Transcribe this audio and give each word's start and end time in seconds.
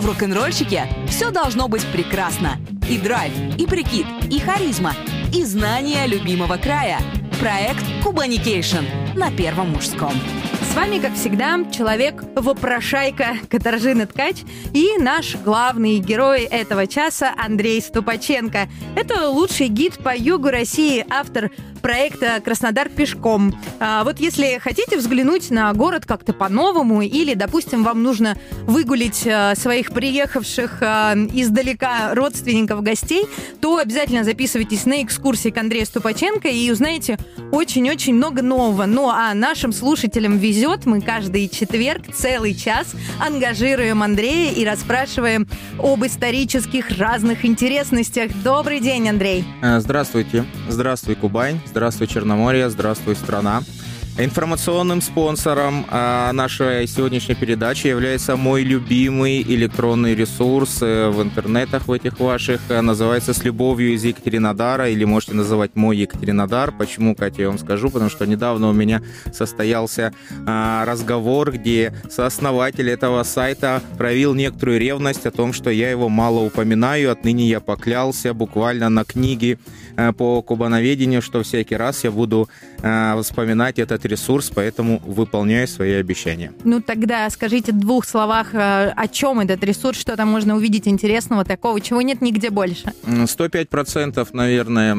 В 0.00 0.06
рок-н-ролльщике 0.06 0.88
все 1.08 1.30
должно 1.30 1.68
быть 1.68 1.84
прекрасно. 1.92 2.56
И 2.88 2.96
драйв, 2.96 3.34
и 3.58 3.66
прикид, 3.66 4.06
и 4.30 4.40
харизма, 4.40 4.94
и 5.30 5.44
знание 5.44 6.06
любимого 6.06 6.56
края. 6.56 7.00
Проект 7.38 7.84
Кубаникейшн 8.02 8.86
на 9.14 9.30
Первом 9.30 9.72
мужском. 9.72 10.12
С 10.70 10.74
вами, 10.74 11.00
как 11.00 11.14
всегда, 11.14 11.58
человек-вопрошайка 11.70 13.36
Катаржина 13.50 14.06
Ткач 14.06 14.36
и 14.72 14.96
наш 14.98 15.36
главный 15.36 15.98
герой 15.98 16.44
этого 16.44 16.86
часа 16.86 17.34
Андрей 17.36 17.82
Ступаченко. 17.82 18.70
Это 18.96 19.28
лучший 19.28 19.68
гид 19.68 19.98
по 19.98 20.16
югу 20.16 20.48
России, 20.48 21.04
автор 21.10 21.50
проекта 21.80 22.40
«Краснодар 22.44 22.88
пешком». 22.88 23.54
А 23.78 24.04
вот 24.04 24.20
если 24.20 24.58
хотите 24.62 24.96
взглянуть 24.96 25.50
на 25.50 25.72
город 25.72 26.04
как-то 26.06 26.32
по-новому 26.32 27.02
или, 27.02 27.34
допустим, 27.34 27.84
вам 27.84 28.02
нужно 28.02 28.36
выгулить 28.66 29.26
а, 29.26 29.54
своих 29.54 29.92
приехавших 29.92 30.78
а, 30.82 31.14
издалека 31.14 32.14
родственников, 32.14 32.82
гостей, 32.82 33.24
то 33.60 33.78
обязательно 33.78 34.24
записывайтесь 34.24 34.86
на 34.86 35.02
экскурсии 35.02 35.50
к 35.50 35.56
Андрею 35.56 35.86
Ступаченко 35.86 36.48
и 36.48 36.70
узнаете 36.70 37.18
очень-очень 37.52 38.14
много 38.14 38.42
нового. 38.42 38.86
Ну 38.86 39.08
а 39.08 39.32
нашим 39.34 39.72
слушателям 39.72 40.38
везет, 40.38 40.86
мы 40.86 41.00
каждый 41.00 41.48
четверг 41.48 42.02
целый 42.14 42.54
час 42.54 42.94
ангажируем 43.18 44.02
Андрея 44.02 44.52
и 44.52 44.64
расспрашиваем 44.64 45.48
об 45.78 46.04
исторических 46.04 46.98
разных 46.98 47.44
интересностях. 47.44 48.30
Добрый 48.44 48.80
день, 48.80 49.08
Андрей. 49.08 49.44
Здравствуйте. 49.62 50.44
Здравствуй, 50.68 51.14
Кубань. 51.14 51.60
Здравствуй, 51.70 52.08
Черноморье, 52.08 52.68
здравствуй, 52.68 53.14
страна. 53.14 53.62
Информационным 54.18 55.00
спонсором 55.00 55.86
а, 55.88 56.32
нашей 56.32 56.88
сегодняшней 56.88 57.36
передачи 57.36 57.86
является 57.86 58.36
мой 58.36 58.64
любимый 58.64 59.40
электронный 59.40 60.14
ресурс 60.16 60.82
э, 60.82 61.08
в 61.08 61.22
интернетах 61.22 61.86
в 61.86 61.92
этих 61.92 62.18
ваших. 62.18 62.60
Э, 62.68 62.80
называется 62.80 63.32
«С 63.32 63.44
любовью 63.44 63.94
из 63.94 64.04
Екатеринодара» 64.04 64.90
или 64.90 65.04
можете 65.04 65.34
называть 65.34 65.76
«Мой 65.76 65.96
Екатеринодар». 65.96 66.72
Почему, 66.72 67.14
Катя, 67.14 67.42
я 67.42 67.48
вам 67.48 67.58
скажу? 67.58 67.88
Потому 67.88 68.10
что 68.10 68.26
недавно 68.26 68.68
у 68.68 68.72
меня 68.72 69.00
состоялся 69.32 70.12
а, 70.44 70.84
разговор, 70.84 71.52
где 71.52 71.94
сооснователь 72.10 72.90
этого 72.90 73.22
сайта 73.22 73.80
проявил 73.96 74.34
некоторую 74.34 74.80
ревность 74.80 75.24
о 75.24 75.30
том, 75.30 75.52
что 75.52 75.70
я 75.70 75.88
его 75.88 76.08
мало 76.08 76.40
упоминаю. 76.40 77.12
Отныне 77.12 77.48
я 77.48 77.60
поклялся 77.60 78.34
буквально 78.34 78.90
на 78.90 79.04
книге 79.04 79.58
по 80.16 80.42
кубановедению, 80.42 81.22
что 81.22 81.42
всякий 81.42 81.76
раз 81.76 82.04
я 82.04 82.10
буду 82.10 82.48
вспоминать 83.22 83.78
этот 83.78 84.06
ресурс, 84.06 84.50
поэтому 84.54 85.00
выполняю 85.04 85.68
свои 85.68 85.92
обещания. 85.92 86.52
Ну 86.64 86.80
тогда 86.80 87.28
скажите 87.30 87.72
в 87.72 87.78
двух 87.78 88.06
словах, 88.06 88.54
э, 88.54 88.92
о 88.96 89.08
чем 89.08 89.40
этот 89.40 89.62
ресурс, 89.64 89.98
что 89.98 90.16
там 90.16 90.28
можно 90.28 90.56
увидеть 90.56 90.88
интересного 90.88 91.44
такого, 91.44 91.80
чего 91.80 92.02
нет 92.02 92.22
нигде 92.22 92.50
больше? 92.50 92.92
105%, 93.06 94.28
наверное, 94.32 94.96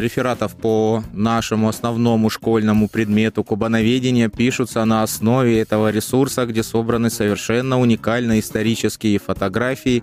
рефератов 0.00 0.54
по 0.56 1.02
нашему 1.12 1.68
основному 1.68 2.30
школьному 2.30 2.88
предмету 2.88 3.44
кубановедения 3.44 4.28
пишутся 4.28 4.84
на 4.84 5.02
основе 5.02 5.60
этого 5.60 5.90
ресурса, 5.90 6.46
где 6.46 6.62
собраны 6.62 7.10
совершенно 7.10 7.80
уникальные 7.80 8.40
исторические 8.40 9.18
фотографии 9.18 10.02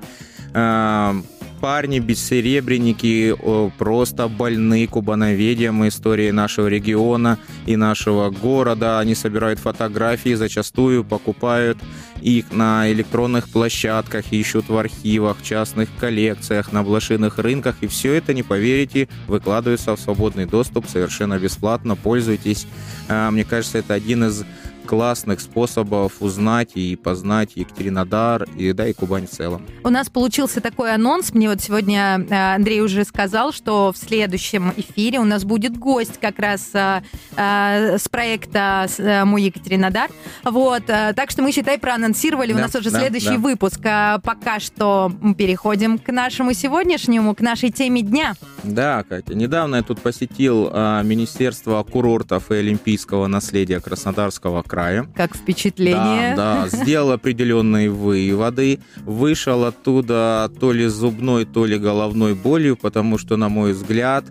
э, 0.54 1.14
парни, 1.60 2.00
бессеребренники, 2.00 3.36
просто 3.78 4.28
больны 4.28 4.88
кубановедием 4.88 5.88
истории 5.88 6.32
нашего 6.32 6.68
региона 6.68 7.38
и 7.66 7.76
нашего 7.76 8.30
города. 8.30 9.00
Они 9.00 9.16
собирают 9.16 9.60
фотографии, 9.60 10.34
зачастую 10.34 11.04
покупают 11.04 11.78
их 12.22 12.52
на 12.52 12.92
электронных 12.92 13.50
площадках, 13.50 14.32
ищут 14.32 14.70
в 14.70 14.78
архивах, 14.78 15.38
частных 15.44 15.90
коллекциях, 16.00 16.72
на 16.72 16.84
блошиных 16.84 17.38
рынках. 17.38 17.76
И 17.82 17.88
все 17.88 18.14
это, 18.14 18.34
не 18.34 18.44
поверите, 18.44 19.08
выкладывается 19.28 19.96
в 19.96 20.00
свободный 20.00 20.46
доступ 20.46 20.88
совершенно 20.88 21.38
бесплатно. 21.38 21.96
Пользуйтесь. 21.96 22.68
А, 23.08 23.32
мне 23.32 23.44
кажется, 23.44 23.78
это 23.78 23.94
один 23.94 24.26
из 24.26 24.44
классных 24.86 25.42
способов 25.42 26.14
узнать 26.22 26.72
и 26.76 26.96
познать 26.96 27.52
Екатеринодар 27.56 28.44
и, 28.56 28.72
да, 28.74 28.88
и 28.88 28.94
Кубань 28.94 29.28
в 29.28 29.32
целом. 29.32 29.66
У 29.84 29.90
нас 29.90 30.10
получился 30.10 30.62
такой 30.62 30.94
анонс. 30.94 31.34
Мне 31.34 31.50
вот 31.50 31.62
сегодня 31.62 32.26
э, 32.30 32.56
Андрей 32.56 32.82
уже 32.82 33.04
сказал, 33.04 33.52
что 33.52 33.92
в 33.92 33.98
следующем 33.98 34.74
эфире 34.78 35.20
у 35.20 35.24
нас 35.24 35.44
будет 35.44 35.78
гость 35.78 36.20
как 36.22 36.40
раз 36.40 36.70
э, 36.74 37.02
э, 37.36 37.98
с 37.98 38.08
проекта 38.08 38.88
«Мой 39.26 39.44
Екатеринодар». 39.44 40.10
Вот, 40.44 40.86
так 40.86 41.32
что 41.32 41.42
мы, 41.42 41.52
считай, 41.52 41.80
проанонсировали. 41.80 42.54
Да, 42.54 42.60
у 42.60 42.62
нас 42.62 42.76
уже 42.76 42.92
да, 42.92 43.00
следующий 43.00 43.30
да. 43.30 43.38
выпуск. 43.38 43.80
Пока 43.82 44.60
что 44.60 45.12
переходим 45.38 45.98
к 45.98 46.12
нашему 46.12 46.54
сегодняшнему, 46.54 47.34
к 47.34 47.42
нашей 47.42 47.72
теме 47.72 48.02
дня. 48.02 48.36
Да, 48.64 49.04
Катя. 49.04 49.34
Недавно 49.34 49.78
я 49.78 49.84
тут 49.84 50.02
посетил 50.02 50.70
Министерство 51.04 51.84
курортов 51.84 52.52
и 52.52 52.56
олимпийского 52.56 53.28
наследия 53.28 53.80
Краснодарского 53.80 54.62
края 54.62 54.75
края. 54.76 55.08
Как 55.16 55.36
впечатление. 55.36 56.36
Да, 56.36 56.68
да, 56.70 56.78
сделал 56.78 57.12
определенные 57.12 57.90
выводы, 57.90 58.80
вышел 59.06 59.64
оттуда 59.64 60.52
то 60.60 60.74
ли 60.74 60.88
зубной, 60.88 61.46
то 61.46 61.66
ли 61.66 61.78
головной 61.78 62.36
болью, 62.36 62.76
потому 62.76 63.18
что, 63.18 63.38
на 63.38 63.48
мой 63.48 63.72
взгляд, 63.72 64.26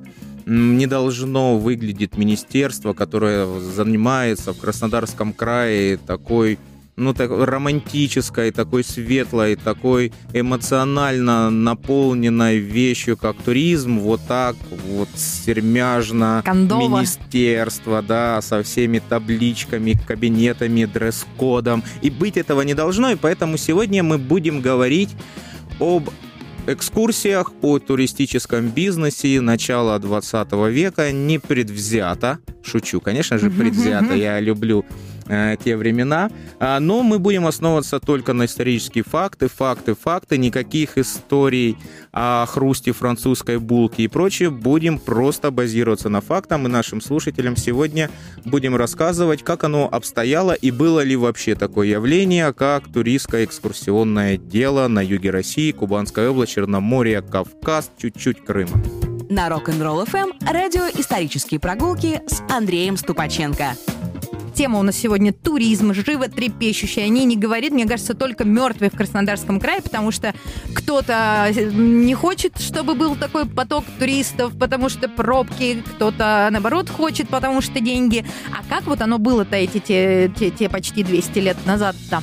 не 0.45 0.87
должно 0.87 1.57
выглядеть 1.57 2.19
министерство, 2.19 2.93
которое 2.93 3.47
занимается 3.61 4.53
в 4.53 4.59
Краснодарском 4.59 5.33
крае 5.33 5.97
такой 5.97 6.59
ну, 6.97 7.13
так, 7.13 7.31
романтической, 7.31 8.51
такой 8.53 8.85
светлой, 8.85 9.57
такой 9.57 10.13
эмоционально 10.33 11.51
наполненной 11.51 12.59
вещью, 12.59 13.17
как 13.17 13.37
туризм, 13.37 13.99
вот 13.99 14.21
так 14.29 14.57
вот 14.89 15.09
сермяжно 15.17 16.43
Кондово. 16.45 16.99
министерство, 16.99 18.03
да, 18.03 18.41
со 18.43 18.63
всеми 18.63 19.01
табличками, 19.01 19.97
кабинетами, 20.07 20.85
дресс-кодом. 20.85 21.83
И 22.01 22.11
быть 22.11 22.37
этого 22.37 22.63
не 22.63 22.75
должно, 22.75 23.11
и 23.11 23.17
поэтому 23.17 23.57
сегодня 23.57 24.03
мы 24.03 24.19
будем 24.19 24.61
говорить 24.61 25.11
об 25.81 26.11
экскурсиях, 26.67 27.53
о 27.61 27.79
туристическом 27.79 28.69
бизнесе 28.69 29.41
начала 29.41 29.99
20 29.99 30.53
века 30.71 31.13
непредвзято. 31.13 32.39
Шучу, 32.63 33.01
конечно 33.01 33.39
же, 33.39 33.51
предвзято. 33.51 34.15
Я 34.15 34.41
люблю 34.41 34.85
э, 35.27 35.57
те 35.63 35.77
времена. 35.77 36.31
А, 36.61 36.81
но 36.81 37.03
мы 37.03 37.19
будем 37.19 37.47
основываться 37.47 38.01
только 38.01 38.33
на 38.33 38.47
исторические 38.47 39.05
факты, 39.05 39.49
факты, 39.49 39.95
факты, 39.95 40.39
никаких 40.39 40.99
историй 40.99 41.77
о 42.13 42.47
хрусте 42.47 42.93
французской 42.93 43.59
булки 43.59 44.03
и 44.03 44.09
прочее. 44.09 44.51
Будем 44.51 44.99
просто 44.99 45.51
базироваться 45.51 46.09
на 46.09 46.21
фактах, 46.21 46.45
и 46.55 46.69
нашим 46.69 47.01
слушателям 47.01 47.57
сегодня 47.57 48.11
будем 48.45 48.77
рассказывать, 48.77 49.43
как 49.43 49.65
оно 49.65 49.89
обстояло 49.91 50.53
и 50.53 50.71
было 50.71 51.01
ли 51.01 51.17
вообще 51.17 51.55
такое 51.55 51.89
явление, 51.89 52.53
как 52.53 52.93
туристское 52.93 53.45
экскурсионное 53.45 54.37
дело 54.37 54.89
на 54.89 55.03
юге 55.03 55.31
России, 55.31 55.73
Кубанская 55.73 56.31
область, 56.31 56.53
Черноморье, 56.53 57.23
Кавказ, 57.23 57.91
чуть-чуть 57.99 58.45
Крыма. 58.45 58.83
На 59.31 59.49
Rock'n'Roll 59.49 60.07
FM 60.07 60.53
радио 60.53 60.83
«Исторические 60.99 61.59
прогулки» 61.59 62.21
с 62.27 62.43
Андреем 62.51 62.97
Ступаченко. 62.97 63.75
Тема 64.55 64.79
у 64.79 64.83
нас 64.83 64.97
сегодня 64.97 65.33
туризм, 65.33 65.93
животрепещущий. 65.93 67.05
О 67.05 67.09
ней 67.09 67.25
не 67.25 67.37
говорит, 67.37 67.73
мне 67.73 67.87
кажется, 67.87 68.15
только 68.15 68.45
мертвые 68.45 68.89
в 68.89 68.97
Краснодарском 68.97 69.59
крае, 69.59 69.83
потому 69.83 70.13
что 70.13 70.33
кто-то 70.75 71.51
не 71.53 72.15
хочет, 72.15 72.61
чтобы 72.61 72.95
был 72.95 73.17
такой 73.17 73.47
поток 73.47 73.85
туристов, 73.99 74.53
потому 74.57 74.89
что 74.89 75.09
пробки, 75.09 75.83
кто-то, 75.97 76.49
наоборот, 76.53 76.89
хочет, 76.89 77.29
потому 77.29 77.63
что 77.63 77.81
деньги. 77.81 78.25
А 78.53 78.63
как 78.73 78.85
вот 78.87 79.01
оно 79.01 79.19
было-то 79.19 79.57
эти 79.57 79.79
те, 79.81 80.31
те, 80.39 80.51
те 80.51 80.69
почти 80.69 81.03
200 81.03 81.39
лет 81.41 81.57
назад-то? 81.67 82.23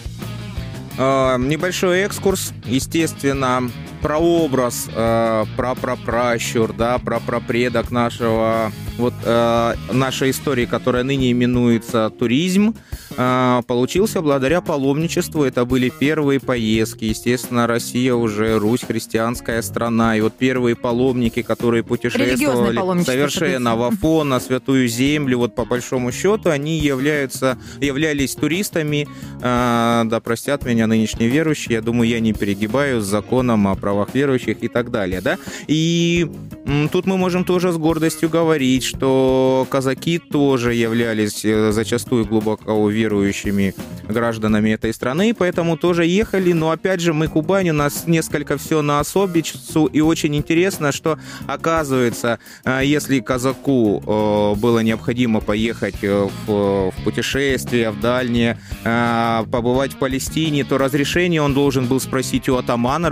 Э, 0.97 1.37
небольшой 1.37 1.99
экскурс, 1.99 2.53
естественно, 2.65 3.69
прообраз, 4.01 4.87
э, 4.93 5.45
прапрапращур, 5.57 6.73
да, 6.73 6.97
прапрапредок 6.97 7.91
нашего, 7.91 8.71
вот 8.97 9.13
э, 9.23 9.73
нашей 9.91 10.31
истории, 10.31 10.65
которая 10.65 11.03
ныне 11.03 11.31
именуется 11.31 12.09
туризм, 12.09 12.75
э, 13.17 13.61
получился 13.67 14.21
благодаря 14.21 14.61
паломничеству. 14.61 15.43
Это 15.43 15.65
были 15.65 15.89
первые 15.89 16.39
поездки. 16.39 17.05
Естественно, 17.05 17.67
Россия 17.67 18.13
уже 18.13 18.57
Русь, 18.59 18.81
христианская 18.81 19.61
страна. 19.61 20.15
И 20.17 20.21
вот 20.21 20.33
первые 20.33 20.75
паломники, 20.75 21.41
которые 21.41 21.83
путешествовали 21.83 23.03
совершенно 23.03 23.75
в 23.75 23.83
Афон, 23.83 24.29
на 24.29 24.39
Святую 24.39 24.87
Землю, 24.87 25.39
вот 25.39 25.55
по 25.55 25.65
большому 25.65 26.11
счету, 26.11 26.49
они 26.49 26.77
являются, 26.79 27.57
являлись 27.79 28.35
туристами. 28.35 29.07
Э, 29.41 30.03
да 30.05 30.19
простят 30.19 30.65
меня 30.65 30.87
нынешние 30.87 31.29
верующие. 31.29 31.75
Я 31.75 31.81
думаю, 31.81 32.09
я 32.09 32.19
не 32.19 32.33
перегибаю 32.33 33.01
с 33.01 33.05
законом 33.05 33.67
о 33.67 33.75
правах 33.75 34.13
верующих 34.13 34.63
и 34.63 34.67
так 34.67 34.91
далее, 34.91 35.21
да. 35.21 35.37
И 35.67 36.29
Тут 36.91 37.05
мы 37.05 37.17
можем 37.17 37.43
тоже 37.43 37.71
с 37.71 37.77
гордостью 37.77 38.29
говорить, 38.29 38.80
что 38.83 39.67
казаки 39.69 40.19
тоже 40.19 40.73
являлись 40.73 41.45
э, 41.45 41.71
зачастую 41.71 42.25
глубоко 42.25 42.89
верующими 42.89 43.75
гражданами 44.07 44.71
этой 44.71 44.93
страны, 44.93 45.33
поэтому 45.37 45.77
тоже 45.77 46.05
ехали. 46.05 46.53
Но 46.53 46.71
опять 46.71 46.99
же, 46.99 47.13
мы 47.13 47.27
Кубань, 47.27 47.69
у 47.69 47.73
нас 47.73 48.07
несколько 48.07 48.57
все 48.57 48.81
на 48.81 48.99
особицу, 48.99 49.85
и 49.85 50.01
очень 50.01 50.35
интересно, 50.35 50.91
что 50.91 51.19
оказывается, 51.47 52.39
э, 52.65 52.81
если 52.83 53.19
казаку 53.19 54.01
э, 54.05 54.59
было 54.59 54.79
необходимо 54.79 55.39
поехать 55.39 56.01
в 56.01 56.93
путешествие, 57.03 57.91
в 57.91 57.99
дальнее, 57.99 58.57
побывать 58.83 59.93
в 59.93 59.97
Палестине, 59.97 60.63
то 60.63 60.77
разрешение 60.77 61.41
он 61.41 61.53
должен 61.53 61.85
был 61.85 61.99
спросить 61.99 62.49
у 62.49 62.55
атамана, 62.55 63.09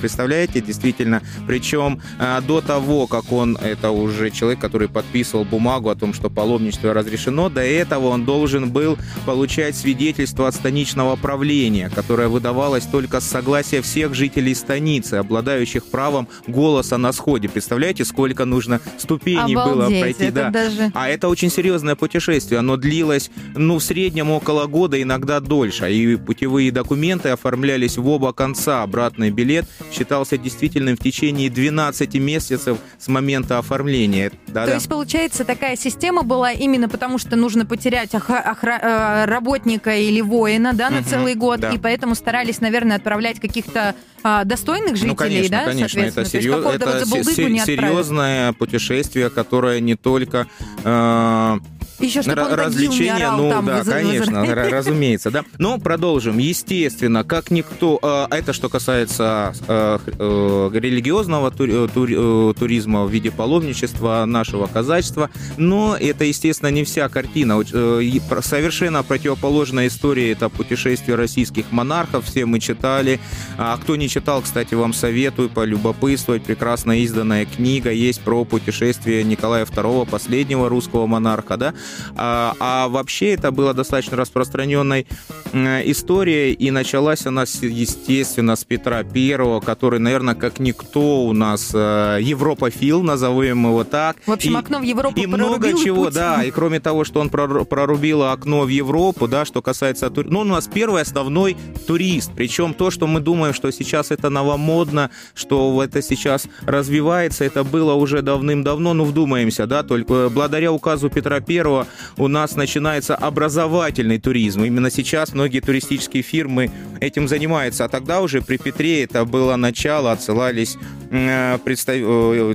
представляете, 0.00 0.60
действительно, 0.60 1.22
причем 1.46 2.00
до 2.46 2.60
того, 2.60 3.06
как 3.06 3.32
он, 3.32 3.56
это 3.56 3.90
уже 3.90 4.30
человек, 4.30 4.60
который 4.60 4.88
подписывал 4.94 5.44
бумагу 5.44 5.90
о 5.90 5.94
том, 5.96 6.14
что 6.14 6.30
паломничество 6.30 6.94
разрешено, 6.94 7.50
до 7.50 7.60
этого 7.60 8.08
он 8.08 8.24
должен 8.24 8.70
был 8.70 8.96
получать 9.26 9.76
свидетельство 9.76 10.48
от 10.48 10.54
станичного 10.54 11.16
правления, 11.16 11.90
которое 11.90 12.28
выдавалось 12.28 12.84
только 12.84 13.20
с 13.20 13.24
согласия 13.24 13.82
всех 13.82 14.14
жителей 14.14 14.54
станицы, 14.54 15.14
обладающих 15.14 15.84
правом 15.84 16.28
голоса 16.46 16.96
на 16.96 17.12
сходе. 17.12 17.48
Представляете, 17.48 18.04
сколько 18.04 18.44
нужно 18.44 18.80
ступеней 18.98 19.54
Обалдеть, 19.54 19.74
было 19.74 20.00
пройти? 20.00 20.30
да. 20.30 20.50
Даже... 20.50 20.92
А 20.94 21.08
это 21.08 21.28
очень 21.28 21.50
серьезное 21.50 21.96
путешествие. 21.96 22.60
Оно 22.60 22.76
длилось, 22.76 23.30
ну, 23.54 23.78
в 23.78 23.82
среднем 23.82 24.30
около 24.30 24.66
года, 24.66 25.00
иногда 25.02 25.40
дольше. 25.40 25.92
И 25.92 26.16
путевые 26.16 26.70
документы 26.70 27.30
оформлялись 27.30 27.96
в 27.98 28.08
оба 28.08 28.32
конца. 28.32 28.82
Обратный 28.82 29.30
билет 29.30 29.66
считался 29.92 30.38
действительным 30.38 30.96
в 30.96 31.00
течение 31.00 31.50
12 31.50 32.14
месяцев 32.14 32.78
с 32.98 33.08
момента 33.08 33.58
оформления. 33.58 34.30
Да, 34.46 34.66
То 34.66 34.74
есть, 34.74 34.83
получается, 34.88 35.44
такая 35.44 35.76
система 35.76 36.22
была 36.22 36.52
именно 36.52 36.88
потому, 36.88 37.18
что 37.18 37.36
нужно 37.36 37.66
потерять 37.66 38.14
э, 38.14 39.24
работника 39.26 39.94
или 39.96 40.20
воина 40.20 40.72
да, 40.72 40.90
на 40.90 40.98
угу, 40.98 41.08
целый 41.08 41.34
год, 41.34 41.60
да. 41.60 41.70
и 41.70 41.78
поэтому 41.78 42.14
старались, 42.14 42.60
наверное, 42.60 42.96
отправлять 42.96 43.40
каких-то 43.40 43.94
а, 44.22 44.44
достойных 44.44 44.96
жителей, 44.96 45.10
ну, 45.10 45.16
конечно, 45.16 45.50
да, 45.50 45.64
конечно, 45.66 46.00
это, 46.00 46.24
серьез... 46.24 46.54
это 46.54 47.66
серьезное 47.66 48.52
путешествие, 48.54 49.28
которое 49.28 49.80
не 49.80 49.96
только 49.96 50.46
э, 50.82 51.58
еще 51.98 52.22
чтобы 52.22 52.42
он 52.42 52.52
развлечения, 52.54 53.30
ну 53.30 53.50
там 53.50 53.66
да, 53.66 53.84
конечно, 53.84 54.44
разумеется, 54.54 55.30
да. 55.30 55.44
Но 55.58 55.78
продолжим. 55.78 56.38
Естественно, 56.38 57.24
как 57.24 57.50
никто, 57.50 57.98
а, 58.02 58.28
это 58.30 58.52
что 58.52 58.68
касается 58.68 59.54
а, 59.68 60.00
э, 60.06 60.70
религиозного 60.78 61.52
э, 61.58 61.88
э, 61.94 62.54
туризма 62.58 63.04
в 63.04 63.10
виде 63.10 63.30
паломничества 63.30 64.24
нашего 64.26 64.66
казачества, 64.66 65.30
но 65.56 65.96
это, 65.98 66.24
естественно, 66.24 66.70
не 66.70 66.84
вся 66.84 67.08
картина. 67.08 67.62
Совершенно 67.64 69.02
противоположная 69.02 69.88
история 69.88 70.32
это 70.32 70.48
путешествие 70.48 71.16
российских 71.16 71.70
монархов, 71.70 72.26
все 72.26 72.46
мы 72.46 72.60
читали. 72.60 73.20
А 73.58 73.76
кто 73.76 73.96
не 73.96 74.08
читал, 74.08 74.42
кстати, 74.42 74.74
вам 74.74 74.92
советую 74.92 75.48
полюбопытствовать. 75.50 76.44
Прекрасно 76.44 77.00
изданная 77.02 77.46
книга 77.46 77.90
есть 77.90 78.20
про 78.20 78.44
путешествие 78.44 79.24
Николая 79.24 79.64
II, 79.64 80.08
последнего 80.08 80.68
русского 80.68 81.06
монарха, 81.06 81.56
да, 81.56 81.74
а, 82.16 82.54
а 82.60 82.88
вообще 82.88 83.34
это 83.34 83.50
было 83.50 83.74
достаточно 83.74 84.16
распространенной 84.16 85.06
история, 85.52 86.52
и 86.52 86.70
началась 86.70 87.26
она, 87.26 87.42
естественно, 87.42 88.56
с 88.56 88.64
Петра 88.64 89.02
Первого, 89.04 89.60
который, 89.60 90.00
наверное, 90.00 90.34
как 90.34 90.58
никто 90.58 91.24
у 91.24 91.32
нас 91.32 91.70
э, 91.72 92.18
европофил, 92.20 93.02
назовем 93.02 93.66
его 93.66 93.84
так. 93.84 94.16
В 94.26 94.32
общем, 94.32 94.56
и, 94.56 94.58
окно 94.58 94.80
в 94.80 94.82
Европу 94.82 95.20
И 95.20 95.26
много 95.26 95.72
чего, 95.74 96.04
путь. 96.06 96.14
да, 96.14 96.42
и 96.42 96.50
кроме 96.50 96.80
того, 96.80 97.04
что 97.04 97.20
он 97.20 97.28
прорубил 97.28 98.24
окно 98.24 98.62
в 98.62 98.68
Европу, 98.68 99.28
да, 99.28 99.44
что 99.44 99.62
касается... 99.62 100.10
Ну, 100.14 100.40
у 100.40 100.44
нас 100.44 100.68
первый 100.72 101.02
основной 101.02 101.56
турист, 101.86 102.32
причем 102.34 102.74
то, 102.74 102.90
что 102.90 103.06
мы 103.06 103.20
думаем, 103.20 103.54
что 103.54 103.70
сейчас 103.70 104.10
это 104.10 104.30
новомодно, 104.30 105.10
что 105.34 105.82
это 105.82 106.02
сейчас 106.02 106.46
развивается, 106.66 107.44
это 107.44 107.64
было 107.64 107.94
уже 107.94 108.22
давным-давно, 108.22 108.94
ну, 108.94 109.04
вдумаемся, 109.04 109.66
да, 109.66 109.82
только 109.82 110.30
благодаря 110.30 110.72
указу 110.72 111.10
Петра 111.10 111.40
Первого 111.40 111.73
у 112.16 112.28
нас 112.28 112.56
начинается 112.56 113.14
образовательный 113.14 114.18
туризм. 114.18 114.64
Именно 114.64 114.90
сейчас 114.90 115.34
многие 115.34 115.60
туристические 115.60 116.22
фирмы 116.22 116.70
этим 117.00 117.28
занимаются. 117.28 117.84
А 117.84 117.88
тогда 117.88 118.20
уже 118.20 118.40
при 118.40 118.56
Петре 118.56 119.04
это 119.04 119.24
было 119.24 119.56
начало, 119.56 120.12
отсылались 120.12 120.76
э, 121.10 121.58
представ... 121.64 121.96
э, 121.98 122.54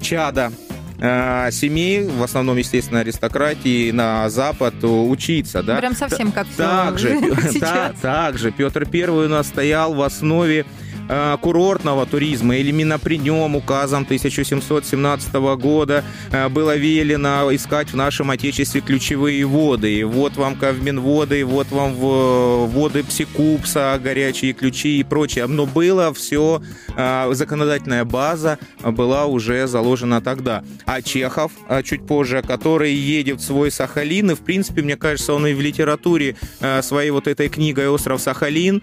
чада 0.00 0.52
э, 1.00 1.50
семей, 1.50 2.04
в 2.04 2.22
основном, 2.22 2.56
естественно, 2.56 3.00
аристократии, 3.00 3.90
на 3.90 4.28
Запад 4.30 4.74
учиться. 4.82 5.62
Да? 5.62 5.76
Прям 5.76 5.94
совсем 5.94 6.32
как 6.32 6.46
также, 6.56 7.20
та, 7.60 7.92
также 8.00 8.52
Петр 8.52 8.86
Первый 8.86 9.26
у 9.26 9.28
нас 9.28 9.48
стоял 9.48 9.94
в 9.94 10.02
основе 10.02 10.64
Э, 11.06 11.36
курортного 11.38 12.06
туризма, 12.06 12.56
или 12.56 12.70
именно 12.70 12.98
при 12.98 13.18
нем 13.18 13.56
указом 13.56 14.04
1717 14.04 15.34
года 15.34 16.02
э, 16.30 16.48
было 16.48 16.76
велено 16.76 17.54
искать 17.54 17.90
в 17.90 17.96
нашем 17.96 18.30
Отечестве 18.30 18.80
ключевые 18.80 19.44
воды. 19.44 19.98
И 19.98 20.04
вот 20.04 20.36
вам 20.36 20.56
Кавминводы, 20.56 21.44
вот 21.44 21.70
вам 21.70 21.94
воды 21.94 23.04
Псикупса, 23.04 24.00
горячие 24.02 24.54
ключи 24.54 24.98
и 25.00 25.04
прочее. 25.04 25.46
Но 25.46 25.66
было 25.66 26.14
все, 26.14 26.62
э, 26.96 27.30
законодательная 27.32 28.06
база 28.06 28.58
была 28.82 29.26
уже 29.26 29.66
заложена 29.66 30.22
тогда. 30.22 30.64
А 30.86 31.02
Чехов, 31.02 31.52
чуть 31.84 32.06
позже, 32.06 32.42
который 32.46 32.94
едет 32.94 33.40
в 33.40 33.44
свой 33.44 33.70
Сахалин, 33.70 34.30
и, 34.30 34.34
в 34.34 34.40
принципе, 34.40 34.80
мне 34.80 34.96
кажется, 34.96 35.34
он 35.34 35.46
и 35.46 35.52
в 35.52 35.60
литературе 35.60 36.36
своей 36.80 37.10
вот 37.10 37.28
этой 37.28 37.48
книгой 37.48 37.88
«Остров 37.88 38.22
Сахалин» 38.22 38.82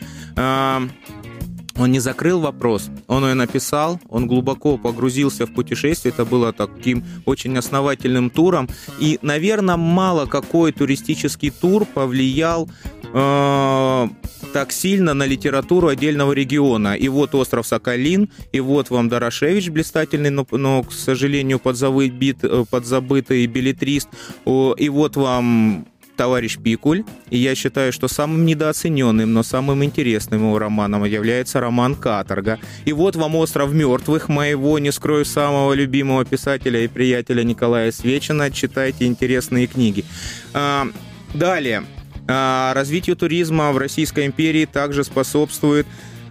Он 1.77 1.91
не 1.91 1.99
закрыл 1.99 2.39
вопрос, 2.41 2.89
он 3.07 3.25
ее 3.25 3.33
написал, 3.33 3.99
он 4.09 4.27
глубоко 4.27 4.77
погрузился 4.77 5.45
в 5.45 5.53
путешествие, 5.53 6.13
это 6.13 6.25
было 6.25 6.51
таким 6.51 7.03
очень 7.25 7.57
основательным 7.57 8.29
туром, 8.29 8.69
и, 8.99 9.19
наверное, 9.21 9.77
мало 9.77 10.25
какой 10.25 10.71
туристический 10.73 11.49
тур 11.49 11.85
повлиял 11.85 12.69
э, 13.13 14.07
так 14.53 14.71
сильно 14.71 15.13
на 15.13 15.25
литературу 15.25 15.87
отдельного 15.87 16.33
региона. 16.33 16.95
И 16.95 17.07
вот 17.07 17.35
остров 17.35 17.65
Соколин, 17.65 18.29
и 18.51 18.59
вот 18.59 18.89
вам 18.89 19.09
Дорошевич, 19.09 19.69
блистательный, 19.69 20.29
но, 20.29 20.45
но 20.51 20.83
к 20.83 20.91
сожалению, 20.91 21.61
э, 21.63 22.65
подзабытый 22.69 23.45
билетрист, 23.45 24.09
и 24.45 24.89
вот 24.89 25.15
вам 25.15 25.85
товарищ 26.21 26.59
Пикуль, 26.59 27.03
и 27.31 27.37
я 27.39 27.55
считаю, 27.55 27.91
что 27.91 28.07
самым 28.07 28.45
недооцененным, 28.45 29.33
но 29.33 29.41
самым 29.41 29.83
интересным 29.83 30.41
его 30.41 30.59
романом 30.59 31.03
является 31.03 31.59
роман 31.59 31.95
«Каторга». 31.95 32.59
И 32.85 32.93
вот 32.93 33.15
вам 33.15 33.35
«Остров 33.37 33.73
мертвых» 33.73 34.29
моего, 34.29 34.77
не 34.77 34.91
скрою, 34.91 35.25
самого 35.25 35.73
любимого 35.73 36.23
писателя 36.23 36.79
и 36.83 36.87
приятеля 36.87 37.41
Николая 37.41 37.91
Свечина. 37.91 38.51
Читайте 38.51 39.07
интересные 39.07 39.65
книги. 39.65 40.05
А, 40.53 40.89
далее. 41.33 41.85
А, 42.27 42.71
развитию 42.75 43.15
туризма 43.15 43.71
в 43.71 43.79
Российской 43.79 44.27
империи 44.27 44.65
также 44.65 45.03
способствует 45.03 45.87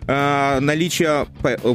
наличие 0.07 1.26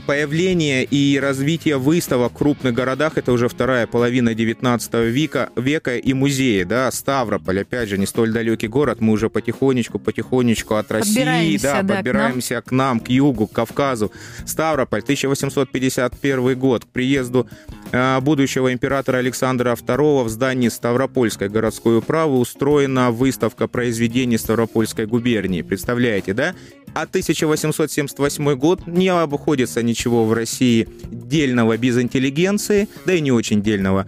появления 0.08 0.84
и 0.84 1.20
развития 1.20 1.78
выставок 1.78 2.34
в 2.34 2.38
крупных 2.38 2.74
городах, 2.74 3.18
это 3.18 3.32
уже 3.32 3.48
вторая 3.48 3.88
половина 3.88 4.34
19 4.34 4.94
века, 4.94 5.50
века 5.56 5.98
и 5.98 6.14
музеи, 6.14 6.64
да, 6.64 6.92
Ставрополь, 6.92 7.62
опять 7.62 7.90
же, 7.90 7.98
не 7.98 8.06
столь 8.06 8.32
далекий 8.32 8.68
город, 8.68 9.02
мы 9.02 9.14
уже 9.14 9.30
потихонечку, 9.30 10.00
потихонечку 10.00 10.76
от 10.76 10.92
России, 10.92 11.58
да, 11.58 11.82
да, 11.82 11.96
подбираемся 11.96 12.62
к 12.62 12.72
нам. 12.72 12.96
к 12.96 12.96
нам, 12.96 13.00
к 13.00 13.10
югу, 13.10 13.48
к 13.48 13.54
Кавказу. 13.54 14.12
Ставрополь, 14.46 15.02
1851 15.02 16.58
год, 16.58 16.86
к 16.86 16.88
приезду 16.88 17.48
а, 17.92 18.20
будущего 18.22 18.74
императора 18.74 19.18
Александра 19.18 19.74
II 19.74 20.24
в 20.24 20.30
здании 20.30 20.70
Ставропольской 20.70 21.50
городской 21.50 21.98
управы 21.98 22.40
устроена 22.40 23.12
выставка 23.12 23.68
произведений 23.68 24.38
Ставропольской 24.38 25.06
губернии. 25.06 25.62
Представляете, 25.62 26.34
да? 26.34 26.56
А 26.94 27.02
1878 27.02 28.25
год 28.56 28.88
не 28.88 29.10
обходится 29.10 29.84
ничего 29.84 30.26
в 30.26 30.34
России 30.34 30.88
дельного 31.12 31.78
без 31.78 31.98
интеллигенции, 31.98 32.88
да 33.06 33.14
и 33.14 33.22
не 33.22 33.32
очень 33.32 33.62
дельного. 33.62 34.08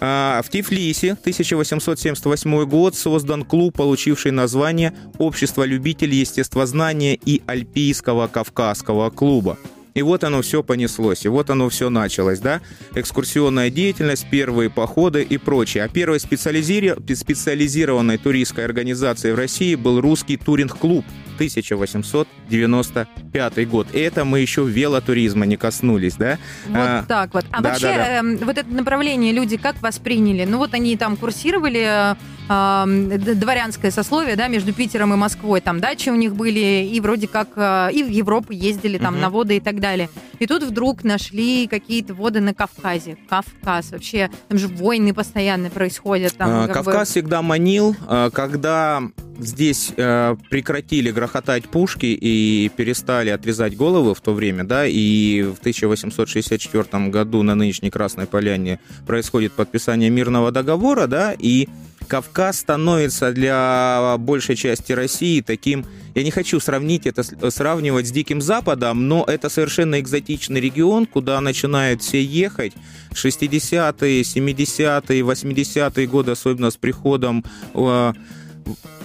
А, 0.00 0.42
в 0.44 0.48
Тифлисе 0.48 1.12
1878 1.12 2.64
год 2.64 2.94
создан 2.94 3.44
клуб, 3.44 3.76
получивший 3.76 4.32
название 4.32 4.94
«Общество 5.18 5.64
любителей 5.64 6.20
естествознания 6.20 7.14
и 7.14 7.42
Альпийского 7.46 8.28
Кавказского 8.28 9.10
клуба». 9.10 9.58
И 9.98 10.02
вот 10.02 10.22
оно 10.22 10.42
все 10.42 10.62
понеслось, 10.62 11.24
и 11.24 11.28
вот 11.28 11.50
оно 11.50 11.68
все 11.68 11.90
началось, 11.90 12.38
да? 12.38 12.60
Экскурсионная 12.94 13.68
деятельность, 13.68 14.28
первые 14.30 14.70
походы 14.70 15.24
и 15.24 15.38
прочее. 15.38 15.82
А 15.82 15.88
первой 15.88 16.20
специализи... 16.20 16.94
специализированной 17.16 18.16
туристской 18.16 18.64
организацией 18.64 19.32
в 19.32 19.36
России 19.36 19.74
был 19.74 20.00
русский 20.00 20.36
туринг-клуб 20.36 21.04
1895 21.34 23.68
год. 23.68 23.88
И 23.92 23.98
это 23.98 24.24
мы 24.24 24.38
еще 24.38 24.64
велотуризма 24.64 25.46
не 25.46 25.56
коснулись, 25.56 26.14
да? 26.14 26.38
Вот 26.68 26.76
а, 26.76 27.04
так 27.08 27.34
вот. 27.34 27.46
А 27.50 27.60
да, 27.60 27.70
вообще, 27.70 27.88
да, 27.88 27.96
да. 27.96 28.20
Э, 28.20 28.36
вот 28.36 28.56
это 28.56 28.72
направление 28.72 29.32
люди 29.32 29.56
как 29.56 29.82
восприняли? 29.82 30.44
Ну 30.44 30.58
вот 30.58 30.74
они 30.74 30.96
там 30.96 31.16
курсировали 31.16 32.12
э, 32.12 32.14
дворянское 32.48 33.90
сословие, 33.90 34.36
да, 34.36 34.48
между 34.48 34.72
Питером 34.72 35.12
и 35.12 35.16
Москвой, 35.16 35.60
там 35.60 35.80
дачи 35.80 36.08
у 36.08 36.14
них 36.14 36.34
были, 36.34 36.88
и 36.90 37.00
вроде 37.00 37.28
как 37.28 37.48
э, 37.56 37.90
и 37.92 38.02
в 38.02 38.08
Европу 38.08 38.52
ездили, 38.52 38.98
там, 38.98 39.14
угу. 39.14 39.22
на 39.22 39.30
воды 39.30 39.56
и 39.56 39.60
так 39.60 39.80
далее. 39.80 40.08
И 40.38 40.46
тут 40.46 40.62
вдруг 40.62 41.04
нашли 41.04 41.66
какие-то 41.66 42.14
воды 42.14 42.40
на 42.40 42.54
Кавказе. 42.54 43.16
Кавказ, 43.28 43.90
вообще, 43.90 44.30
там 44.48 44.58
же 44.58 44.68
войны 44.68 45.12
постоянно 45.12 45.68
происходят. 45.68 46.34
Там, 46.36 46.50
а, 46.50 46.68
Кавказ 46.68 47.08
бы... 47.08 47.12
всегда 47.12 47.42
манил, 47.42 47.96
а, 48.06 48.30
когда 48.30 49.02
здесь 49.38 49.92
э, 49.96 50.36
прекратили 50.50 51.10
грохотать 51.10 51.68
пушки 51.68 52.06
и 52.06 52.70
перестали 52.76 53.30
отрезать 53.30 53.76
головы 53.76 54.14
в 54.14 54.20
то 54.20 54.32
время, 54.32 54.64
да, 54.64 54.86
и 54.86 55.42
в 55.42 55.58
1864 55.60 57.08
году 57.08 57.42
на 57.42 57.54
нынешней 57.54 57.90
Красной 57.90 58.26
Поляне 58.26 58.80
происходит 59.06 59.52
подписание 59.52 60.10
мирного 60.10 60.50
договора, 60.50 61.06
да, 61.06 61.34
и 61.38 61.68
Кавказ 62.08 62.58
становится 62.58 63.32
для 63.32 64.16
большей 64.18 64.56
части 64.56 64.92
России 64.92 65.42
таким, 65.42 65.84
я 66.14 66.24
не 66.24 66.30
хочу 66.30 66.58
сравнить 66.58 67.06
это, 67.06 67.22
сравнивать 67.50 68.08
с 68.08 68.10
Диким 68.10 68.40
Западом, 68.40 69.06
но 69.06 69.24
это 69.26 69.48
совершенно 69.48 70.00
экзотичный 70.00 70.60
регион, 70.60 71.06
куда 71.06 71.40
начинают 71.40 72.02
все 72.02 72.22
ехать. 72.22 72.72
60-е, 73.12 74.22
70-е, 74.22 75.20
80-е 75.20 76.06
годы, 76.06 76.32
особенно 76.32 76.70
с 76.70 76.76
приходом 76.76 77.44
э, 77.74 78.12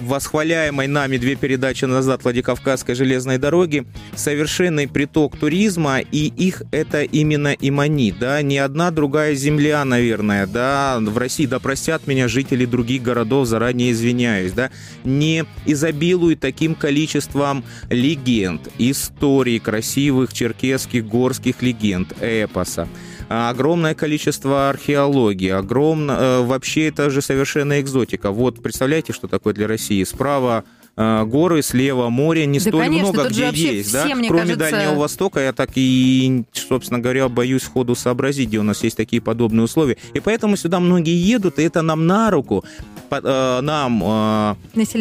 восхваляемой 0.02 0.88
нами 0.88 1.18
две 1.18 1.36
передачи 1.36 1.86
назад 1.86 2.24
Владикавказской 2.24 2.96
железной 2.96 3.38
дороги, 3.38 3.86
совершенный 4.16 4.88
приток 4.88 5.38
туризма, 5.38 6.00
и 6.00 6.28
их 6.28 6.64
это 6.72 7.04
именно 7.04 7.54
и 7.54 7.72
манит, 7.72 8.20
да, 8.20 8.42
ни 8.42 8.58
одна 8.58 8.92
другая 8.92 9.36
земля, 9.36 9.84
наверное, 9.86 10.48
да, 10.48 11.00
в 11.00 11.18
России, 11.18 11.46
да 11.46 11.60
простят 11.60 12.08
меня 12.08 12.28
жители 12.28 12.66
других 12.66 13.04
городов, 13.04 13.48
заранее 13.48 13.92
извиняюсь, 13.92 14.52
да, 14.52 14.72
не 15.04 15.46
изобилует 15.66 16.40
таким 16.40 16.76
количеством 16.76 17.64
легенд, 17.90 18.70
историй 18.78 19.60
красивых 19.60 20.34
черкесских 20.34 21.08
горских 21.08 21.62
легенд, 21.62 22.14
эпоса 22.22 22.88
огромное 23.30 23.96
количество 23.96 24.70
археологии, 24.70 25.50
огромно... 25.50 26.12
Э, 26.12 26.42
вообще 26.44 26.88
это 26.88 27.10
же 27.10 27.22
совершенно 27.22 27.80
экзотика. 27.82 28.32
Вот 28.32 28.62
представляете, 28.62 29.14
что 29.14 29.28
такое 29.28 29.54
для 29.54 29.68
России? 29.68 30.04
Справа 30.04 30.64
горы, 30.96 31.62
слева 31.64 32.10
море, 32.10 32.46
не 32.46 32.60
да, 32.60 32.70
столь 32.70 32.82
конечно, 32.84 33.12
много 33.12 33.30
где 33.30 33.50
есть. 33.50 33.90
Все, 33.90 33.98
да? 33.98 34.28
Кроме 34.28 34.56
кажется... 34.56 34.58
Дальнего 34.58 35.00
Востока, 35.00 35.40
я 35.40 35.54
так 35.54 35.72
и, 35.76 36.44
собственно 36.54 37.00
говоря, 37.00 37.30
боюсь 37.30 37.64
ходу 37.64 37.96
сообразить, 37.96 38.50
где 38.50 38.60
у 38.60 38.64
нас 38.64 38.84
есть 38.84 38.98
такие 38.98 39.22
подобные 39.22 39.64
условия. 39.64 39.98
И 40.14 40.20
поэтому 40.20 40.56
сюда 40.56 40.80
многие 40.80 41.16
едут, 41.16 41.60
и 41.60 41.64
это 41.64 41.82
нам 41.82 42.06
на 42.06 42.30
руку, 42.30 42.64
э, 43.10 43.60
нам, 43.62 44.04
э, 44.04 44.56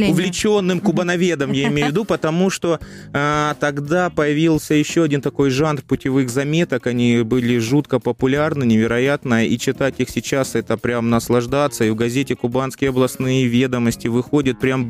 увлеченным 0.09 0.81
кубановедом, 0.81 1.53
я 1.53 1.69
имею 1.69 1.89
в 1.89 1.91
виду, 1.91 2.05
потому 2.05 2.51
что 2.51 2.81
э, 3.13 3.55
тогда 3.61 4.11
появился 4.11 4.75
еще 4.75 5.03
один 5.03 5.21
такой 5.21 5.51
жанр 5.51 5.83
путевых 5.83 6.31
заметок, 6.31 6.87
они 6.87 7.23
были 7.23 7.59
жутко 7.59 7.99
популярны, 7.99 8.65
невероятно, 8.65 9.47
и 9.47 9.59
читать 9.59 9.97
их 9.99 10.11
сейчас 10.11 10.55
это 10.55 10.77
прям 10.77 11.11
наслаждаться, 11.11 11.85
и 11.85 11.91
в 11.91 11.95
газете 11.95 12.35
«Кубанские 12.37 12.91
областные 12.91 13.47
ведомости» 13.47 14.09
выходит 14.09 14.59
прям 14.59 14.89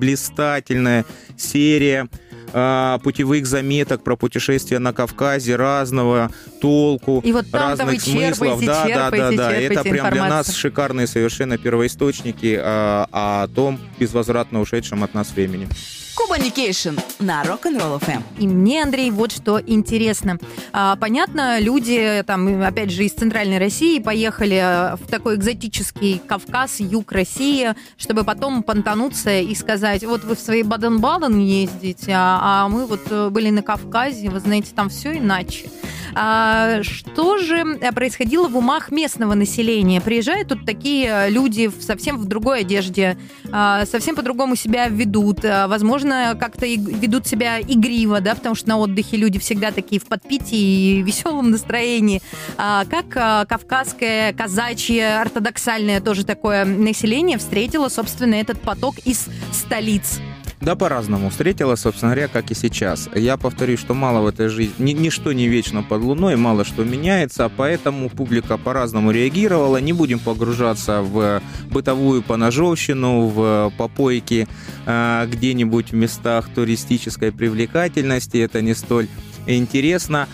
блистательная 0.92 1.04
серия 1.36 2.08
а, 2.54 2.98
путевых 2.98 3.46
заметок 3.46 4.04
про 4.04 4.16
путешествия 4.16 4.78
на 4.78 4.92
Кавказе 4.92 5.56
разного 5.56 6.30
толку, 6.60 7.22
и 7.24 7.32
вот 7.32 7.46
разных 7.52 8.02
смыслов. 8.02 8.62
Да, 8.64 8.84
да, 8.86 9.10
да, 9.10 9.30
да. 9.32 9.52
Это 9.52 9.82
прям 9.82 10.10
для 10.10 10.28
нас 10.28 10.54
шикарные 10.54 11.06
совершенно 11.06 11.56
первоисточники 11.56 12.58
а, 12.60 13.08
о 13.10 13.48
том 13.48 13.80
безвозвратно 13.98 14.60
ушедшем 14.60 15.02
от 15.02 15.14
нас 15.14 15.32
времени. 15.34 15.68
Кубаникейшн 16.14 16.96
на 17.20 17.42
Rock'n'Roll 17.42 18.00
FM. 18.00 18.22
И 18.38 18.46
мне, 18.46 18.82
Андрей, 18.82 19.10
вот 19.10 19.32
что 19.32 19.60
интересно. 19.60 20.38
А, 20.72 20.96
понятно, 20.96 21.58
люди, 21.58 22.22
там, 22.26 22.62
опять 22.62 22.90
же, 22.90 23.04
из 23.04 23.12
Центральной 23.12 23.58
России 23.58 23.98
поехали 23.98 24.56
э, 24.56 24.96
в 24.96 25.06
такой 25.08 25.36
экзотический 25.36 26.18
Кавказ, 26.18 26.80
юг 26.80 27.12
России, 27.12 27.74
чтобы 27.96 28.24
потом 28.24 28.62
понтануться 28.62 29.40
и 29.40 29.54
сказать, 29.54 30.04
вот 30.04 30.24
вы 30.24 30.36
в 30.36 30.40
свои 30.40 30.62
Баден-Баден 30.62 31.38
ездите, 31.38 32.12
а, 32.12 32.40
а 32.42 32.68
мы 32.68 32.86
вот 32.86 33.00
э, 33.10 33.30
были 33.30 33.48
на 33.48 33.62
Кавказе, 33.62 34.28
вы 34.28 34.40
знаете, 34.40 34.72
там 34.74 34.90
все 34.90 35.16
иначе. 35.16 35.70
А, 36.14 36.82
что 36.82 37.38
же 37.38 37.78
э, 37.80 37.92
происходило 37.92 38.48
в 38.48 38.56
умах 38.56 38.90
местного 38.90 39.34
населения? 39.34 40.00
Приезжают 40.00 40.48
тут 40.48 40.66
такие 40.66 41.06
э, 41.08 41.30
люди 41.30 41.68
в, 41.68 41.82
совсем 41.82 42.18
в 42.18 42.26
другой 42.26 42.60
одежде, 42.60 43.16
а, 43.50 43.86
совсем 43.86 44.14
по-другому 44.14 44.56
себя 44.56 44.88
ведут, 44.88 45.44
а, 45.44 45.68
возможно, 45.68 46.36
как-то 46.38 46.66
ведут 46.66 47.26
себя 47.26 47.60
игриво, 47.60 48.20
да, 48.20 48.34
потому 48.34 48.54
что 48.54 48.68
на 48.68 48.78
отдыхе 48.78 49.16
люди 49.16 49.38
всегда 49.38 49.70
такие 49.70 50.00
в 50.00 50.06
подпитии 50.06 50.98
и 50.98 51.02
веселом 51.02 51.50
настроении. 51.50 52.22
А, 52.58 52.84
как 52.84 53.06
а, 53.16 53.44
кавказское, 53.46 54.32
казачье, 54.32 55.20
ортодоксальное 55.20 56.00
тоже 56.00 56.24
такое 56.24 56.64
население 56.64 57.38
встретило, 57.38 57.88
собственно, 57.88 58.34
этот 58.34 58.60
поток 58.60 58.98
из 59.04 59.28
столиц? 59.52 60.20
Да, 60.62 60.76
по-разному. 60.76 61.28
Встретила, 61.30 61.74
собственно 61.74 62.12
говоря, 62.12 62.28
как 62.28 62.52
и 62.52 62.54
сейчас. 62.54 63.08
Я 63.16 63.36
повторю, 63.36 63.76
что 63.76 63.94
мало 63.94 64.20
в 64.20 64.28
этой 64.28 64.46
жизни, 64.46 64.72
ни, 64.78 64.92
ничто 64.92 65.32
не 65.32 65.48
вечно 65.48 65.82
под 65.82 66.02
луной, 66.02 66.36
мало 66.36 66.64
что 66.64 66.84
меняется, 66.84 67.50
поэтому 67.56 68.08
публика 68.08 68.56
по-разному 68.58 69.10
реагировала. 69.10 69.78
Не 69.78 69.92
будем 69.92 70.20
погружаться 70.20 71.02
в 71.02 71.42
бытовую 71.68 72.22
поножовщину, 72.22 73.26
в 73.26 73.72
попойки 73.76 74.46
э, 74.86 75.26
где-нибудь 75.32 75.90
в 75.90 75.94
местах 75.94 76.48
туристической 76.54 77.32
привлекательности. 77.32 78.36
Это 78.36 78.62
не 78.62 78.74
столь 78.74 79.08
интересно. 79.48 80.28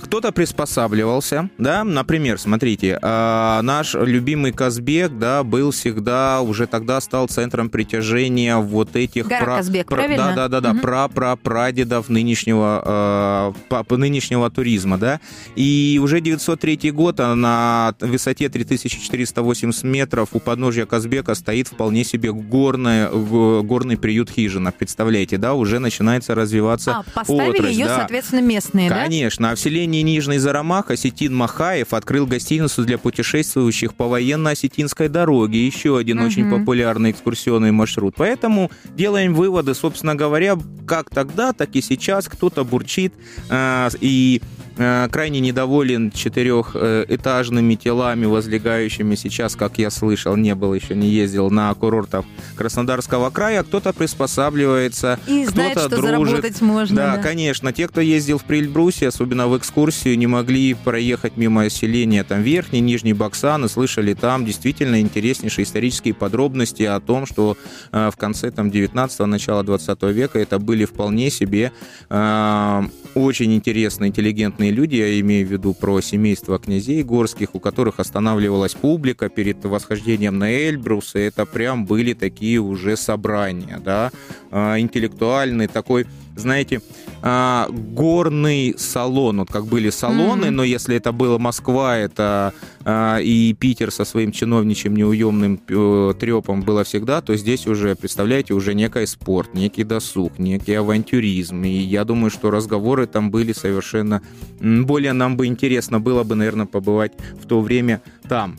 Кто-то 0.00 0.32
приспосабливался, 0.32 1.50
да, 1.58 1.84
например, 1.84 2.38
смотрите, 2.38 2.98
э, 3.00 3.60
наш 3.62 3.94
любимый 3.94 4.52
Казбек, 4.52 5.18
да, 5.18 5.42
был 5.42 5.70
всегда, 5.72 6.40
уже 6.40 6.66
тогда 6.66 7.00
стал 7.00 7.28
центром 7.28 7.68
притяжения 7.68 8.56
вот 8.56 8.96
этих... 8.96 9.26
Гора 9.26 9.44
пра, 9.44 9.56
Казбек, 9.56 9.86
пра, 9.88 9.96
правильно? 9.96 10.32
Да, 10.34 10.48
да, 10.48 10.60
да, 10.60 10.70
угу. 10.70 10.80
да, 10.82 11.08
пра, 11.08 11.36
прадедов 11.36 12.08
нынешнего, 12.08 13.54
э, 13.70 13.96
нынешнего 13.96 14.50
туризма, 14.50 14.98
да, 14.98 15.20
и 15.56 16.00
уже 16.02 16.20
903 16.20 16.90
год 16.92 17.18
на 17.18 17.94
высоте 18.00 18.48
3480 18.48 19.84
метров 19.84 20.30
у 20.32 20.40
подножья 20.40 20.86
Казбека 20.86 21.34
стоит 21.34 21.68
вполне 21.68 22.04
себе 22.04 22.32
горная, 22.32 23.10
горный 23.10 23.96
приют 23.96 24.30
хижина, 24.30 24.72
представляете, 24.72 25.36
да, 25.38 25.54
уже 25.54 25.78
начинается 25.80 26.34
развиваться 26.34 26.98
А, 26.98 27.04
поставили 27.14 27.58
отрасль, 27.58 27.72
ее, 27.72 27.86
да. 27.86 27.96
соответственно, 27.96 28.40
местные, 28.40 28.88
Конечно, 28.88 29.04
да? 29.04 29.04
Конечно, 29.04 29.50
а 29.50 29.54
в 29.54 29.58
селении 29.88 30.02
Нижний 30.02 30.38
Зарамах 30.38 30.90
Осетин 30.90 31.34
Махаев 31.34 31.94
открыл 31.94 32.26
гостиницу 32.26 32.84
для 32.84 32.98
путешествующих 32.98 33.94
по 33.94 34.06
военно-осетинской 34.06 35.08
дороге. 35.08 35.66
Еще 35.66 35.96
один 35.96 36.18
угу. 36.18 36.26
очень 36.26 36.50
популярный 36.50 37.10
экскурсионный 37.12 37.72
маршрут. 37.72 38.14
Поэтому 38.16 38.70
делаем 38.96 39.34
выводы, 39.34 39.74
собственно 39.74 40.14
говоря, 40.14 40.58
как 40.86 41.08
тогда, 41.10 41.52
так 41.52 41.70
и 41.74 41.80
сейчас 41.80 42.28
кто-то 42.28 42.64
бурчит 42.64 43.14
э, 43.48 43.88
и 44.00 44.42
крайне 44.78 45.40
недоволен 45.40 46.10
четырехэтажными 46.10 47.74
телами, 47.74 48.26
возлегающими 48.26 49.14
сейчас, 49.16 49.56
как 49.56 49.78
я 49.78 49.90
слышал, 49.90 50.36
не 50.36 50.54
был 50.54 50.74
еще, 50.74 50.94
не 50.94 51.08
ездил 51.08 51.50
на 51.50 51.74
курортах 51.74 52.24
Краснодарского 52.56 53.30
края. 53.30 53.62
Кто-то 53.62 53.92
приспосабливается, 53.92 55.18
кто-то 55.24 55.88
дружит. 55.88 56.04
заработать 56.04 56.60
можно. 56.60 56.96
Да, 56.96 57.16
да, 57.16 57.22
конечно. 57.22 57.72
Те, 57.72 57.88
кто 57.88 58.00
ездил 58.00 58.38
в 58.38 58.44
Прильбрусе, 58.44 59.08
особенно 59.08 59.48
в 59.48 59.58
экскурсию, 59.58 60.16
не 60.18 60.26
могли 60.26 60.74
проехать 60.74 61.36
мимо 61.36 61.68
селения 61.70 62.24
там 62.24 62.42
Верхний, 62.42 62.80
Нижний 62.80 63.12
Баксан 63.12 63.64
и 63.64 63.68
слышали 63.68 64.14
там 64.14 64.44
действительно 64.44 65.00
интереснейшие 65.00 65.64
исторические 65.64 66.14
подробности 66.14 66.82
о 66.84 67.00
том, 67.00 67.26
что 67.26 67.56
э, 67.92 68.10
в 68.12 68.16
конце 68.16 68.50
там 68.50 68.68
19-го, 68.68 69.26
начала 69.26 69.62
20 69.62 70.02
века 70.04 70.38
это 70.38 70.58
были 70.58 70.84
вполне 70.84 71.30
себе 71.30 71.72
э, 72.08 72.82
очень 73.14 73.54
интересные, 73.54 74.08
интеллигентные 74.08 74.67
разные 74.68 74.72
люди, 74.72 74.96
я 74.96 75.20
имею 75.20 75.46
в 75.46 75.50
виду 75.50 75.74
про 75.74 76.00
семейство 76.00 76.58
князей 76.58 77.02
горских, 77.02 77.54
у 77.54 77.60
которых 77.60 78.00
останавливалась 78.00 78.74
публика 78.74 79.28
перед 79.28 79.64
восхождением 79.64 80.38
на 80.38 80.50
Эльбрус, 80.50 81.14
и 81.14 81.20
это 81.20 81.46
прям 81.46 81.86
были 81.86 82.14
такие 82.14 82.58
уже 82.58 82.96
собрания, 82.96 83.80
да, 83.84 84.10
а, 84.50 84.78
интеллектуальный 84.78 85.68
такой 85.68 86.06
знаете, 86.38 86.80
а, 87.22 87.68
горный 87.70 88.74
салон. 88.78 89.38
Вот 89.40 89.50
как 89.50 89.66
были 89.66 89.90
салоны, 89.90 90.46
mm-hmm. 90.46 90.50
но 90.50 90.64
если 90.64 90.96
это 90.96 91.12
была 91.12 91.38
Москва, 91.38 91.96
это 91.96 92.52
а, 92.84 93.18
и 93.18 93.52
Питер 93.54 93.90
со 93.90 94.04
своим 94.04 94.32
чиновничьим 94.32 94.96
неуемным 94.96 95.60
э, 95.68 96.14
трепом 96.18 96.62
было 96.62 96.84
всегда, 96.84 97.20
то 97.20 97.36
здесь 97.36 97.66
уже, 97.66 97.94
представляете, 97.96 98.54
уже 98.54 98.74
некий 98.74 99.06
спорт, 99.06 99.54
некий 99.54 99.84
досуг, 99.84 100.38
некий 100.38 100.74
авантюризм. 100.74 101.62
И 101.64 101.68
я 101.68 102.04
думаю, 102.04 102.30
что 102.30 102.50
разговоры 102.50 103.06
там 103.06 103.30
были 103.30 103.52
совершенно... 103.52 104.22
Более 104.60 105.12
нам 105.12 105.36
бы 105.36 105.46
интересно 105.46 106.00
было 106.00 106.22
бы, 106.22 106.34
наверное, 106.34 106.66
побывать 106.66 107.12
в 107.42 107.46
то 107.46 107.60
время 107.60 108.00
там. 108.28 108.56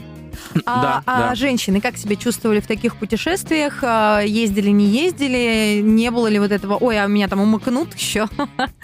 А, 0.66 0.82
да, 0.82 1.04
а 1.06 1.30
да. 1.30 1.36
женщины 1.36 1.82
как 1.82 1.98
себя 1.98 2.16
чувствовали 2.16 2.60
в 2.60 2.68
таких 2.68 2.96
путешествиях? 2.96 3.80
А, 3.84 4.22
ездили, 4.22 4.70
не 4.70 4.86
ездили? 4.86 5.82
Не 5.82 6.12
было 6.12 6.28
ли 6.28 6.40
вот 6.40 6.52
этого, 6.52 6.78
ой, 6.78 7.02
а 7.02 7.08
меня 7.08 7.28
там 7.28 7.42
умыкнут 7.42 7.96
еще? 7.96 8.28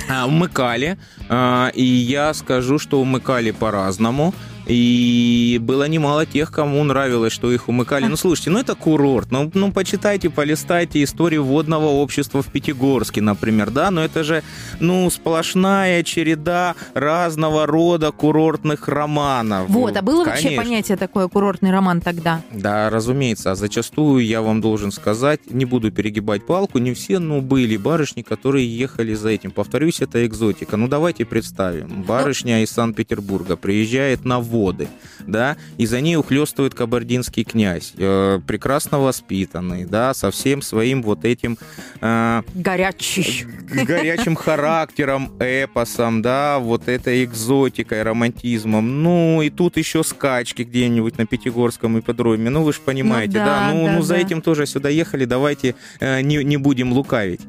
А, 0.10 0.28
умыкали. 0.28 0.98
А, 1.30 1.72
и 1.74 1.84
я 1.84 2.34
скажу, 2.34 2.80
что 2.80 3.02
умыкали 3.02 3.52
по-разному. 3.52 4.34
И 4.68 5.60
было 5.62 5.88
немало 5.88 6.26
тех, 6.26 6.52
кому 6.52 6.84
нравилось, 6.84 7.34
что 7.34 7.52
их 7.52 7.70
умыкали. 7.70 8.06
Ну, 8.06 8.16
слушайте, 8.16 8.50
ну 8.50 8.60
это 8.60 8.76
курорт. 8.76 9.32
Ну, 9.32 9.52
ну 9.54 9.72
почитайте, 9.72 10.30
полистайте 10.30 11.04
историю 11.04 11.44
водного 11.44 11.86
общества 11.86 12.42
в 12.42 12.48
Пятигорске, 12.48 13.22
например, 13.22 13.70
да? 13.70 13.92
Но 13.92 14.04
это 14.04 14.24
же, 14.24 14.44
ну, 14.80 15.10
сплошная 15.10 16.04
череда 16.04 16.76
разного 16.94 17.66
рода 17.66 18.12
курортных 18.12 18.88
романов. 18.88 19.70
Вот, 19.70 19.96
а 19.96 20.02
было 20.02 20.24
Конечно. 20.24 20.50
вообще 20.50 20.62
понятие 20.62 20.98
такое 20.98 21.28
курортный 21.28 21.72
роман 21.72 22.02
тогда? 22.02 22.42
Да, 22.52 22.90
разумеется. 22.90 23.52
А 23.52 23.56
зачастую, 23.56 24.26
я 24.26 24.42
вам 24.42 24.62
должен 24.62 24.92
сказать, 24.92 25.42
не 25.50 25.66
буду 25.66 25.92
перегибать 25.92 26.46
палку, 26.46 26.80
не 26.80 26.94
все, 26.94 27.20
но 27.20 27.42
были 27.42 27.78
барышни, 27.78 28.24
которые 28.24 28.66
ехали 28.66 29.14
за 29.14 29.30
этим. 29.30 29.52
Повторюсь, 29.52 30.02
это 30.02 30.26
экзотика. 30.26 30.78
Ну, 30.78 30.88
давайте 30.88 31.26
представим. 31.26 32.04
Барышня 32.04 32.58
ну... 32.58 32.64
из 32.64 32.72
Санкт-Петербурга 32.72 33.58
приезжает 33.58 34.26
на 34.26 34.40
воды, 34.56 34.88
да, 35.28 35.58
и 35.78 35.86
за 35.86 36.02
ней 36.02 36.16
ухлестывает 36.18 36.74
кабардинский 36.74 37.44
князь, 37.44 37.94
э, 37.98 38.40
прекрасно 38.48 39.00
воспитанный, 39.00 39.86
да, 39.86 40.14
со 40.14 40.32
всем 40.32 40.62
своим 40.62 41.04
вот 41.04 41.26
этим... 41.26 41.58
Э, 42.02 42.42
Горячий. 42.54 43.46
Горячим 43.86 44.36
характером, 44.36 45.34
эпосом, 45.40 46.22
да, 46.22 46.60
вот 46.60 46.88
этой 46.88 47.24
экзотикой, 47.24 48.04
романтизмом. 48.04 49.04
Ну, 49.04 49.42
и 49.42 49.50
тут 49.50 49.78
еще 49.78 50.04
скачки 50.04 50.64
где-нибудь 50.64 51.18
на 51.18 51.26
Пятигорском 51.26 52.00
ипподроме, 52.00 52.50
ну, 52.50 52.64
вы 52.64 52.74
же 52.74 52.80
понимаете, 52.80 53.40
ну, 53.40 53.46
да, 53.46 53.46
да, 53.46 53.74
ну, 53.74 53.86
да, 53.86 53.92
ну 53.92 53.98
да. 54.00 54.04
за 54.04 54.16
этим 54.16 54.42
тоже 54.42 54.66
сюда 54.66 54.90
ехали, 54.90 55.26
давайте 55.26 55.76
э, 56.00 56.22
не, 56.22 56.44
не 56.44 56.58
будем 56.58 56.94
лукавить. 56.94 57.42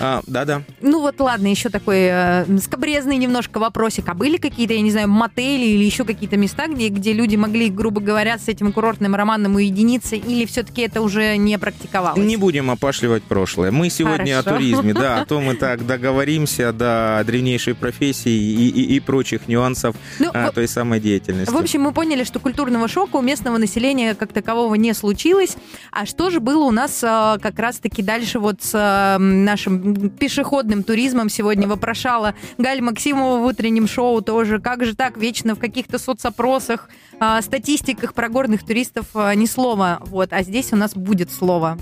А, 0.00 0.22
да-да. 0.26 0.62
Ну 0.80 1.00
вот 1.00 1.20
ладно, 1.20 1.46
еще 1.46 1.68
такой 1.68 2.06
э, 2.10 2.58
скобрезный 2.58 3.16
немножко 3.16 3.58
вопросик. 3.58 4.08
А 4.08 4.14
были 4.14 4.36
какие-то, 4.36 4.74
я 4.74 4.80
не 4.80 4.90
знаю, 4.90 5.08
мотели 5.08 5.64
или 5.64 5.84
еще 5.84 6.04
какие-то 6.04 6.36
места, 6.36 6.66
где, 6.66 6.88
где 6.88 7.12
люди 7.12 7.36
могли, 7.36 7.70
грубо 7.70 8.00
говоря, 8.00 8.38
с 8.38 8.48
этим 8.48 8.72
курортным 8.72 9.14
романом 9.14 9.54
уединиться, 9.56 10.16
или 10.16 10.46
все-таки 10.46 10.82
это 10.82 11.00
уже 11.00 11.36
не 11.36 11.58
практиковалось? 11.58 12.18
Не 12.18 12.36
будем 12.36 12.70
опашливать 12.70 13.22
прошлое. 13.22 13.70
Мы 13.70 13.90
сегодня 13.90 14.36
Хорошо. 14.36 14.50
о 14.50 14.52
туризме, 14.54 14.94
да, 14.94 15.20
а 15.20 15.26
то 15.26 15.40
мы 15.40 15.54
так 15.56 15.86
договоримся 15.86 16.72
до 16.72 17.22
древнейшей 17.26 17.74
профессии 17.74 18.32
и, 18.32 18.68
и, 18.68 18.96
и 18.96 19.00
прочих 19.00 19.48
нюансов 19.48 19.96
ну, 20.18 20.30
а, 20.32 20.50
той 20.50 20.68
самой 20.68 21.00
деятельности. 21.00 21.52
В 21.52 21.56
общем, 21.56 21.82
мы 21.82 21.92
поняли, 21.92 22.24
что 22.24 22.40
культурного 22.40 22.88
шока 22.88 23.16
у 23.16 23.22
местного 23.22 23.58
населения 23.58 24.14
как 24.14 24.32
такового 24.32 24.74
не 24.74 24.92
случилось. 24.94 25.56
А 25.92 26.06
что 26.06 26.30
же 26.30 26.40
было 26.40 26.64
у 26.64 26.70
нас 26.70 27.00
а, 27.02 27.38
как 27.38 27.58
раз-таки 27.58 28.02
дальше 28.02 28.38
вот 28.38 28.62
с 28.62 28.72
а, 28.74 29.18
нашим 29.18 29.83
пешеходным 30.18 30.82
туризмом 30.82 31.28
сегодня 31.28 31.68
вопрошала 31.68 32.34
Галь 32.58 32.80
Максимова 32.80 33.38
в 33.38 33.44
утреннем 33.44 33.86
шоу 33.86 34.22
тоже. 34.22 34.60
Как 34.60 34.84
же 34.84 34.94
так 34.94 35.16
вечно 35.16 35.54
в 35.54 35.58
каких-то 35.58 35.98
соцопросах, 35.98 36.88
э, 37.20 37.42
статистиках 37.42 38.14
про 38.14 38.28
горных 38.28 38.64
туристов 38.64 39.06
э, 39.14 39.34
ни 39.34 39.46
слова. 39.46 39.98
Вот, 40.06 40.32
а 40.32 40.42
здесь 40.42 40.72
у 40.72 40.76
нас 40.76 40.94
будет 40.94 41.30
слово. 41.30 41.78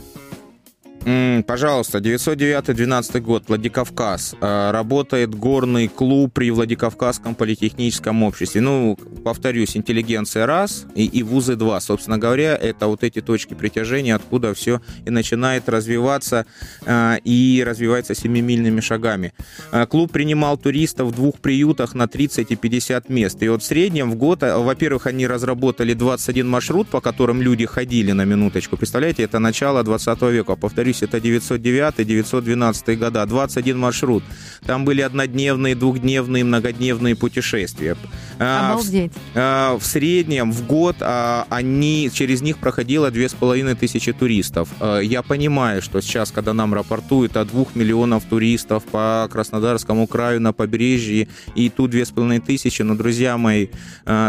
Пожалуйста, 1.04 1.98
909-12 1.98 3.20
год, 3.20 3.44
Владикавказ. 3.48 4.36
А, 4.40 4.70
работает 4.72 5.34
горный 5.34 5.88
клуб 5.88 6.32
при 6.32 6.50
Владикавказском 6.50 7.34
политехническом 7.34 8.22
обществе. 8.22 8.60
Ну, 8.60 8.96
повторюсь, 9.24 9.76
интеллигенция 9.76 10.46
раз 10.46 10.86
и, 10.94 11.04
и 11.04 11.22
вузы 11.22 11.56
два. 11.56 11.80
Собственно 11.80 12.18
говоря, 12.18 12.56
это 12.56 12.86
вот 12.86 13.02
эти 13.02 13.20
точки 13.20 13.54
притяжения, 13.54 14.14
откуда 14.14 14.54
все 14.54 14.80
и 15.04 15.10
начинает 15.10 15.68
развиваться 15.68 16.46
а, 16.86 17.16
и 17.24 17.62
развивается 17.66 18.14
семимильными 18.14 18.80
шагами. 18.80 19.32
А, 19.72 19.86
клуб 19.86 20.12
принимал 20.12 20.56
туристов 20.56 21.08
в 21.08 21.14
двух 21.14 21.40
приютах 21.40 21.94
на 21.94 22.06
30 22.06 22.50
и 22.50 22.56
50 22.56 23.08
мест. 23.08 23.42
И 23.42 23.48
вот 23.48 23.62
в 23.62 23.66
среднем 23.66 24.10
в 24.12 24.14
год, 24.14 24.42
во-первых, 24.42 25.06
они 25.06 25.26
разработали 25.26 25.94
21 25.94 26.48
маршрут, 26.48 26.88
по 26.88 27.00
которым 27.00 27.42
люди 27.42 27.66
ходили 27.66 28.12
на 28.12 28.24
минуточку. 28.24 28.76
Представляете, 28.76 29.24
это 29.24 29.38
начало 29.40 29.82
20 29.82 30.22
века. 30.22 30.56
Повторюсь, 30.56 30.91
повторюсь, 30.92 31.02
это 31.02 31.18
909-912 31.18 32.96
года, 32.96 33.26
21 33.26 33.78
маршрут. 33.78 34.22
Там 34.66 34.84
были 34.84 35.00
однодневные, 35.02 35.74
двухдневные, 35.74 36.44
многодневные 36.44 37.16
путешествия. 37.16 37.96
А, 38.38 38.72
Обалдеть. 38.72 39.12
А, 39.34 39.76
в 39.78 39.84
среднем 39.84 40.52
в 40.52 40.66
год 40.66 40.96
а, 41.00 41.46
они, 41.50 42.10
через 42.12 42.42
них 42.42 42.58
проходило 42.58 43.10
2500 43.10 44.16
туристов. 44.16 44.68
Я 45.02 45.22
понимаю, 45.22 45.82
что 45.82 46.00
сейчас, 46.00 46.30
когда 46.30 46.52
нам 46.52 46.74
рапортуют 46.74 47.36
о 47.36 47.44
2 47.44 47.66
миллионов 47.74 48.24
туристов 48.24 48.84
по 48.84 49.28
Краснодарскому 49.32 50.06
краю 50.06 50.40
на 50.40 50.52
побережье, 50.52 51.28
и 51.54 51.68
тут 51.68 51.90
2500, 51.90 52.86
но, 52.86 52.94
друзья 52.94 53.36
мои, 53.38 53.68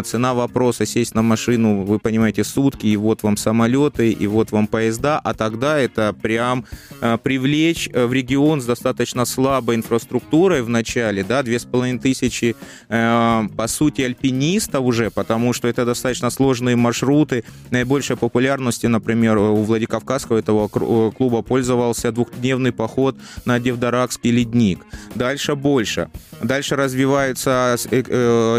цена 0.04 0.34
вопроса 0.34 0.86
сесть 0.86 1.15
на 1.15 1.21
машину, 1.21 1.84
вы 1.84 1.99
понимаете, 1.99 2.43
сутки, 2.43 2.88
и 2.88 2.97
вот 2.97 3.23
вам 3.23 3.38
самолеты, 3.38 4.12
и 4.12 4.28
вот 4.28 4.52
вам 4.52 4.67
поезда, 4.67 5.19
а 5.19 5.34
тогда 5.34 5.78
это 5.78 6.13
прям 6.21 6.53
нам 6.54 6.66
э, 7.02 7.18
привлечь 7.18 7.89
э, 7.92 8.06
в 8.06 8.13
регион 8.13 8.62
с 8.62 8.66
достаточно 8.66 9.26
слабой 9.26 9.76
инфраструктурой 9.76 10.62
в 10.62 10.70
начале, 10.70 11.24
да, 11.24 11.44
две 11.44 11.60
с 11.60 11.66
половиной 11.66 12.00
тысячи, 12.00 12.56
э, 12.89 13.44
по 13.58 13.68
сути, 13.68 14.02
альпинистов 14.02 14.84
уже, 14.84 15.10
потому 15.10 15.54
что 15.54 15.68
это 15.68 15.86
достаточно 15.86 16.30
сложные 16.30 16.76
маршруты. 16.76 17.44
Наибольшей 17.72 18.18
популярностью, 18.18 18.89
например, 18.89 19.38
у 19.38 19.63
Владикавказского 19.63 20.38
этого 20.38 20.68
клуба 20.68 21.42
пользовался 21.42 22.12
двухдневный 22.12 22.72
поход 22.72 23.18
на 23.46 23.60
Девдаракский 23.60 24.32
ледник. 24.32 24.86
Дальше 25.16 25.56
больше. 25.56 26.10
Дальше 26.42 26.76
развивается 26.76 27.76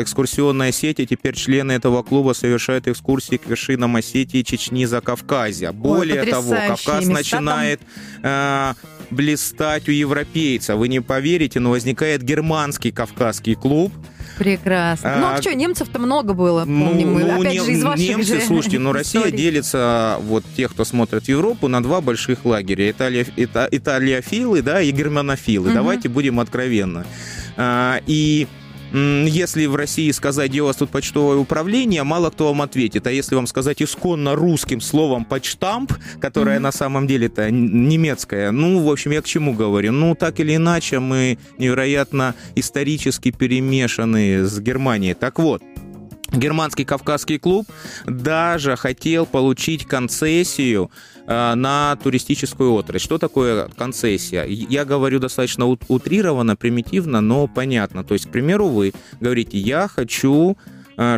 экскурсионная 0.02 0.72
сеть, 0.72 1.00
и 1.00 1.06
теперь 1.06 1.34
члены 1.34 1.72
этого 1.72 2.02
клуба 2.02 2.32
совершают 2.32 2.88
экскурсии 2.88 3.36
к 3.36 3.46
вершинам 3.46 3.96
Осетии, 3.96 4.42
Чечни, 4.42 4.86
Закавказья. 4.86 5.72
Более 5.72 6.22
Ой, 6.22 6.30
того, 6.30 6.56
Кавказ 6.68 7.06
начинает 7.06 7.80
э, 8.22 8.72
блистать 9.10 9.88
у 9.88 9.92
европейца. 9.92 10.76
Вы 10.76 10.88
не 10.88 11.00
поверите, 11.00 11.60
но 11.60 11.70
возникает 11.70 12.22
германский 12.22 12.90
кавказский 12.90 13.54
клуб, 13.54 13.92
Прекрасно. 14.38 15.16
Ну, 15.20 15.26
а, 15.26 15.40
что, 15.40 15.54
немцев-то 15.54 15.98
много 15.98 16.34
было, 16.34 16.64
ну, 16.64 16.88
помним 16.88 17.14
мы. 17.14 17.24
Ну, 17.24 17.40
Опять 17.40 17.52
не, 17.52 17.60
же, 17.60 17.72
из 17.72 17.84
ваших 17.84 18.08
немцы, 18.08 18.40
же 18.40 18.40
слушайте, 18.40 18.78
ну, 18.78 18.92
Россия 18.92 19.30
делится, 19.30 20.18
вот, 20.22 20.44
тех, 20.56 20.72
кто 20.72 20.84
смотрит 20.84 21.28
Европу, 21.28 21.68
на 21.68 21.82
два 21.82 22.00
больших 22.00 22.44
лагеря. 22.44 22.90
Италия, 22.90 23.26
ита, 23.36 23.68
италиофилы, 23.70 24.62
да, 24.62 24.80
и 24.80 24.90
германофилы. 24.90 25.68
Угу. 25.68 25.74
Давайте 25.74 26.08
будем 26.08 26.40
откровенны. 26.40 27.04
А, 27.56 28.00
и 28.06 28.48
если 28.94 29.66
в 29.66 29.74
России 29.74 30.10
сказать, 30.12 30.50
где 30.50 30.62
у 30.62 30.66
вас 30.66 30.76
тут 30.76 30.90
почтовое 30.90 31.36
управление, 31.36 32.04
мало 32.04 32.30
кто 32.30 32.48
вам 32.48 32.62
ответит. 32.62 33.06
А 33.06 33.10
если 33.10 33.34
вам 33.34 33.46
сказать 33.46 33.82
исконно 33.82 34.36
русским 34.36 34.80
словом 34.80 35.24
почтамп, 35.24 35.92
которое 36.20 36.58
mm-hmm. 36.58 36.62
на 36.62 36.72
самом 36.72 37.06
деле 37.06 37.26
это 37.26 37.50
немецкое, 37.50 38.52
ну, 38.52 38.78
в 38.80 38.90
общем, 38.90 39.10
я 39.10 39.22
к 39.22 39.26
чему 39.26 39.54
говорю? 39.54 39.92
Ну, 39.92 40.14
так 40.14 40.38
или 40.38 40.54
иначе, 40.54 41.00
мы 41.00 41.38
невероятно 41.58 42.34
исторически 42.54 43.32
перемешаны 43.32 44.44
с 44.44 44.60
Германией. 44.60 45.14
Так 45.14 45.38
вот, 45.40 45.62
Германский 46.34 46.84
Кавказский 46.84 47.38
клуб 47.38 47.66
даже 48.06 48.76
хотел 48.76 49.26
получить 49.26 49.86
концессию 49.86 50.90
э, 51.26 51.54
на 51.54 51.96
туристическую 52.02 52.72
отрасль. 52.72 53.04
Что 53.04 53.18
такое 53.18 53.68
концессия? 53.76 54.44
Я 54.44 54.84
говорю 54.84 55.20
достаточно 55.20 55.66
утрированно, 55.66 56.56
примитивно, 56.56 57.20
но 57.20 57.46
понятно. 57.46 58.04
То 58.04 58.14
есть, 58.14 58.26
к 58.26 58.30
примеру, 58.30 58.68
вы 58.68 58.92
говорите, 59.20 59.58
я 59.58 59.88
хочу 59.88 60.56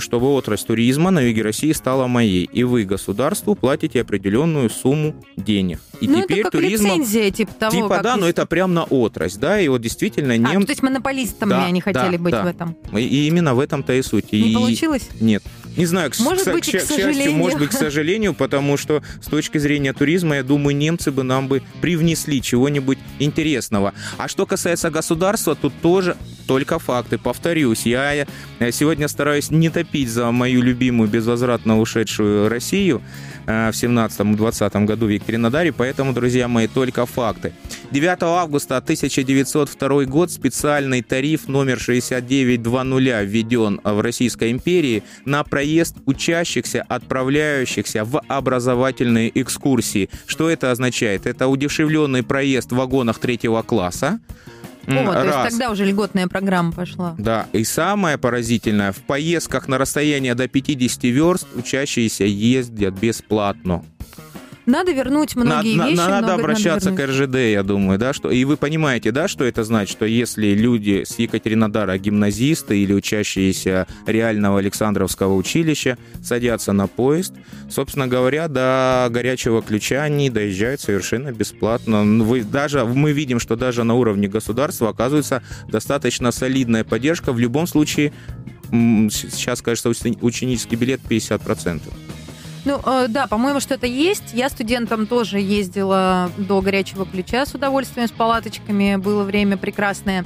чтобы 0.01 0.29
отрасль 0.33 0.67
туризма 0.67 1.11
на 1.11 1.21
юге 1.21 1.43
России 1.43 1.73
стала 1.73 2.07
моей, 2.07 2.45
и 2.45 2.65
вы 2.65 2.85
государству 2.85 3.55
платите 3.55 4.01
определенную 4.01 4.71
сумму 4.71 5.15
денег. 5.37 5.81
И 6.01 6.09
ну, 6.09 6.23
теперь 6.23 6.41
это 6.41 6.51
как 6.51 6.53
туризм... 6.53 6.87
лицензия, 6.87 7.31
типа 7.31 7.53
того. 7.55 7.73
Типа 7.73 7.89
как 7.89 8.03
да, 8.03 8.11
есть- 8.11 8.21
но 8.21 8.29
это 8.29 8.47
прям 8.47 8.75
на 8.75 8.85
отрасль, 8.85 9.39
да, 9.41 9.61
и 9.61 9.69
вот 9.69 9.81
действительно 9.81 10.33
А, 10.35 10.37
нем... 10.37 10.61
ну, 10.61 10.67
то 10.67 10.73
есть 10.73 10.83
монополистами 10.83 11.51
Да, 11.51 11.65
они 11.67 11.81
хотели 11.81 12.17
да, 12.17 12.23
быть 12.23 12.33
да. 12.33 12.43
в 12.45 12.47
этом. 12.47 12.77
И- 12.97 13.01
И 13.07 13.27
именно 13.29 13.55
в 13.55 13.61
этом-то 13.61 13.93
и 13.93 14.03
суть. 14.03 14.33
Не 14.33 14.51
И- 14.51 14.55
получилось? 14.55 15.09
Нет. 15.21 15.43
Не 15.77 15.87
знаю, 15.87 16.11
к, 16.11 16.19
Может 16.21 16.45
к- 16.45 16.53
быть, 16.53 16.69
и 16.69 16.73
к 16.73 16.75
к 16.75 16.81
счастью, 16.81 16.97
сожалению. 16.97 17.33
может 17.33 17.59
быть, 17.59 17.71
к 17.71 17.73
сожалению, 17.79 18.35
потому 18.35 18.77
что 18.77 19.03
с 19.21 19.27
точки 19.27 19.59
зрения 19.59 19.93
туризма, 19.93 20.37
я 20.37 20.43
думаю, 20.43 20.77
немцы 20.77 21.11
бы 21.11 21.23
нам 21.23 21.49
бы 21.49 21.63
привнесли 21.81 22.41
чего-нибудь 22.41 22.99
интересного. 23.19 23.93
А 24.17 24.29
что 24.29 24.47
касается 24.47 24.91
государства, 24.91 25.55
тут 25.55 25.73
тоже 25.83 26.17
только 26.47 26.79
факты. 26.79 27.19
Повторюсь, 27.19 27.87
я 27.87 28.27
э, 28.59 28.73
сегодня 28.73 29.09
стараюсь 29.09 29.51
не 29.51 29.69
топить 29.69 30.09
за 30.09 30.31
мою 30.31 30.63
любимую 30.63 31.09
безвозвратно 31.11 31.79
ушедшую 31.81 32.49
Россию 32.49 33.03
в 33.47 33.71
17-20 33.71 34.85
году 34.85 35.07
в 35.07 35.09
Екатеринодаре, 35.09 35.73
поэтому, 35.73 36.13
друзья 36.13 36.49
мои, 36.49 36.67
только 36.67 37.07
факты. 37.07 37.53
9 37.93 38.23
августа 38.23 38.77
1902 38.79 40.05
год 40.05 40.31
специальный 40.31 41.03
тариф 41.03 41.49
номер 41.49 41.79
6920 41.79 43.29
введен 43.29 43.81
в 43.85 44.01
Российской 44.01 44.51
империи 44.51 45.03
на 45.25 45.45
проезд 45.45 45.97
учащихся, 46.07 46.85
отправляющихся 46.89 48.05
в 48.05 48.21
образовательные 48.29 49.31
экскурсии. 49.41 50.11
Что 50.27 50.51
это 50.51 50.73
означает? 50.73 51.27
Это 51.27 51.47
удешевленный 51.47 52.23
проезд 52.23 52.73
в 52.73 52.77
вагонах 52.77 53.19
третьего 53.19 53.63
класса. 53.63 54.19
О, 54.87 55.13
то 55.13 55.25
есть 55.25 55.37
раз. 55.37 55.51
тогда 55.51 55.71
уже 55.71 55.85
льготная 55.85 56.29
программа 56.29 56.73
пошла. 56.73 57.15
Да, 57.19 57.47
и 57.53 57.65
самое 57.65 58.19
поразительное, 58.19 58.93
в 58.93 58.99
поездках 58.99 59.69
на 59.69 59.79
расстояние 59.79 60.35
до 60.35 60.49
50 60.49 61.05
верст 61.05 61.47
учащиеся 61.55 62.25
ездят 62.25 62.95
бесплатно. 62.95 63.85
Надо 64.67 64.93
вернуть 64.93 65.37
многие 65.37 65.77
На- 65.77 65.85
на- 65.85 65.89
вещи. 65.91 65.97
надо 65.97 66.17
многое 66.19 66.35
обращаться 66.35 66.91
вернуть. 66.91 67.05
к 67.07 67.09
РЖД, 67.11 67.35
я 67.37 67.63
думаю, 67.63 67.99
да, 67.99 68.13
что 68.13 68.31
и 68.33 68.45
вы 68.45 68.57
понимаете, 68.57 69.13
да, 69.13 69.29
что 69.29 69.45
это 69.45 69.63
значит, 69.65 69.93
что 69.93 70.05
если 70.07 70.49
люди 70.55 71.05
с 71.07 71.19
Екатеринодара, 71.21 71.97
гимназисты 71.99 72.79
или 72.83 72.93
учащиеся 72.93 73.87
реального 74.07 74.59
Александровского 74.59 75.35
училища 75.35 75.99
садятся 76.23 76.73
на 76.73 76.89
поезд, 76.89 77.33
собственно 77.71 78.09
говоря, 78.09 78.49
до 78.49 79.07
горячего 79.11 79.63
ключа 79.63 80.03
они 80.03 80.31
доезжают 80.31 80.81
совершенно 80.81 81.31
бесплатно. 81.33 82.03
Ну, 82.05 82.25
Вы 82.25 82.43
даже 82.43 82.85
мы 82.85 83.13
видим, 83.13 83.39
что 83.39 83.55
даже 83.57 83.85
на 83.85 83.95
уровне 83.95 84.27
государства 84.27 84.89
оказывается 84.89 85.43
достаточно 85.69 86.33
солидная 86.33 86.83
поддержка. 86.83 87.33
В 87.33 87.39
любом 87.39 87.67
случае, 87.69 88.13
сейчас, 88.73 89.63
кажется, 89.63 89.89
учени- 89.89 90.19
ученический 90.21 90.77
билет 90.77 91.01
50%. 91.09 91.93
Ну, 92.67 92.81
э, 92.85 93.07
да, 93.09 93.29
по-моему, 93.29 93.61
что 93.61 93.75
это 93.75 93.87
есть. 93.87 94.35
Я 94.35 94.51
студентом 94.51 95.07
тоже 95.07 95.39
ездила 95.39 96.33
до 96.37 96.61
горячего 96.61 97.07
ключа 97.07 97.47
с 97.47 97.55
удовольствием, 97.55 98.09
с 98.09 98.11
палаточками. 98.11 98.97
Было 98.97 99.23
время 99.23 99.57
прекрасное. 99.57 100.25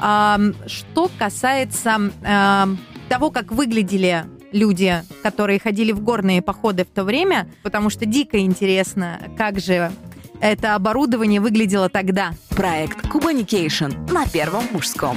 М, 0.00 0.54
что 0.66 1.10
касается 1.18 2.12
а, 2.24 2.68
того, 3.08 3.30
как 3.32 3.50
выглядели 3.50 4.24
люди, 4.52 5.02
которые 5.24 5.58
ходили 5.58 5.90
в 5.90 6.00
горные 6.00 6.42
походы 6.42 6.84
в 6.84 6.88
то 6.88 7.02
время, 7.02 7.48
потому 7.64 7.90
что 7.90 8.06
дико 8.06 8.38
интересно, 8.38 9.20
как 9.36 9.58
же 9.58 9.90
это 10.40 10.76
оборудование 10.76 11.40
выглядело 11.40 11.88
тогда. 11.88 12.30
Проект 12.50 13.08
Кубаникейшн 13.08 13.90
на 14.12 14.26
Первом 14.26 14.62
мужском. 14.72 15.16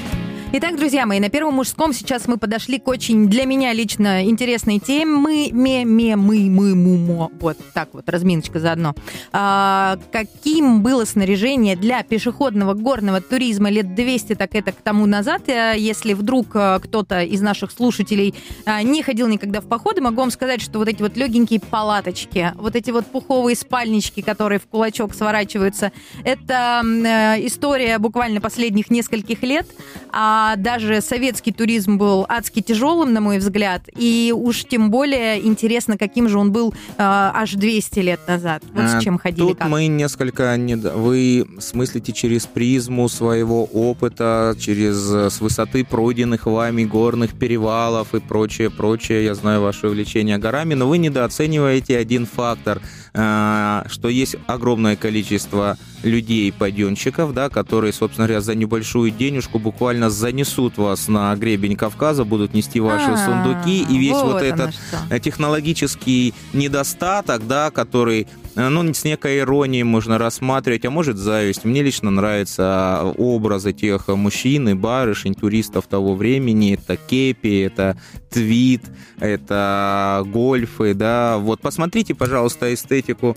Итак, 0.56 0.78
друзья 0.78 1.08
мои, 1.08 1.20
на 1.20 1.30
первом 1.30 1.56
мужском 1.56 1.94
сейчас 1.94 2.28
мы 2.28 2.38
подошли 2.38 2.78
к 2.78 2.88
очень 2.88 3.28
для 3.28 3.46
меня 3.46 3.74
лично 3.74 4.24
интересной 4.24 4.78
теме. 4.78 5.06
Мы, 5.06 5.50
ме, 5.52 5.84
ме, 5.84 6.16
мы, 6.16 6.48
мы, 6.48 6.76
му, 6.76 6.96
мо. 6.96 7.32
Вот 7.40 7.58
так 7.74 7.90
вот, 7.94 8.08
разминочка 8.08 8.60
заодно. 8.60 8.94
А, 9.32 9.98
каким 10.12 10.84
было 10.84 11.06
снаряжение 11.06 11.76
для 11.76 12.04
пешеходного 12.04 12.76
горного 12.76 13.20
туризма 13.20 13.72
лет 13.72 13.96
200, 13.96 14.36
так 14.36 14.54
это 14.54 14.74
к 14.74 14.76
тому 14.76 15.08
назад? 15.08 15.50
А 15.50 15.74
Если 15.74 16.14
вдруг 16.14 16.50
а, 16.54 16.78
кто-то 16.78 17.24
из 17.24 17.42
наших 17.42 17.72
слушателей 17.72 18.36
а, 18.68 18.84
не 18.84 19.02
ходил 19.02 19.28
никогда 19.28 19.60
в 19.60 19.68
походы, 19.68 20.02
могу 20.02 20.18
вам 20.18 20.30
сказать, 20.30 20.62
что 20.62 20.78
вот 20.78 20.88
эти 20.88 21.02
вот 21.02 21.18
легенькие 21.18 21.62
палаточки, 21.62 22.54
вот 22.58 22.76
эти 22.76 22.92
вот 22.92 23.08
пуховые 23.08 23.56
спальнички, 23.56 24.22
которые 24.22 24.60
в 24.60 24.68
кулачок 24.68 25.16
сворачиваются, 25.16 25.92
это 26.24 26.84
э, 26.86 27.48
история 27.48 27.98
буквально 27.98 28.40
последних 28.40 28.92
нескольких 28.92 29.42
лет. 29.42 29.66
А 30.12 30.43
даже 30.58 31.02
советский 31.02 31.52
туризм 31.52 31.98
был 31.98 32.26
адски 32.28 32.62
тяжелым, 32.62 33.14
на 33.14 33.22
мой 33.22 33.38
взгляд. 33.38 33.84
И 33.98 34.34
уж 34.36 34.66
тем 34.66 34.90
более 34.92 35.46
интересно, 35.46 35.98
каким 35.98 36.30
же 36.30 36.38
он 36.38 36.52
был 36.52 36.74
э, 36.74 36.94
аж 36.98 37.54
200 37.54 38.00
лет 38.00 38.20
назад. 38.28 38.64
Вот 38.74 38.84
А, 38.84 39.00
с 39.00 39.04
чем 39.04 39.18
ходили. 39.18 39.48
Тут 39.48 39.60
как. 39.60 39.68
мы 39.70 39.88
несколько... 39.88 40.56
Не... 40.58 40.76
Вы 40.76 41.48
смыслите 41.60 42.14
через 42.14 42.46
призму 42.46 43.10
своего 43.10 43.66
опыта, 43.66 44.56
через 44.60 45.12
э, 45.12 45.30
с 45.30 45.42
высоты 45.42 45.84
пройденных 45.84 46.46
вами 46.46 46.84
горных 46.84 47.34
перевалов 47.38 48.14
и 48.14 48.20
прочее, 48.20 48.70
прочее. 48.70 49.26
Я 49.26 49.36
знаю 49.36 49.62
ваше 49.62 49.88
увлечение 49.88 50.38
горами, 50.38 50.74
но 50.74 50.88
вы 50.88 50.98
недооцениваете 50.98 51.98
один 51.98 52.26
фактор, 52.26 52.82
что 53.14 54.10
есть 54.10 54.36
огромное 54.48 54.96
количество 54.96 55.78
людей-паденщиков, 56.04 57.34
да, 57.34 57.50
которые, 57.50 57.94
собственно 57.94 58.28
говоря, 58.28 58.42
за 58.42 58.56
небольшую 58.56 59.12
денежку 59.12 59.60
буквально 59.60 60.10
занесут 60.10 60.78
вас 60.78 61.08
на 61.08 61.36
гребень 61.36 61.76
Кавказа, 61.76 62.26
будут 62.26 62.54
нести 62.54 62.80
ваши 62.80 63.12
А, 63.12 63.26
сундуки, 63.26 63.84
и 63.84 63.98
весь 63.98 64.14
вот, 64.14 64.38
оно 64.38 64.40
этот 64.40 64.76
э, 65.10 65.20
технологический 65.20 66.34
недостаток, 66.54 67.48
да, 67.48 67.72
который, 67.72 68.22
э, 68.22 68.26
ну, 68.56 68.94
с 68.94 69.04
некой 69.04 69.40
иронией 69.40 69.84
можно 69.84 70.18
рассматривать, 70.18 70.86
а 70.86 70.92
может 70.92 71.18
зависть. 71.18 71.66
Мне 71.66 71.82
лично 71.82 72.12
нравятся 72.12 73.02
образы 73.18 73.74
тех 73.74 74.08
мужчин 74.10 74.70
и 74.70 74.74
барышень, 74.74 75.34
туристов 75.34 75.88
того 75.88 76.16
времени. 76.16 76.74
Это 76.74 76.98
кепи, 76.98 77.62
это 77.62 77.98
твит, 78.30 78.84
это 79.20 80.24
гольфы, 80.28 80.94
да. 80.94 81.38
Вот 81.40 81.62
посмотрите, 81.62 82.14
пожалуйста, 82.16 82.74
эстетику 82.74 83.36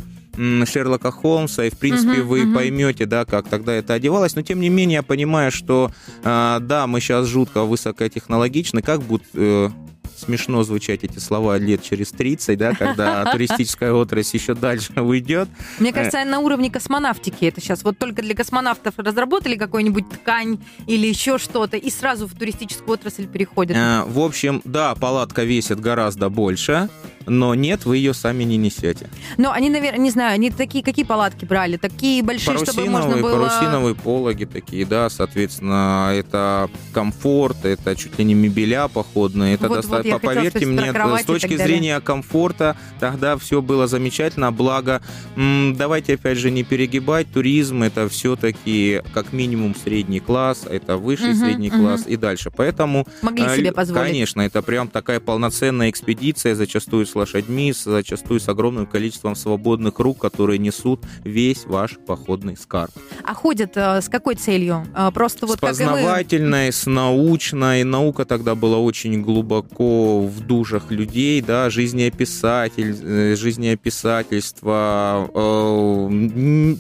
Шерлока 0.67 1.11
Холмса, 1.11 1.65
и, 1.65 1.71
в 1.71 1.79
принципе, 1.79 2.19
Мгм, 2.19 2.27
вы 2.29 2.45
мгм. 2.45 2.55
поймете, 2.55 3.07
да, 3.07 3.25
как 3.25 3.49
тогда 3.49 3.73
это 3.73 3.95
одевалось. 3.95 4.35
Но, 4.37 4.43
тем 4.43 4.61
не 4.61 4.69
менее, 4.69 4.97
я 4.97 5.03
понимаю, 5.03 5.51
что, 5.51 5.91
а, 6.25 6.61
да, 6.61 6.87
мы 6.87 7.01
сейчас 7.01 7.27
жутко 7.27 7.63
высокотехнологичны, 7.63 8.83
как 8.83 9.01
будут 9.03 9.27
э, 9.33 9.71
смешно 10.19 10.63
звучать 10.63 11.05
эти 11.05 11.19
слова 11.19 11.59
лет 11.59 11.83
через 11.83 12.11
30, 12.13 12.59
да, 12.59 12.73
когда 12.75 13.25
туристическая 13.33 13.93
отрасль 13.93 14.37
еще 14.37 14.55
дальше 14.55 14.93
уйдет. 15.01 15.49
Мне 15.79 15.93
кажется, 15.93 16.25
на 16.25 16.39
уровне 16.41 16.71
космонавтики 16.71 17.45
это 17.45 17.61
сейчас. 17.61 17.85
Вот 17.85 17.99
только 17.99 18.23
для 18.23 18.35
космонавтов 18.35 18.95
разработали 18.99 19.57
какую-нибудь 19.57 20.09
ткань 20.09 20.59
или 20.87 21.07
еще 21.07 21.39
что-то, 21.39 21.77
и 21.77 21.91
сразу 21.91 22.27
в 22.27 22.35
туристическую 22.35 22.95
отрасль 22.95 23.27
переходят. 23.27 23.77
Э, 23.77 24.05
В 24.07 24.19
общем, 24.21 24.63
да, 24.65 24.95
палатка 24.95 25.45
весит 25.45 25.81
гораздо 25.81 26.29
больше, 26.29 26.89
но 27.27 27.55
нет, 27.55 27.85
вы 27.85 27.99
ее 27.99 28.15
сами 28.15 28.45
не 28.45 28.57
несете. 28.57 29.09
Но 29.37 29.53
они, 29.53 29.71
наверное, 29.71 30.01
не 30.01 30.11
знаю, 30.11 30.35
они 30.35 30.51
такие, 30.51 30.83
какие 30.83 31.05
палатки 31.05 31.45
брали? 31.45 31.77
Такие 31.77 32.23
большие, 32.23 32.59
чтобы 32.65 32.87
можно 32.89 33.17
было... 33.17 33.33
парусиновые 33.33 33.95
пологи 33.95 34.45
такие, 34.45 34.87
да, 34.87 35.11
соответственно, 35.11 36.11
это 36.15 36.71
комфорт, 36.93 37.65
это 37.65 37.97
чуть 37.97 38.19
ли 38.19 38.25
не 38.25 38.35
мебеля 38.35 38.89
походные, 38.89 39.55
это 39.55 39.69
Вот, 39.69 39.77
доста- 39.77 40.03
вот, 40.05 40.23
поверьте 40.23 40.67
мне, 40.67 40.93
с 40.93 41.25
точки 41.25 41.57
зрения 41.57 42.01
комфорта, 42.01 42.77
тогда 43.01 43.37
все 43.37 43.61
было 43.61 43.87
замечательно, 43.87 44.53
благо, 44.53 45.03
давайте 45.37 46.15
опять 46.15 46.39
же 46.39 46.51
не 46.51 46.63
перегибать, 46.63 47.31
туризм 47.33 47.83
это 47.83 48.09
все-таки 48.09 49.03
как 49.13 49.33
минимум 49.33 49.75
средний 49.75 50.21
класс, 50.21 50.65
это 50.69 50.97
высший 50.97 51.31
Мгм, 51.31 51.39
средний 51.41 51.69
мгм. 51.71 51.81
класс 51.81 52.05
и 52.07 52.17
дальше, 52.17 52.51
поэтому 52.55 53.07
Могли 53.23 53.45
а, 53.45 53.57
себе 53.57 53.73
позволить. 53.73 54.07
Конечно, 54.07 54.41
это 54.43 54.63
прям 54.63 54.89
такая 54.89 55.21
полноценная 55.21 55.91
экспедиция, 55.91 56.55
зачастую 56.55 57.07
лошадьми, 57.17 57.73
зачастую 57.73 58.41
с 58.41 58.49
огромным 58.49 58.87
количеством 58.87 59.35
свободных 59.35 59.99
рук, 59.99 60.19
которые 60.21 60.59
несут 60.59 61.05
весь 61.25 61.65
ваш 61.67 61.99
походный 62.07 62.57
скарб. 62.57 62.93
А 63.25 63.35
ходят 63.35 63.73
э, 63.77 64.01
с 64.01 64.09
какой 64.09 64.35
целью? 64.37 64.87
Э, 64.95 65.11
просто 65.13 65.47
вот 65.47 65.59
с 65.59 65.61
познавательной, 65.61 66.73
с 66.73 66.87
научной. 66.87 67.85
Наука 67.85 68.25
тогда 68.25 68.55
была 68.55 68.79
очень 68.79 69.23
глубоко 69.23 70.21
в 70.21 70.41
душах 70.41 70.91
людей, 70.91 71.41
да, 71.41 71.71
жизнеописатель, 71.71 72.97
э, 73.03 73.37
жизнеописательство. 73.37 75.29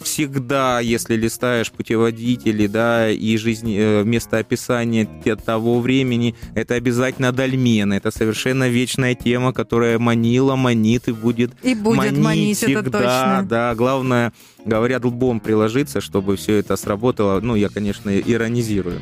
Всегда, 0.02 0.80
если 0.80 1.16
листаешь 1.16 1.72
путеводители, 1.72 2.66
да, 2.66 3.10
и 3.10 3.36
жизнь, 3.36 3.76
местоописание 3.76 5.06
того 5.44 5.80
времени, 5.80 6.34
это 6.54 6.74
обязательно 6.74 7.32
дольмен. 7.32 7.92
Это 7.92 8.10
совершенно 8.10 8.68
вечная 8.68 9.14
тема, 9.14 9.52
которая 9.52 9.98
манила, 10.26 10.56
манит 10.56 11.08
и 11.08 11.12
будет 11.12 11.52
И 11.62 11.74
будет 11.74 12.16
манить, 12.18 12.62
это 12.62 12.82
всегда, 12.82 12.98
точно. 12.98 13.46
да. 13.48 13.74
Главное, 13.74 14.32
говорят, 14.64 15.04
лбом 15.04 15.40
приложиться, 15.40 16.00
чтобы 16.00 16.36
все 16.36 16.54
это 16.56 16.76
сработало. 16.76 17.40
Ну, 17.40 17.54
я, 17.54 17.68
конечно, 17.68 18.10
иронизирую. 18.18 19.00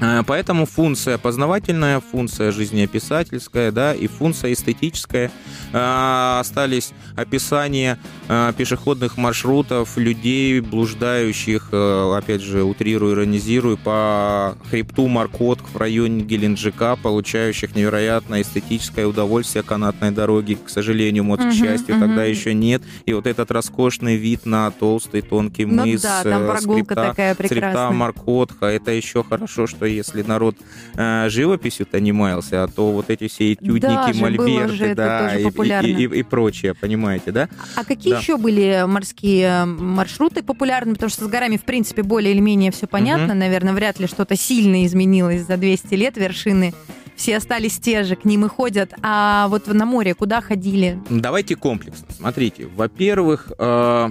Э, 0.00 0.22
Поэтому 0.26 0.64
функция 0.64 1.18
познавательная, 1.18 1.98
функция 2.00 2.52
жизнеописательская, 2.52 3.72
да, 3.72 3.94
и 3.94 4.06
функция 4.06 4.52
эстетическая. 4.52 5.30
Э, 5.72 6.38
Остались 6.40 6.92
описания 7.16 7.98
э, 8.28 8.52
пешеходных 8.56 9.16
маршрутов, 9.16 9.96
людей, 9.96 10.60
блуждающих, 10.60 11.70
опять 11.72 12.42
же, 12.42 12.62
утрирую, 12.62 13.14
иронизирую, 13.14 13.76
по 13.76 14.56
хребту 14.70 15.08
Маркот 15.08 15.58
в 15.72 15.76
районе 15.76 16.22
Геленджика, 16.22 16.94
получающих 17.02 17.74
невероятное 17.74 18.42
эстетическое 18.42 19.06
удовольствие 19.06 19.64
канатной 19.64 20.12
дороги. 20.12 20.54
К 20.64 20.68
сожалению, 20.70 21.24
вот, 21.24 21.40
к 21.40 21.42
Мгм, 21.44 21.52
счастью, 21.52 21.96
мгм. 21.96 22.06
тогда 22.06 22.24
еще 22.24 22.54
нет. 22.54 22.82
И 23.06 23.12
вот 23.12 23.26
этот 23.26 23.50
роскошный 23.50 24.14
вид 24.16 24.46
на 24.46 24.70
толстый, 24.70 25.22
тонкий 25.22 25.64
Ну 25.66 25.84
мыс, 25.84 26.02
да, 26.02 26.22
там 26.22 26.46
прогулка 26.46 26.94
хребта- 26.94 27.08
такая 27.10 27.34
прекрасная. 27.34 27.90
Маркотха. 27.90 28.66
Это 28.66 28.92
еще 28.92 29.24
хорошо, 29.24 29.47
что 29.48 29.86
если 29.86 30.22
народ 30.22 30.56
э, 30.94 31.28
живописью-то 31.28 32.00
не 32.00 32.12
маялся, 32.12 32.64
а 32.64 32.68
то 32.68 32.92
вот 32.92 33.10
эти 33.10 33.28
все 33.28 33.52
этюдники, 33.54 33.80
Да 33.82 34.06
же, 34.08 34.14
же 34.14 34.20
мольберты, 34.22 34.84
это 34.84 34.94
да, 34.94 35.34
и, 35.36 35.42
и, 35.42 36.04
и- 36.04 36.18
и 36.18 36.22
прочее, 36.22 36.74
понимаете, 36.74 37.32
да? 37.32 37.48
А 37.76 37.84
какие 37.84 38.12
Да. 38.14 38.18
еще 38.20 38.36
были 38.36 38.84
морские 38.86 39.64
маршруты 39.64 40.42
популярны? 40.42 40.94
Потому 40.94 41.10
что 41.10 41.24
с 41.24 41.28
горами, 41.28 41.56
в 41.56 41.64
принципе, 41.64 42.02
более 42.02 42.32
или 42.32 42.40
менее 42.40 42.70
все 42.72 42.86
понятно. 42.86 43.34
Наверное, 43.34 43.72
вряд 43.74 43.98
ли 44.00 44.06
что-то 44.06 44.36
сильно 44.36 44.84
изменилось 44.86 45.42
за 45.46 45.56
200 45.56 45.94
лет. 45.94 46.16
Вершины 46.16 46.74
все 47.16 47.36
остались 47.36 47.78
те 47.78 48.04
же, 48.04 48.14
к 48.16 48.24
ним 48.24 48.44
и 48.44 48.48
ходят. 48.48 48.92
А 49.02 49.48
вот 49.48 49.66
на 49.66 49.84
море 49.86 50.14
куда 50.14 50.40
ходили? 50.40 50.98
Давайте 51.10 51.56
комплексно. 51.56 52.06
Смотрите, 52.16 52.66
во-первых, 52.76 53.50
э, 53.58 54.10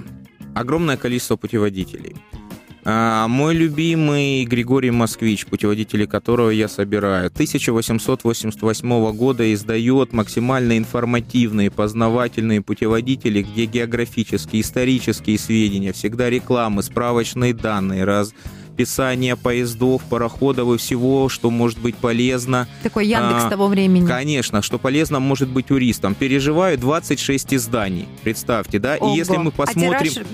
огромное 0.54 0.96
количество 0.96 1.36
путеводителей. 1.36 2.16
А, 2.84 3.28
Мой 3.28 3.54
любимый 3.54 4.44
Григорий 4.44 4.90
Москвич, 4.90 5.46
путеводители 5.46 6.06
которого 6.06 6.50
я 6.50 6.68
собираю, 6.68 7.26
1888 7.26 9.12
года 9.12 9.52
издает 9.52 10.12
максимально 10.12 10.78
информативные, 10.78 11.70
познавательные 11.70 12.62
путеводители, 12.62 13.42
где 13.42 13.66
географические, 13.66 14.62
исторические 14.62 15.38
сведения, 15.38 15.92
всегда 15.92 16.30
рекламы, 16.30 16.82
справочные 16.82 17.52
данные, 17.52 18.04
расписание 18.78 19.34
поездов, 19.36 20.02
пароходов 20.08 20.72
и 20.74 20.78
всего, 20.78 21.28
что 21.28 21.50
может 21.50 21.78
быть 21.80 21.96
полезно. 21.96 22.68
Такой 22.84 23.06
Яндекс 23.08 23.44
А, 23.46 23.50
того 23.50 23.66
времени. 23.66 24.06
Конечно, 24.06 24.62
что 24.62 24.78
полезно 24.78 25.18
может 25.18 25.48
быть 25.48 25.66
туристам. 25.66 26.14
Переживаю 26.14 26.78
26 26.78 27.54
изданий, 27.54 28.06
представьте, 28.22 28.78
да? 28.78 28.96
Ого. 29.00 29.14
И 29.14 29.18
если 29.18 29.36
мы 29.36 29.48
А 29.48 29.66
посмотрим... 29.66 30.10
тираж 30.12 30.26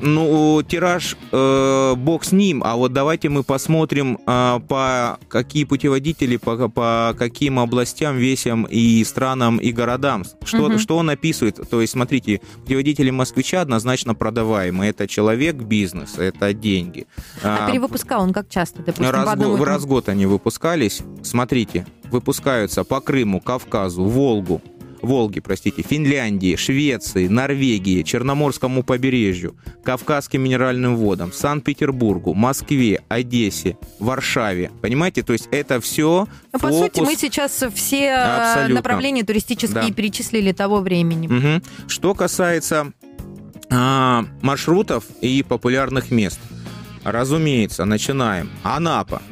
Ну, 0.00 0.62
тираж, 0.66 1.16
э, 1.30 1.94
бог 1.96 2.24
с 2.24 2.32
ним, 2.32 2.62
а 2.64 2.74
вот 2.74 2.92
давайте 2.92 3.28
мы 3.28 3.44
посмотрим, 3.44 4.18
э, 4.26 4.60
по 4.68 5.18
какие 5.28 5.62
путеводители, 5.64 6.38
по, 6.38 6.68
по 6.68 7.14
каким 7.16 7.60
областям, 7.60 8.16
весям 8.16 8.64
и 8.64 9.04
странам 9.04 9.58
и 9.58 9.70
городам. 9.70 10.24
Что, 10.44 10.68
Мгм. 10.68 10.78
что 10.80 10.96
он 10.96 11.08
описывает? 11.10 11.60
То 11.70 11.80
есть, 11.80 11.92
смотрите, 11.92 12.40
путеводители 12.64 13.10
москвича 13.10 13.60
однозначно 13.60 14.16
продаваемые. 14.16 14.90
Это 14.90 15.06
человек, 15.06 15.54
бизнес, 15.54 16.18
это 16.18 16.52
деньги. 16.52 17.06
А 17.44 17.52
А, 17.62 17.66
перевыпуска 17.92 18.18
он 18.18 18.32
как 18.32 18.48
часто, 18.48 18.82
допустим, 18.82 19.10
раз, 19.10 19.24
по 19.24 19.32
одному 19.32 19.64
раз 19.64 19.82
в 19.82 19.86
год 19.86 20.08
они 20.08 20.26
выпускались. 20.26 21.02
Смотрите, 21.22 21.86
выпускаются 22.10 22.84
по 22.84 23.00
Крыму, 23.00 23.40
Кавказу, 23.40 24.04
Волгу, 24.04 24.62
Волге, 25.00 25.40
простите, 25.40 25.82
Финляндии, 25.82 26.54
Швеции, 26.54 27.26
Норвегии, 27.26 28.02
Черноморскому 28.02 28.84
побережью, 28.84 29.56
Кавказским 29.82 30.42
минеральным 30.42 30.96
водам, 30.96 31.32
Санкт-Петербургу, 31.32 32.34
Москве, 32.34 33.02
Одессе, 33.08 33.76
Варшаве. 33.98 34.70
Понимаете, 34.80 35.22
то 35.22 35.32
есть 35.32 35.48
это 35.50 35.80
все 35.80 36.28
Ну, 36.52 36.58
по 36.58 36.70
сути, 36.70 37.00
мы 37.00 37.16
сейчас 37.16 37.64
все 37.74 38.04
э, 38.04 38.14
Абсолютно. 38.14 38.74
направления 38.76 39.24
туристические 39.24 39.88
Да. 39.88 39.92
перечислили 39.92 40.52
того 40.52 40.80
времени. 40.80 41.26
Мгм. 41.26 41.62
Что 41.88 42.14
касается 42.14 42.92
а, 43.70 44.24
маршрутов 44.42 45.04
и 45.20 45.42
популярных 45.42 46.10
мест, 46.10 46.38
разумеется, 47.04 47.84
начинаем. 47.84 48.50
Анапа. 48.62 49.22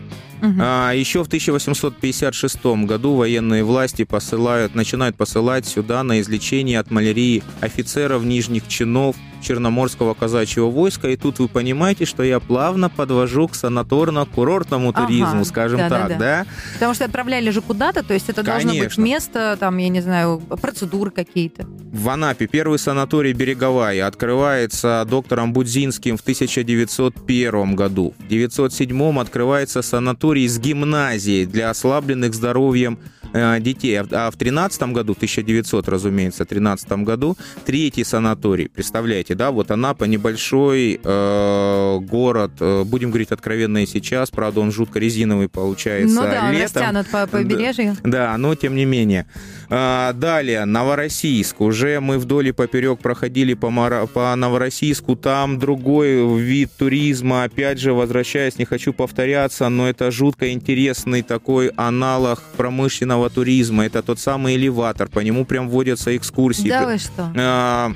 А, 0.43 0.93
еще 0.93 1.23
в 1.23 1.27
1856 1.27 2.65
году 2.87 3.15
военные 3.15 3.63
власти 3.63 4.05
посылают, 4.05 4.75
начинают 4.75 5.17
посылать 5.17 5.67
сюда 5.67 6.03
на 6.03 6.21
излечение 6.21 6.79
от 6.79 6.91
малярии 6.91 7.43
офицеров 7.61 8.25
нижних 8.25 8.67
чинов 8.69 9.17
Черноморского 9.41 10.15
казачьего 10.15 10.71
войска. 10.71 11.09
И 11.09 11.17
тут 11.17 11.39
вы 11.39 11.49
понимаете, 11.49 12.05
что 12.05 12.23
я 12.23 12.41
плавно 12.41 12.89
подвожу 12.91 13.49
к 13.49 13.55
санаторно-курортному 13.55 14.91
Ага, 14.95 15.07
туризму, 15.07 15.45
скажем 15.45 15.79
да-да-да. 15.79 16.09
так, 16.09 16.19
да? 16.19 16.47
Потому 16.75 16.95
что 16.95 17.05
отправляли 17.05 17.51
же 17.51 17.61
куда-то, 17.61 18.03
то 18.03 18.15
есть 18.15 18.29
это 18.29 18.43
должно 18.43 18.71
быть 18.71 18.79
Конечно. 18.81 19.03
место, 19.03 19.57
там, 19.59 19.77
я 19.79 19.89
не 19.89 20.01
знаю, 20.01 20.41
процедуры 20.61 21.11
какие-то. 21.11 21.67
В 21.93 22.09
Анапе 22.09 22.47
первый 22.47 22.79
санаторий 22.79 23.33
«Береговая» 23.33 24.07
открывается 24.07 25.05
доктором 25.09 25.53
Будзинским 25.53 26.17
в 26.17 26.21
1901 26.21 27.75
году. 27.75 28.15
В 28.19 28.25
1907 28.27 29.19
открывается 29.21 29.83
санаторий 29.83 30.47
с 30.49 30.59
гимназией 30.59 31.47
для 31.47 31.71
ослабленных 31.71 32.35
здоровьем 32.35 32.99
э, 33.33 33.61
детей. 33.61 34.01
А 34.01 34.05
в- 34.05 34.13
А 34.13 34.31
в 34.31 34.37
13 34.37 34.93
году, 34.93 35.15
1900, 35.15 35.89
разумеется, 35.89 36.45
13 36.45 37.05
году, 37.05 37.37
третий 37.65 38.03
санаторий. 38.05 38.69
Представляете, 38.69 39.30
да, 39.35 39.51
вот 39.51 39.71
Анапа 39.71 40.05
небольшой 40.05 41.01
э, 41.03 41.99
город, 42.01 42.53
э, 42.61 42.85
будем 42.85 43.11
говорить 43.11 43.31
откровенно 43.31 43.83
и 43.83 43.87
сейчас, 43.87 44.31
правда, 44.31 44.61
он 44.61 44.73
жутко 44.73 44.99
резиновый 44.99 45.49
получается 45.49 46.15
ну 46.15 46.23
да, 46.23 46.47
он 46.47 46.53
летом. 46.53 46.83
растянут 46.83 47.07
по 47.09 47.27
побережью. 47.27 47.97
Да, 48.03 48.37
но 48.39 48.55
тем 48.55 48.75
не 48.75 48.85
менее. 48.85 49.27
А, 49.69 50.13
Далее, 50.13 50.65
Новороссийск. 50.65 51.61
Уже 51.61 52.01
мы 52.01 52.19
вдоль 52.19 52.49
и 52.49 52.53
поперек 52.53 52.99
проходили 52.99 53.55
по, 53.55 53.71
Мара- 53.71 54.07
по 54.07 54.35
Новороссийску. 54.35 55.15
Там 55.15 55.59
другой 55.59 56.39
вид 56.41 56.71
туризма. 56.77 57.45
Опять 57.45 57.79
же, 57.79 57.93
возвращаясь, 57.93 58.59
не 58.59 58.65
хочу 58.65 58.93
повторяться, 58.93 59.69
но 59.69 59.89
это 59.89 60.11
жутко 60.11 60.51
интересный 60.53 61.23
такой 61.23 61.69
аналог 61.77 62.43
промышленного 62.57 63.31
туризма. 63.31 63.87
Это 63.87 64.03
тот 64.03 64.19
самый 64.19 64.57
элеватор. 64.57 65.09
По 65.09 65.21
нему 65.21 65.45
прям 65.45 65.69
водятся 65.69 66.17
экскурсии. 66.17 66.69
Да 66.69 66.87
вы 66.87 66.99
что? 66.99 67.33
А, 67.37 67.93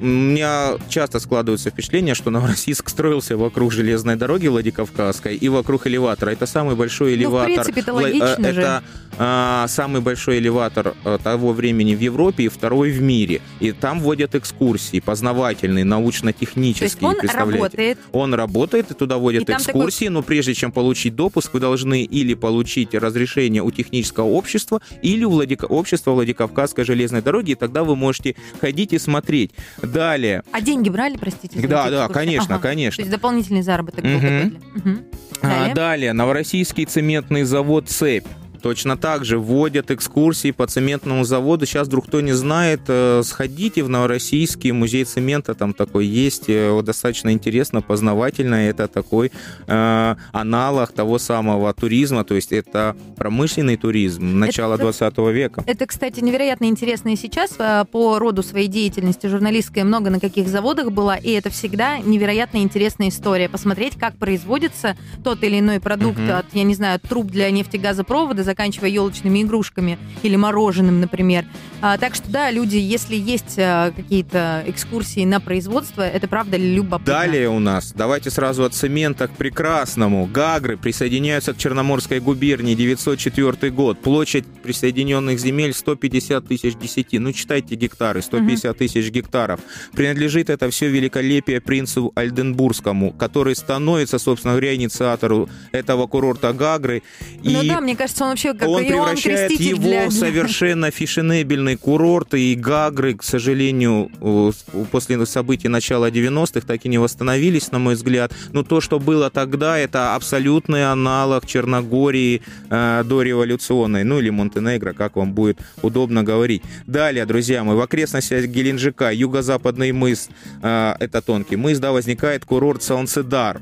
У 0.00 0.04
меня 0.04 0.72
часто 0.88 1.18
складывается 1.20 1.70
впечатление, 1.70 2.14
что 2.14 2.30
Новороссийск 2.30 2.88
строился 2.88 3.36
вокруг 3.36 3.72
железной 3.72 4.16
дороги 4.16 4.48
Владикавказской 4.48 5.34
и 5.36 5.48
вокруг 5.48 5.86
элеватора. 5.86 6.30
Это 6.30 6.46
самый 6.46 6.76
большой 6.76 7.10
Ну, 7.12 7.16
в 7.16 7.20
элеватор. 7.20 7.46
принципе, 7.46 7.80
это 7.80 7.90
э, 7.90 7.94
логично 7.94 8.52
же. 8.52 8.60
Это 8.60 8.82
самый 9.16 10.00
большой 10.00 10.38
элеватор 10.38 10.94
э, 11.04 11.18
того 11.22 11.52
времени 11.52 11.94
в 11.94 12.00
Европе 12.00 12.44
и 12.44 12.48
второй 12.48 12.90
в 12.90 13.02
мире. 13.02 13.40
И 13.60 13.72
там 13.72 14.00
вводят 14.00 14.34
экскурсии, 14.34 15.00
познавательные, 15.00 15.84
научно-технические. 15.84 17.10
он 17.10 17.16
работает. 17.20 17.98
Он 18.12 18.34
работает, 18.34 18.90
и 18.90 18.94
туда 18.94 19.18
водят 19.18 19.48
И 19.48 19.52
экскурсии, 19.52 20.06
но 20.08 20.22
прежде 20.22 20.54
чем 20.54 20.72
получить 20.72 21.14
допуск, 21.14 21.52
вы 21.54 21.60
должны 21.60 22.02
или 22.02 22.34
получить 22.34 22.94
разрешение 22.94 23.62
у 23.62 23.70
технического 23.70 24.26
общества, 24.26 24.80
или 25.02 25.24
у 25.24 25.30
Владика- 25.30 25.66
общества 25.66 26.12
Владикавказской 26.12 26.84
железной 26.84 27.22
дороги, 27.22 27.52
и 27.52 27.54
тогда 27.54 27.84
вы 27.84 27.96
можете 27.96 28.34
ходить 28.60 28.92
и 28.92 28.98
смотреть. 28.98 29.52
Далее. 29.82 30.42
А 30.52 30.60
деньги 30.60 30.88
брали, 30.88 31.16
простите? 31.16 31.60
Да, 31.68 31.90
да, 31.90 32.06
экскурсии? 32.06 32.12
конечно, 32.14 32.54
Ага. 32.56 32.62
конечно. 32.62 32.96
То 32.96 33.02
есть 33.02 33.10
дополнительный 33.12 33.62
заработок 33.62 34.04
был 34.04 34.10
Мгм. 34.10 34.20
какой-то. 34.20 34.56
Мгм. 34.88 34.98
А, 35.42 35.48
Далее. 35.48 35.74
далее, 35.74 36.12
Новороссийский 36.12 36.84
цементный 36.84 37.42
завод 37.44 37.88
«Цепь». 37.88 38.26
Точно 38.62 38.96
так 38.96 39.24
же 39.24 39.38
вводят 39.38 39.90
экскурсии 39.90 40.52
по 40.52 40.66
цементному 40.66 41.24
заводу. 41.24 41.66
Сейчас 41.66 41.88
вдруг 41.88 42.06
кто 42.06 42.20
не 42.20 42.32
знает, 42.32 42.80
э, 42.88 43.22
сходите 43.24 43.82
в 43.82 43.88
Новороссийский 43.88 44.70
музей 44.72 45.04
цемента, 45.04 45.54
там 45.54 45.72
такой 45.74 46.06
есть, 46.06 46.44
э, 46.48 46.80
достаточно 46.82 47.32
интересно, 47.32 47.82
познавательно. 47.82 48.54
Это 48.54 48.86
такой 48.88 49.32
э, 49.66 50.14
аналог 50.32 50.92
того 50.92 51.18
самого 51.18 51.72
туризма, 51.74 52.24
то 52.24 52.34
есть 52.34 52.52
это 52.52 52.96
промышленный 53.16 53.76
туризм 53.76 54.38
начала 54.38 54.74
Это- 54.74 54.84
20 54.84 55.32
века. 55.32 55.64
Это, 55.66 55.86
кстати, 55.86 56.20
невероятно 56.20 56.66
интересно 56.66 57.10
и 57.10 57.16
сейчас 57.16 57.54
а, 57.58 57.84
по 57.84 58.18
роду 58.18 58.42
своей 58.42 58.68
деятельности 58.68 59.26
журналистской 59.26 59.82
много 59.82 60.10
на 60.10 60.20
каких 60.20 60.48
заводах 60.48 60.90
была, 60.92 61.16
и 61.16 61.30
это 61.32 61.50
всегда 61.50 61.98
невероятно 61.98 62.58
интересная 62.58 63.08
история. 63.08 63.48
Посмотреть, 63.48 63.94
как 63.98 64.16
производится 64.16 64.96
тот 65.24 65.42
или 65.42 65.58
иной 65.58 65.80
продукт 65.80 66.18
Мгм. 66.18 66.30
от, 66.32 66.46
я 66.52 66.62
не 66.62 66.74
знаю, 66.74 67.00
труб 67.00 67.26
для 67.26 67.50
нефтегазопровода, 67.50 68.42
заканчивая 68.52 68.90
елочными 68.90 69.42
игрушками 69.42 69.98
или 70.22 70.36
мороженым, 70.36 71.00
например. 71.00 71.46
А, 71.80 71.96
так 71.96 72.14
что 72.14 72.30
да, 72.30 72.50
люди, 72.50 72.76
если 72.76 73.16
есть 73.16 73.58
а, 73.58 73.90
какие-то 73.90 74.62
экскурсии 74.66 75.24
на 75.24 75.40
производство, 75.40 76.02
это 76.02 76.28
правда 76.28 76.58
любопытно. 76.58 77.14
Далее 77.14 77.48
у 77.48 77.58
нас, 77.58 77.92
давайте 77.96 78.30
сразу 78.30 78.64
от 78.64 78.74
цемента 78.74 79.26
к 79.26 79.32
прекрасному. 79.32 80.26
Гагры 80.26 80.76
присоединяются 80.76 81.54
к 81.54 81.56
Черноморской 81.56 82.20
губернии, 82.20 82.74
904 82.74 83.72
год. 83.72 84.00
Площадь 84.00 84.44
присоединенных 84.62 85.38
земель 85.38 85.72
150 85.72 86.46
тысяч 86.46 86.76
десяти. 86.76 87.18
Ну, 87.18 87.32
читайте 87.32 87.74
гектары, 87.74 88.22
150 88.22 88.76
тысяч 88.76 89.10
гектаров. 89.10 89.60
Принадлежит 89.92 90.50
это 90.50 90.68
все 90.70 90.88
великолепие 90.88 91.60
принцу 91.60 92.12
Альденбургскому, 92.14 93.12
который 93.12 93.56
становится, 93.56 94.18
собственно 94.18 94.52
говоря, 94.52 94.74
инициатору 94.74 95.48
этого 95.72 96.06
курорта 96.06 96.52
Гагры. 96.52 97.02
Ну 97.42 97.62
да, 97.64 97.80
мне 97.80 97.96
кажется, 97.96 98.24
он 98.24 98.30
вообще 98.30 98.41
как 98.48 98.68
он 98.68 98.82
Иоанн 98.82 98.86
превращает 99.16 99.48
Креститель 99.48 99.68
его 99.76 99.82
для- 99.82 100.08
в 100.08 100.12
совершенно 100.12 100.90
фешенебельный 100.90 101.76
курорт, 101.76 102.34
и 102.34 102.54
Гагры, 102.54 103.14
к 103.14 103.22
сожалению, 103.22 104.10
э, 104.20 104.52
после 104.90 105.24
событий 105.26 105.68
начала 105.68 106.10
90-х 106.10 106.66
так 106.66 106.84
и 106.84 106.88
не 106.88 106.98
восстановились, 106.98 107.70
на 107.72 107.78
мой 107.78 107.94
взгляд. 107.94 108.32
Но 108.52 108.62
то, 108.62 108.80
что 108.80 108.98
было 108.98 109.30
тогда, 109.30 109.78
это 109.78 110.14
абсолютный 110.14 110.90
аналог 110.90 111.46
Черногории 111.46 112.42
э, 112.70 113.04
дореволюционной, 113.04 114.04
ну 114.04 114.18
или 114.18 114.30
Монтенегро, 114.30 114.92
как 114.92 115.16
вам 115.16 115.32
будет 115.32 115.58
удобно 115.82 116.22
говорить. 116.22 116.62
Далее, 116.86 117.24
друзья 117.26 117.64
мои, 117.64 117.76
в 117.76 117.80
окрестностях 117.80 118.46
Геленджика, 118.46 119.12
юго-западный 119.12 119.92
мыс, 119.92 120.28
э, 120.62 120.94
это 120.98 121.22
тонкий 121.22 121.56
мыс, 121.56 121.78
да, 121.78 121.92
возникает 121.92 122.44
курорт 122.44 122.82
Солнцедар. 122.82 123.60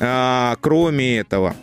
А, 0.00 0.56
кроме 0.60 1.18
этого, 1.18 1.54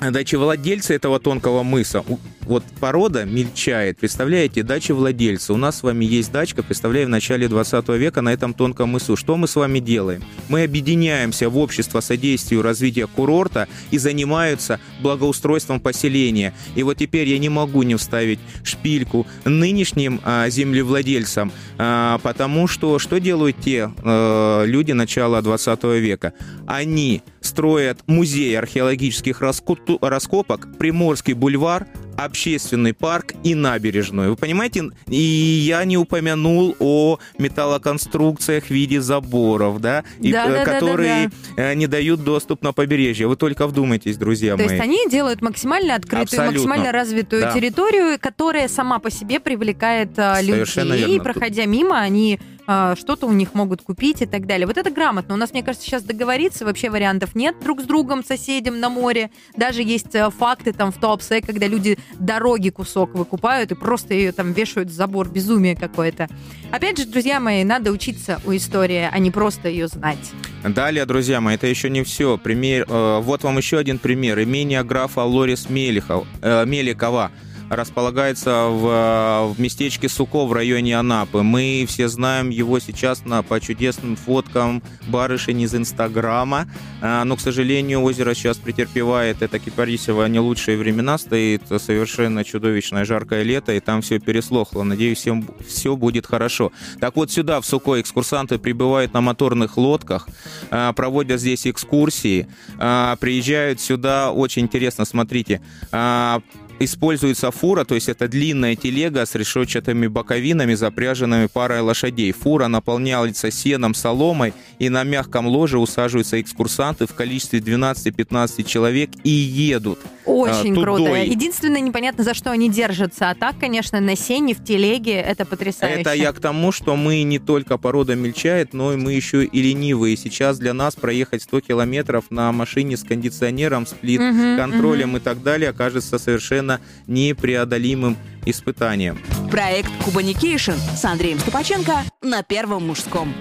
дачевладельцы 0.00 0.94
этого 0.94 1.18
тонкого 1.18 1.62
мыса, 1.62 2.04
вот 2.46 2.62
порода 2.80 3.24
мельчает, 3.24 3.98
представляете, 3.98 4.62
дачевладельцы. 4.62 5.52
У 5.52 5.56
нас 5.56 5.78
с 5.78 5.82
вами 5.82 6.04
есть 6.04 6.30
дачка, 6.30 6.62
представляю, 6.62 7.06
в 7.06 7.10
начале 7.10 7.48
20 7.48 7.88
века 7.90 8.22
на 8.22 8.32
этом 8.32 8.54
тонком 8.54 8.90
мысу. 8.90 9.16
Что 9.16 9.36
мы 9.36 9.48
с 9.48 9.56
вами 9.56 9.80
делаем? 9.80 10.22
Мы 10.48 10.62
объединяемся 10.62 11.50
в 11.50 11.58
общество 11.58 12.00
содействию 12.00 12.62
развития 12.62 13.08
курорта 13.08 13.66
и 13.90 13.98
занимаются 13.98 14.78
благоустройством 15.00 15.80
поселения. 15.80 16.54
И 16.76 16.82
вот 16.84 16.98
теперь 16.98 17.28
я 17.28 17.38
не 17.38 17.48
могу 17.48 17.82
не 17.82 17.96
вставить 17.96 18.38
шпильку 18.62 19.26
нынешним 19.44 20.20
а, 20.22 20.48
землевладельцам, 20.48 21.52
а, 21.78 22.18
потому 22.18 22.68
что 22.68 22.98
что 22.98 23.18
делают 23.18 23.56
те 23.60 23.90
э, 24.02 24.64
люди 24.66 24.92
начала 24.92 25.42
20 25.42 25.84
века? 25.84 26.32
Они 26.66 27.22
строят 27.46 28.00
музей 28.06 28.58
археологических 28.58 29.40
раскопок, 29.40 30.68
Приморский 30.78 31.32
бульвар, 31.32 31.86
общественный 32.16 32.94
парк 32.94 33.34
и 33.44 33.54
набережную. 33.54 34.30
Вы 34.30 34.36
понимаете? 34.36 34.90
И 35.08 35.16
я 35.16 35.84
не 35.84 35.98
упомянул 35.98 36.74
о 36.80 37.18
металлоконструкциях 37.38 38.64
в 38.64 38.70
виде 38.70 39.00
заборов, 39.00 39.80
да, 39.80 40.02
и, 40.20 40.32
Да, 40.32 40.46
э, 40.46 40.48
да, 40.48 40.54
да, 40.54 40.64
да, 40.64 40.72
которые 40.72 41.30
э, 41.56 41.74
не 41.74 41.86
дают 41.86 42.24
доступ 42.24 42.62
на 42.62 42.72
побережье. 42.72 43.26
Вы 43.26 43.36
только 43.36 43.66
вдумайтесь, 43.66 44.16
друзья 44.16 44.56
То 44.56 44.64
мои. 44.64 44.72
есть 44.72 44.82
они 44.82 45.08
делают 45.10 45.42
максимально 45.42 45.94
открытую, 45.94 46.22
Абсолютно. 46.22 46.52
максимально 46.52 46.92
развитую 46.92 47.42
Да. 47.42 47.52
территорию, 47.52 48.18
которая 48.18 48.68
сама 48.68 48.98
по 48.98 49.10
себе 49.10 49.38
привлекает 49.40 50.14
Совершенно 50.16 50.92
людей. 50.94 51.06
И 51.06 51.10
верно. 51.18 51.24
проходя 51.24 51.66
мимо, 51.66 51.98
они 52.00 52.40
что-то 52.66 53.26
у 53.26 53.32
них 53.32 53.54
могут 53.54 53.82
купить 53.82 54.22
и 54.22 54.26
так 54.26 54.46
далее. 54.46 54.66
Вот 54.66 54.76
это 54.76 54.90
грамотно. 54.90 55.34
У 55.34 55.36
нас, 55.36 55.52
мне 55.52 55.62
кажется, 55.62 55.86
сейчас 55.86 56.02
договориться 56.02 56.64
вообще 56.64 56.90
вариантов 56.90 57.34
нет 57.34 57.56
друг 57.62 57.80
с 57.80 57.84
другом, 57.84 58.24
соседям 58.24 58.80
на 58.80 58.88
море. 58.88 59.30
Даже 59.56 59.82
есть 59.82 60.14
а, 60.16 60.30
факты 60.30 60.72
там 60.72 60.92
в 60.92 60.98
Туапсе, 60.98 61.40
когда 61.40 61.66
люди 61.66 61.98
дороги 62.18 62.70
кусок 62.70 63.14
выкупают 63.14 63.72
и 63.72 63.74
просто 63.74 64.14
ее 64.14 64.32
там 64.32 64.52
вешают 64.52 64.88
в 64.88 64.92
забор. 64.92 65.28
Безумие 65.28 65.76
какое-то. 65.76 66.28
Опять 66.72 66.98
же, 66.98 67.06
друзья 67.06 67.40
мои, 67.40 67.62
надо 67.64 67.90
учиться 67.90 68.40
у 68.44 68.54
истории, 68.54 69.08
а 69.10 69.18
не 69.18 69.30
просто 69.30 69.68
ее 69.68 69.88
знать. 69.88 70.32
Далее, 70.64 71.06
друзья 71.06 71.40
мои, 71.40 71.54
это 71.54 71.66
еще 71.66 71.90
не 71.90 72.02
все. 72.02 72.38
Пример, 72.38 72.86
э, 72.88 73.20
вот 73.22 73.44
вам 73.44 73.58
еще 73.58 73.78
один 73.78 73.98
пример. 73.98 74.42
Имение 74.42 74.82
графа 74.82 75.20
Лорис 75.20 75.70
Мелихов, 75.70 76.26
э, 76.42 76.64
Меликова 76.66 77.30
располагается 77.70 78.68
в, 78.68 78.86
э, 78.86 79.52
в 79.52 79.60
местечке 79.60 80.08
Суко 80.08 80.46
в 80.46 80.52
районе 80.52 80.98
Анапы. 80.98 81.42
Мы 81.42 81.84
все 81.88 82.08
знаем 82.08 82.50
его 82.50 82.78
сейчас 82.78 83.24
на, 83.24 83.42
по 83.42 83.60
чудесным 83.60 84.16
фоткам 84.16 84.82
барышень 85.08 85.62
из 85.62 85.74
Инстаграма. 85.74 86.68
А, 87.00 87.24
но, 87.24 87.36
к 87.36 87.40
сожалению, 87.40 88.02
озеро 88.02 88.34
сейчас 88.34 88.56
претерпевает 88.56 89.42
это 89.42 89.58
кипарисово 89.58 90.26
не 90.26 90.38
лучшие 90.38 90.78
времена. 90.78 91.18
Стоит 91.18 91.62
совершенно 91.78 92.44
чудовищное 92.44 93.04
жаркое 93.04 93.42
лето, 93.42 93.72
и 93.72 93.80
там 93.80 94.02
все 94.02 94.18
переслохло. 94.18 94.82
Надеюсь, 94.82 95.18
всем 95.18 95.48
все 95.66 95.96
будет 95.96 96.26
хорошо. 96.26 96.72
Так 97.00 97.16
вот, 97.16 97.30
сюда, 97.30 97.60
в 97.60 97.66
Суко, 97.66 98.00
экскурсанты 98.00 98.58
прибывают 98.58 99.12
на 99.12 99.20
моторных 99.20 99.76
лодках, 99.76 100.28
а, 100.70 100.92
проводят 100.92 101.40
здесь 101.40 101.66
экскурсии, 101.66 102.48
а, 102.78 103.16
приезжают 103.16 103.80
сюда, 103.80 104.32
очень 104.32 104.62
интересно, 104.62 105.04
смотрите, 105.04 105.60
а, 105.92 106.40
используется 106.78 107.50
фура, 107.50 107.84
то 107.84 107.94
есть 107.94 108.08
это 108.08 108.28
длинная 108.28 108.76
телега 108.76 109.24
с 109.24 109.34
решетчатыми 109.34 110.06
боковинами, 110.06 110.74
запряженными 110.74 111.46
парой 111.46 111.80
лошадей. 111.80 112.32
Фура 112.32 112.68
наполняется 112.68 113.50
сеном, 113.50 113.94
соломой, 113.94 114.52
и 114.78 114.88
на 114.88 115.04
мягком 115.04 115.46
ложе 115.46 115.78
усаживаются 115.78 116.40
экскурсанты 116.40 117.06
в 117.06 117.14
количестве 117.14 117.60
12-15 117.60 118.64
человек 118.64 119.10
и 119.24 119.30
едут. 119.30 119.98
Очень 120.24 120.72
А, 120.72 120.82
круто. 120.82 121.04
тудой. 121.04 121.28
Единственное, 121.28 121.80
непонятно, 121.80 122.24
за 122.24 122.34
что 122.34 122.50
они 122.50 122.68
держатся. 122.68 123.30
А 123.30 123.34
так, 123.34 123.58
конечно, 123.58 124.00
на 124.00 124.16
сене, 124.16 124.54
в 124.54 124.64
телеге 124.64 125.12
это 125.14 125.44
потрясающе. 125.46 126.00
Это 126.00 126.12
я 126.14 126.32
к 126.32 126.40
тому, 126.40 126.72
что 126.72 126.96
мы 126.96 127.22
не 127.22 127.38
только 127.38 127.78
порода 127.78 128.14
мельчает, 128.16 128.74
но 128.74 128.92
и 128.92 128.96
мы 128.96 129.12
еще 129.12 129.44
и 129.44 129.62
ленивые. 129.62 130.16
Сейчас 130.16 130.58
для 130.58 130.74
нас 130.74 130.96
проехать 130.96 131.42
100 131.42 131.60
километров 131.60 132.24
на 132.30 132.50
машине 132.52 132.96
с 132.96 133.04
кондиционером, 133.04 133.86
сплит, 133.86 134.20
Мгм, 134.20 134.56
контролем 134.58 135.16
и 135.16 135.20
так 135.20 135.42
далее 135.42 135.70
окажется 135.70 136.18
совершенно 136.18 136.65
непреодолимым 137.06 138.16
испытанием. 138.44 139.18
Проект 139.50 139.90
Кубаникейшн 140.04 140.72
с 140.96 141.04
Андреем 141.04 141.38
Ступаченко 141.38 142.04
на 142.22 142.42
Первом 142.42 142.86
мужском. 142.86 143.32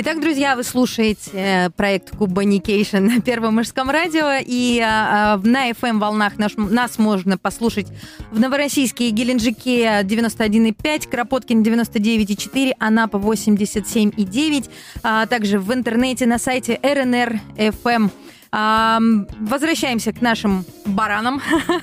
Итак, 0.00 0.20
друзья, 0.20 0.54
вы 0.54 0.62
слушаете 0.62 1.30
э, 1.32 1.70
проект 1.70 2.16
Кубаникейшн 2.16 2.98
на 2.98 3.20
Первом 3.20 3.56
мужском 3.56 3.90
радио, 3.90 4.30
и 4.40 4.80
а, 4.80 5.36
в- 5.38 5.44
на 5.46 5.70
FM-волнах 5.70 6.38
наш- 6.38 6.54
нас 6.56 6.98
можно 6.98 7.36
послушать 7.36 7.88
в 8.30 8.38
Новороссийске 8.38 9.08
и 9.08 9.10
Геленджике 9.10 10.02
91,5, 10.04 11.08
Кропоткин 11.08 11.62
99,4, 11.64 12.74
Анапа 12.78 13.16
87,9, 13.16 14.70
а 15.02 15.26
также 15.26 15.58
в 15.58 15.72
интернете 15.74 16.26
на 16.26 16.38
сайте 16.38 16.78
RNR 16.80 17.40
FM. 17.56 17.94
Ам, 17.96 18.10
Возвращаемся 18.50 20.12
к 20.12 20.20
нашим 20.20 20.64
баранам, 20.86 21.40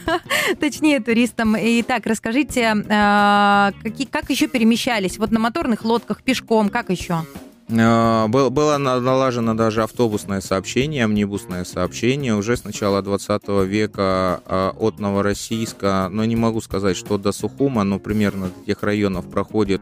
точнее 0.59 0.99
туристам. 0.99 1.55
Итак, 1.57 2.05
расскажите, 2.05 2.73
а, 2.89 3.71
какие, 3.83 4.07
как 4.07 4.29
еще 4.29 4.47
перемещались? 4.47 5.17
Вот 5.17 5.31
на 5.31 5.39
моторных 5.39 5.83
лодках, 5.85 6.23
пешком, 6.23 6.69
как 6.69 6.89
еще? 6.89 7.25
Был- 7.67 8.51
Было 8.51 8.77
на- 8.77 8.99
налажено 8.99 9.55
даже 9.55 9.81
автобусное 9.83 10.39
сообщение, 10.41 11.03
амнибусное 11.05 11.63
сообщение 11.65 12.35
уже 12.35 12.57
с 12.57 12.63
начала 12.63 13.01
20 13.01 13.47
века 13.65 14.41
э, 14.45 14.71
от 14.79 14.99
Новороссийска, 14.99 16.09
но 16.11 16.25
не 16.25 16.35
могу 16.35 16.61
сказать, 16.61 16.95
что 16.95 17.17
до 17.17 17.31
Сухума, 17.31 17.83
но 17.83 17.97
примерно 17.97 18.49
до 18.49 18.65
тех 18.67 18.83
районов 18.83 19.27
проходит 19.31 19.81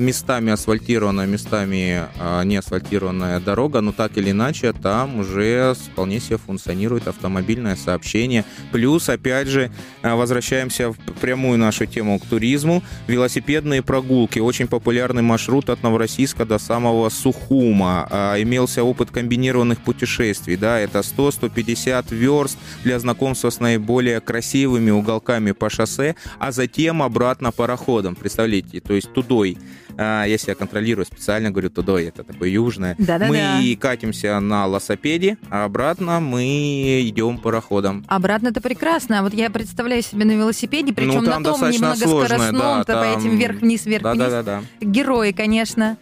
местами 0.00 0.52
асфальтированная, 0.52 1.26
местами 1.26 2.08
э, 2.18 2.44
не 2.44 2.56
асфальтированная 2.56 3.38
дорога, 3.40 3.80
но 3.80 3.92
так 3.92 4.16
или 4.16 4.30
иначе 4.30 4.72
там 4.72 5.20
уже 5.20 5.74
вполне 5.92 6.20
себе 6.20 6.38
функционирует 6.38 7.06
автомобильное 7.06 7.76
сообщение. 7.76 8.44
Плюс, 8.72 9.08
опять 9.08 9.48
же, 9.48 9.70
э, 10.02 10.14
возвращаемся 10.14 10.90
в 10.90 10.96
прямую 11.20 11.58
нашу 11.58 11.86
тему 11.86 12.18
к 12.18 12.26
туризму. 12.26 12.82
Велосипедные 13.06 13.82
прогулки. 13.82 14.38
Очень 14.38 14.66
популярный 14.66 15.22
маршрут 15.22 15.68
от 15.70 15.82
Новороссийска 15.82 16.44
до 16.44 16.58
самого 16.58 17.08
Сухума. 17.10 18.08
А, 18.10 18.40
Имелся 18.40 18.82
опыт 18.82 19.10
комбинированных 19.10 19.80
путешествий. 19.80 20.56
Да, 20.56 20.78
это 20.78 21.00
100-150 21.00 22.14
верст 22.14 22.58
для 22.84 22.98
знакомства 22.98 23.50
с 23.50 23.60
наиболее 23.60 24.20
красивыми 24.20 24.90
уголками 24.90 25.52
по 25.52 25.68
шоссе, 25.68 26.16
а 26.38 26.52
затем 26.52 27.02
обратно 27.02 27.52
пароходом. 27.52 28.14
Представляете, 28.14 28.80
то 28.80 28.94
есть 28.94 29.09
тудой. 29.12 29.58
А, 29.96 30.24
Я 30.24 30.38
себя 30.38 30.54
контролирую 30.54 31.04
специально, 31.04 31.50
говорю 31.50 31.68
тудой, 31.70 32.04
это 32.06 32.24
такое 32.24 32.48
южное. 32.48 32.94
Да-да-да. 32.98 33.28
Мы 33.28 33.76
катимся 33.80 34.38
на 34.40 34.66
велосипеде, 34.66 35.36
а 35.50 35.64
обратно 35.64 36.20
мы 36.20 37.02
идем 37.06 37.38
пароходом. 37.38 38.04
Обратно 38.08 38.48
это 38.48 38.60
прекрасно. 38.60 39.18
А 39.18 39.22
Вот 39.22 39.34
я 39.34 39.50
представляю 39.50 40.02
себе 40.02 40.24
на 40.24 40.32
велосипеде, 40.32 40.92
причем 40.92 41.08
Ну, 41.08 41.20
на 41.22 41.42
том 41.42 41.60
немногоскоростном, 41.70 41.96
сложно, 41.96 42.52
да, 42.52 42.84
то 42.84 42.92
по 42.94 43.00
там- 43.02 43.18
этим 43.18 43.36
вверх-вниз, 43.36 43.84
вверх-вниз. 43.86 44.18
Да-да-да. 44.18 44.62
Герои, 44.80 45.32
конечно. 45.32 45.96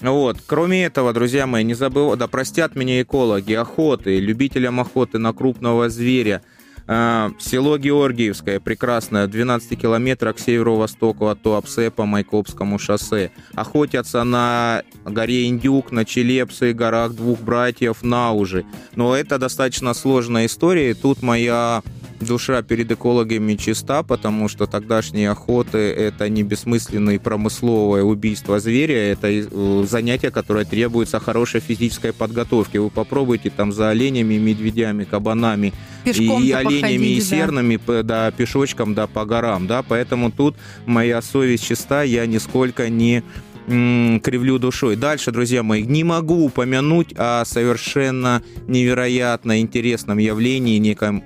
Вот. 0.00 0.38
Кроме 0.46 0.84
этого, 0.84 1.12
друзья 1.12 1.46
мои, 1.46 1.64
не 1.64 1.74
забывайте, 1.74 2.18
да 2.20 2.26
простят 2.28 2.74
меня 2.74 3.00
экологи, 3.02 3.52
охоты, 3.54 4.18
любителям 4.20 4.80
охоты 4.80 5.18
на 5.18 5.32
крупного 5.32 5.88
зверя. 5.88 6.42
А, 6.88 7.32
село 7.38 7.78
Георгиевское, 7.78 8.60
прекрасное, 8.60 9.26
в 9.26 9.30
12 9.30 9.80
километрах 9.80 10.36
к 10.36 10.38
северо-востоку 10.38 11.26
от 11.26 11.42
Туапсе 11.42 11.90
по 11.90 12.06
Майкопскому 12.06 12.78
шоссе. 12.78 13.32
Охотятся 13.54 14.22
на 14.22 14.82
горе 15.04 15.48
Индюк, 15.48 15.90
на 15.90 16.04
Челепсе, 16.04 16.72
горах 16.72 17.14
двух 17.14 17.40
братьев, 17.40 18.02
на 18.02 18.32
уже. 18.32 18.64
Но 18.94 19.16
это 19.16 19.38
достаточно 19.38 19.94
сложная 19.94 20.46
история, 20.46 20.92
и 20.92 20.94
тут 20.94 21.22
моя 21.22 21.82
душа 22.20 22.62
перед 22.62 22.90
экологами 22.90 23.54
чиста, 23.54 24.02
потому 24.02 24.48
что 24.48 24.66
тогдашние 24.66 25.30
охоты— 25.30 25.78
это 25.78 26.28
не 26.28 26.42
бессмысленное 26.42 27.18
промысловое 27.18 28.02
убийство 28.02 28.58
зверя, 28.60 29.12
это 29.12 29.28
э, 29.28 29.84
занятие, 29.88 30.30
которое 30.30 30.64
требуется 30.64 31.20
хорошей 31.20 31.60
физической 31.60 32.12
подготовки. 32.12 32.78
Вы 32.78 32.90
попробуйте 32.90 33.50
там 33.50 33.72
за 33.72 33.90
оленями, 33.90 34.34
медведями, 34.34 35.04
кабанами 35.04 35.72
Пешком 36.04 36.42
и 36.42 36.52
оленями, 36.52 36.75
и 36.78 36.80
походить, 36.82 37.30
да. 37.30 37.36
сернами, 37.36 37.76
п- 37.76 38.02
да, 38.02 38.30
пешочком, 38.30 38.94
да, 38.94 39.06
по 39.06 39.24
горам, 39.24 39.66
да, 39.66 39.82
поэтому 39.82 40.30
тут 40.30 40.56
моя 40.86 41.22
совесть 41.22 41.66
чиста, 41.66 42.02
я 42.02 42.26
нисколько 42.26 42.88
не 42.88 43.22
кривлю 43.66 44.58
душой. 44.60 44.94
Дальше, 44.94 45.32
друзья 45.32 45.64
мои, 45.64 45.82
не 45.82 46.04
могу 46.04 46.44
упомянуть 46.44 47.12
о 47.16 47.44
совершенно 47.44 48.42
невероятно 48.68 49.60
интересном 49.60 50.18
явлении, 50.18 50.78
неком 50.78 51.24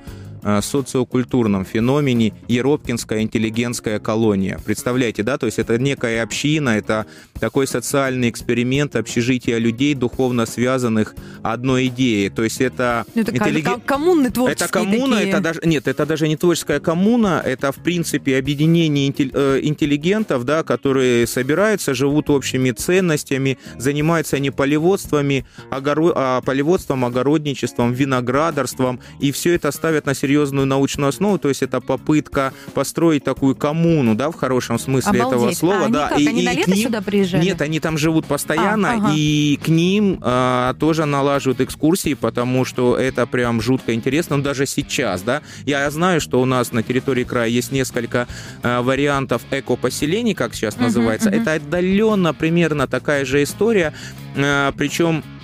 социокультурном 0.63 1.65
феномене 1.65 2.33
Еропкинская 2.49 3.23
интеллигентская 3.23 3.99
колония. 3.99 4.59
Представляете, 4.65 5.23
да? 5.23 5.39
То 5.39 5.47
есть 5.47 5.59
это 5.59 5.79
некая 5.79 6.23
община, 6.23 6.71
это 6.71 7.07
такой 7.39 7.67
социальный 7.67 8.29
эксперимент 8.29 8.97
общежития 8.97 9.59
людей, 9.59 9.95
духовно 9.95 10.47
связанных 10.47 11.15
одной 11.43 11.87
идеей. 11.87 12.29
То 12.31 12.43
есть 12.43 12.61
это... 12.61 13.05
Ну, 13.15 13.23
это 13.23 13.33
интеллиген- 13.33 13.65
ком- 13.65 13.81
коммуны 13.81 14.31
творческие 14.31 14.67
это 14.67 14.73
коммуна, 14.73 15.17
такие. 15.17 15.31
это 15.31 15.41
даже 15.41 15.61
нет, 15.65 15.89
это 15.89 16.07
даже 16.07 16.29
не 16.29 16.37
творческая 16.37 16.81
коммуна, 16.81 17.43
это 17.45 17.73
в 17.73 17.77
принципе 17.77 18.39
объединение 18.39 19.13
э, 19.17 19.61
интеллигентов, 19.63 20.45
да, 20.45 20.63
которые 20.63 21.27
собираются, 21.27 21.95
живут 21.95 22.31
общими 22.31 22.71
ценностями, 22.71 23.59
занимаются 23.79 24.39
не 24.39 24.51
полеводствами, 24.51 25.47
огоро- 25.71 26.13
а 26.15 26.41
полеводством, 26.41 27.05
огородничеством, 27.05 27.93
виноградарством, 27.93 29.01
и 29.21 29.33
все 29.33 29.55
это 29.55 29.71
ставят 29.73 30.07
на 30.07 30.15
серьезную 30.31 30.65
научную 30.67 31.09
основу, 31.09 31.39
то 31.39 31.49
есть 31.49 31.63
это 31.63 31.81
попытка 31.81 32.53
построить 32.73 33.25
такую 33.25 33.57
коммуну, 33.57 34.15
да, 34.15 34.31
в 34.31 34.37
хорошем 34.37 34.79
смысле 34.79 35.19
этого 35.19 35.35
Обалдеть. 35.35 35.59
слова, 35.59 35.81
а 35.81 35.85
они 35.87 35.93
да. 35.93 36.09
как? 36.09 36.21
и- 36.21 36.29
они 36.29 36.43
и 36.43 36.47
на 36.47 36.53
лето 36.53 36.71
ним- 36.71 36.85
сюда 36.87 37.03
приезжали? 37.03 37.45
нет, 37.45 37.61
они 37.61 37.81
там 37.81 37.99
живут 37.99 38.27
постоянно, 38.27 38.93
А, 38.93 38.95
ага. 38.95 39.13
и 39.17 39.59
к 39.63 39.67
ним 39.69 40.19
а, 40.23 40.75
тоже 40.75 41.05
налаживают 41.05 41.61
экскурсии, 41.61 42.15
потому 42.15 42.65
что 42.65 42.97
это 42.97 43.27
прям 43.27 43.61
жутко 43.61 43.93
интересно, 43.93 44.37
ну, 44.37 44.43
даже 44.45 44.67
сейчас, 44.67 45.23
да. 45.23 45.43
Я 45.67 45.91
знаю, 45.91 46.21
что 46.21 46.41
у 46.41 46.45
нас 46.45 46.71
на 46.73 46.83
территории 46.85 47.25
края 47.25 47.49
есть 47.49 47.73
несколько 47.73 48.29
а, 48.63 48.83
вариантов 48.83 49.43
эко-поселений, 49.51 50.35
как 50.35 50.55
сейчас 50.55 50.77
Мгм, 50.77 50.85
называется. 50.85 51.31
мгм. 51.31 51.41
Это 51.43 51.55
отдаленно 51.55 52.33
примерно 52.35 52.87
такая 52.87 53.25
же 53.25 53.43
история, 53.43 53.93
а, 54.37 54.73
причем 54.77 55.25
а, 55.25 55.40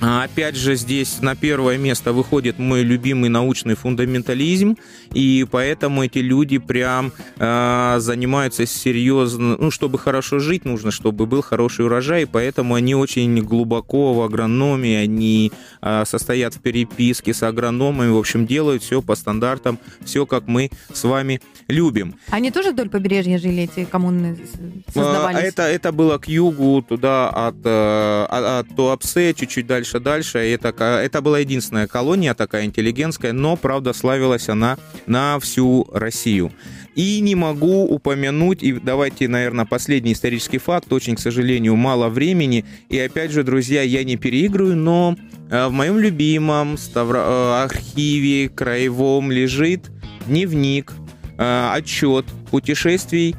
Опять 0.00 0.56
же, 0.56 0.76
здесь 0.76 1.20
на 1.20 1.36
первое 1.36 1.76
место 1.76 2.12
выходит 2.12 2.58
мой 2.58 2.82
любимый 2.82 3.28
научный 3.28 3.74
фундаментализм, 3.74 4.76
и 5.12 5.46
поэтому 5.50 6.04
эти 6.04 6.18
люди 6.18 6.58
прям 6.58 7.12
а, 7.38 7.98
занимаются 7.98 8.66
серьезно, 8.66 9.56
ну, 9.58 9.70
чтобы 9.70 9.98
хорошо 9.98 10.38
жить, 10.38 10.64
нужно, 10.64 10.90
чтобы 10.90 11.26
был 11.26 11.42
хороший 11.42 11.84
урожай, 11.84 12.22
и 12.22 12.26
поэтому 12.26 12.74
они 12.74 12.94
очень 12.94 13.42
глубоко 13.42 14.14
в 14.14 14.22
агрономии, 14.22 14.94
они 14.94 15.52
а, 15.80 16.04
состоят 16.04 16.54
в 16.54 16.60
переписке 16.60 17.34
с 17.34 17.42
агрономами, 17.42 18.10
в 18.10 18.16
общем, 18.16 18.46
делают 18.46 18.82
все 18.82 19.02
по 19.02 19.14
стандартам, 19.14 19.78
все 20.04 20.24
как 20.24 20.46
мы 20.46 20.70
с 20.92 21.04
вами 21.04 21.40
любим. 21.68 22.14
Они 22.30 22.50
тоже 22.50 22.72
вдоль 22.72 22.88
побережья 22.88 23.38
жили, 23.38 23.64
эти 23.64 23.84
коммуны 23.84 24.38
создавались? 24.86 25.38
А, 25.38 25.42
Это, 25.42 25.62
это 25.62 25.92
было 25.92 26.18
к 26.18 26.28
югу, 26.28 26.82
туда 26.88 27.28
от, 27.28 27.56
э, 27.64 28.26
от, 28.28 28.66
от 28.66 28.76
Туапсе, 28.76 29.34
чуть-чуть 29.34 29.66
дальше, 29.66 29.79
дальше. 30.00 30.46
И 30.46 30.50
Это, 30.50 30.68
это 30.68 31.22
была 31.22 31.38
единственная 31.38 31.86
колония 31.86 32.34
такая 32.34 32.64
интеллигентская, 32.64 33.32
но, 33.32 33.56
правда, 33.56 33.92
славилась 33.92 34.48
она 34.48 34.76
на 35.06 35.38
всю 35.40 35.88
Россию. 35.92 36.52
И 36.94 37.20
не 37.20 37.34
могу 37.34 37.84
упомянуть, 37.84 38.62
и 38.62 38.72
давайте, 38.72 39.28
наверное, 39.28 39.64
последний 39.64 40.12
исторический 40.12 40.58
факт, 40.58 40.92
очень, 40.92 41.14
к 41.16 41.20
сожалению, 41.20 41.76
мало 41.76 42.08
времени. 42.08 42.64
И 42.88 42.98
опять 42.98 43.30
же, 43.30 43.44
друзья, 43.44 43.82
я 43.82 44.04
не 44.04 44.16
переигрываю, 44.16 44.76
но 44.76 45.16
э, 45.50 45.66
в 45.68 45.72
моем 45.72 45.98
любимом 45.98 46.74
Ставро- 46.74 47.60
э, 47.60 47.62
архиве 47.62 48.48
краевом 48.48 49.30
лежит 49.30 49.90
дневник, 50.26 50.92
э, 51.38 51.70
отчет 51.72 52.26
путешествий 52.50 53.34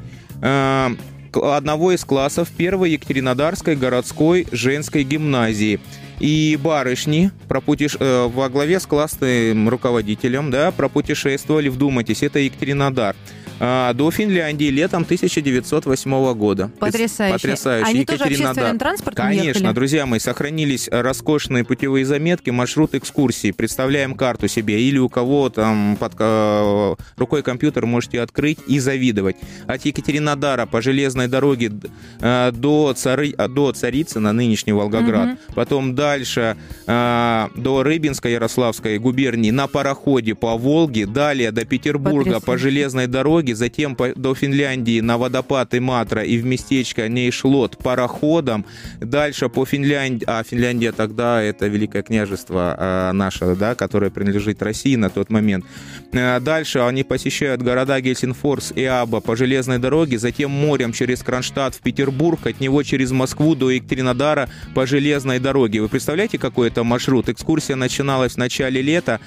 одного 1.34 1.92
из 1.92 2.04
классов 2.04 2.50
первой 2.50 2.92
Екатеринодарской 2.92 3.76
городской 3.76 4.46
женской 4.50 5.04
гимназии. 5.04 5.80
И 6.22 6.56
барышни 6.62 7.32
пропутеш... 7.48 7.96
э, 7.98 8.28
во 8.28 8.48
главе 8.48 8.78
с 8.78 8.86
классным 8.86 9.68
руководителем 9.68 10.52
да, 10.52 10.70
пропутешествовали, 10.70 11.68
вдумайтесь, 11.68 12.22
это 12.22 12.38
Екатеринодар, 12.38 13.16
до 13.58 14.10
Финляндии 14.10 14.70
летом 14.70 15.02
1908 15.02 16.34
года. 16.34 16.70
Потрясающе. 16.78 17.34
Потрясающе. 17.34 17.90
Они 17.90 18.04
тоже 18.04 18.24
общественным 18.24 18.78
транспортом 18.78 19.26
Конечно, 19.26 19.58
ехали? 19.58 19.74
друзья 19.74 20.06
мои, 20.06 20.18
сохранились 20.18 20.88
роскошные 20.90 21.64
путевые 21.64 22.04
заметки, 22.04 22.50
маршрут 22.50 22.94
экскурсии. 22.94 23.52
Представляем 23.52 24.14
карту 24.14 24.48
себе. 24.48 24.80
Или 24.80 24.98
у 24.98 25.08
кого 25.08 25.48
там 25.48 25.96
под 25.98 26.14
э, 26.18 26.94
рукой 27.16 27.42
компьютер 27.42 27.86
можете 27.86 28.20
открыть 28.20 28.58
и 28.66 28.78
завидовать. 28.78 29.36
От 29.66 29.84
Екатеринодара 29.84 30.66
по 30.66 30.82
железной 30.82 31.28
дороге 31.28 31.72
э, 32.20 32.52
до, 32.52 32.92
Цары, 32.94 33.32
а, 33.36 33.48
до 33.48 33.72
Царицына, 33.72 34.32
нынешний 34.32 34.72
Волгоград. 34.72 35.28
Мгм. 35.28 35.38
Потом 35.54 35.94
дальше 35.94 36.56
э, 36.86 37.48
до 37.56 37.82
Рыбинской 37.82 38.32
Ярославской 38.32 38.98
губернии 38.98 39.50
на 39.50 39.66
пароходе 39.66 40.34
по 40.34 40.56
Волге. 40.56 41.06
Далее 41.06 41.50
до 41.50 41.64
Петербурга 41.64 42.40
по 42.40 42.58
железной 42.58 43.06
дороге. 43.06 43.51
Затем 43.54 43.94
по- 43.96 44.14
до 44.14 44.34
Финляндии 44.34 45.00
на 45.00 45.18
водопад 45.18 45.74
Иматра 45.74 46.22
и 46.22 46.38
в 46.38 46.44
местечко 46.44 47.08
Нейшлот 47.08 47.78
пароходом. 47.78 48.64
Дальше 49.00 49.48
по 49.48 49.64
Финляндии. 49.64 50.24
А 50.26 50.42
Финляндия 50.42 50.92
тогда 50.92 51.42
это 51.42 51.66
Великое 51.66 52.02
княжество 52.02 52.76
э, 52.78 53.12
наше, 53.12 53.54
да, 53.56 53.74
которое 53.74 54.10
принадлежит 54.10 54.62
России 54.62 54.96
на 54.96 55.10
тот 55.10 55.30
момент. 55.30 55.64
Э, 56.12 56.40
Дальше 56.40 56.80
они 56.80 57.02
посещают 57.04 57.62
города 57.62 58.00
Гельсинфорс 58.00 58.72
и 58.74 58.84
Аба 58.84 59.20
по 59.20 59.36
железной 59.36 59.78
дороге, 59.78 60.18
затем 60.18 60.50
морем 60.50 60.92
через 60.92 61.22
Кронштадт 61.22 61.74
в 61.74 61.80
Петербург, 61.80 62.46
от 62.46 62.60
него 62.60 62.82
через 62.82 63.10
Москву 63.12 63.54
до 63.54 63.70
Екатеринодара 63.70 64.48
по 64.74 64.86
железной 64.86 65.38
дороге. 65.38 65.80
Вы 65.80 65.88
представляете, 65.88 66.38
какой 66.38 66.68
это 66.68 66.84
маршрут? 66.84 67.28
Экскурсия 67.28 67.76
начиналась 67.76 68.32
в 68.34 68.36
начале 68.38 68.82
лета 68.82 69.20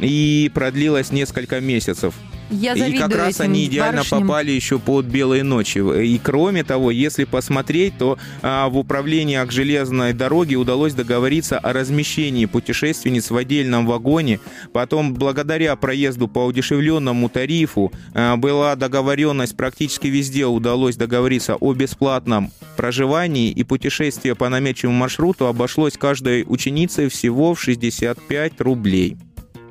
и 0.00 0.50
продлилась 0.54 1.12
несколько 1.12 1.60
месяцев. 1.60 2.14
Я 2.50 2.74
И 2.74 2.78
завидую 2.78 3.08
как 3.08 3.18
раз 3.18 3.40
они 3.40 3.66
идеально 3.66 3.98
барышням. 3.98 4.22
попали 4.22 4.52
еще 4.52 4.78
под 4.78 5.06
белые 5.06 5.42
ночи. 5.42 5.78
И 6.04 6.18
кроме 6.18 6.62
того, 6.62 6.90
если 6.90 7.24
посмотреть, 7.24 7.98
то 7.98 8.18
а, 8.42 8.68
в 8.68 8.78
управлении 8.78 9.44
к 9.44 9.50
железной 9.50 10.12
дороге 10.12 10.56
удалось 10.56 10.94
договориться 10.94 11.58
о 11.58 11.72
размещении 11.72 12.46
путешественниц 12.46 13.30
в 13.30 13.36
отдельном 13.36 13.86
вагоне. 13.86 14.38
Потом, 14.72 15.14
благодаря 15.14 15.74
проезду 15.76 16.28
по 16.28 16.46
удешевленному 16.46 17.28
тарифу, 17.28 17.92
а, 18.14 18.36
была 18.36 18.76
договоренность 18.76 19.56
практически 19.56 20.06
везде 20.06 20.46
удалось 20.46 20.96
договориться 20.96 21.56
о 21.56 21.72
бесплатном 21.72 22.52
проживании, 22.76 23.50
и 23.50 23.64
путешествие 23.64 24.36
по 24.36 24.48
намеченному 24.48 24.96
маршруту 24.98 25.46
обошлось 25.46 25.94
каждой 25.94 26.44
ученице 26.46 27.08
всего 27.08 27.54
в 27.54 27.60
65 27.60 28.60
рублей. 28.60 29.16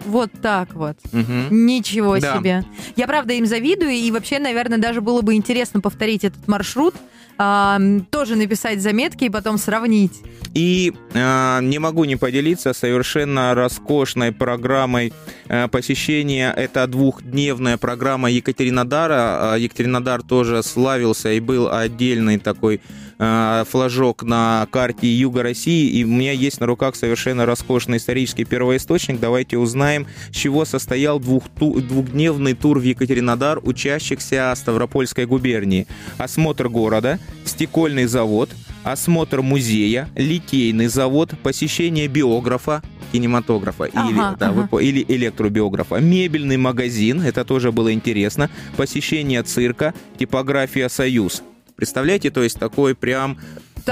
Вот 0.06 0.32
так 0.42 0.74
вот. 0.74 0.98
Мгм. 1.12 1.66
Ничего 1.66 2.18
Да. 2.20 2.38
себе. 2.38 2.64
Я 2.96 3.08
правда 3.08 3.34
им 3.34 3.46
завидую, 3.46 3.92
и 3.92 4.12
вообще, 4.12 4.40
наверное, 4.40 4.78
даже 4.78 5.02
было 5.02 5.22
бы 5.22 5.34
интересно 5.34 5.82
повторить 5.82 6.24
этот 6.24 6.48
маршрут, 6.48 6.96
а, 7.38 7.80
тоже 8.12 8.36
написать 8.38 8.82
заметки 8.82 9.26
и 9.26 9.30
потом 9.30 9.58
сравнить. 9.58 10.22
И 10.54 10.94
э, 11.14 11.60
не 11.64 11.80
могу 11.80 12.06
не 12.06 12.16
поделиться 12.16 12.72
совершенно 12.74 13.54
роскошной 13.54 14.32
программой 14.32 15.12
э, 15.50 15.68
посещения. 15.68 16.54
Это 16.56 16.88
двухдневная 16.88 17.78
программа 17.78 18.30
Екатеринодара. 18.32 19.54
А 19.54 19.58
Екатеринодар 19.58 20.22
тоже 20.24 20.64
славился 20.64 21.34
и 21.34 21.42
был 21.42 21.70
отдельный 21.70 22.38
такой 22.40 22.80
флажок 23.18 24.24
на 24.24 24.68
карте 24.72 25.08
Юга 25.08 25.44
России. 25.44 25.90
И 25.90 26.04
у 26.04 26.08
меня 26.08 26.32
есть 26.32 26.60
на 26.60 26.66
руках 26.66 26.96
совершенно 26.96 27.46
роскошный 27.46 27.98
исторический 27.98 28.46
первоисточник. 28.46 29.20
Давайте 29.20 29.58
узнаем, 29.58 30.08
с 30.32 30.36
чего 30.36 30.66
состоял 30.66 31.20
двухту- 31.20 31.82
двухдневный 31.82 32.54
тур 32.54 32.80
в 32.80 32.84
Екатеринодар 32.84 33.60
учащихся 33.64 34.54
Ставропольской 34.56 35.26
губернии. 35.26 35.88
Осмотр 36.18 36.70
города, 36.70 37.20
стекольный 37.46 38.06
завод, 38.06 38.50
осмотр 38.84 39.42
музея, 39.42 40.10
литейный 40.16 40.88
завод, 40.88 41.32
посещение 41.42 42.08
биографа, 42.08 42.84
кинематографа 43.12 43.90
Ага, 43.94 44.10
или, 44.10 44.18
да, 44.40 44.52
вы 44.52 44.62
ага. 44.62 44.68
по- 44.68 44.80
или 44.80 45.06
электробиографа, 45.08 45.96
мебельный 45.96 46.58
магазин, 46.58 47.22
это 47.22 47.46
тоже 47.46 47.72
было 47.72 47.94
интересно, 47.94 48.50
посещение 48.78 49.42
цирка, 49.44 49.94
типография 50.20 50.90
«Союз». 50.90 51.42
Представляете, 51.76 52.32
то 52.32 52.44
есть 52.44 52.60
такой 52.60 52.96
прям 52.96 53.38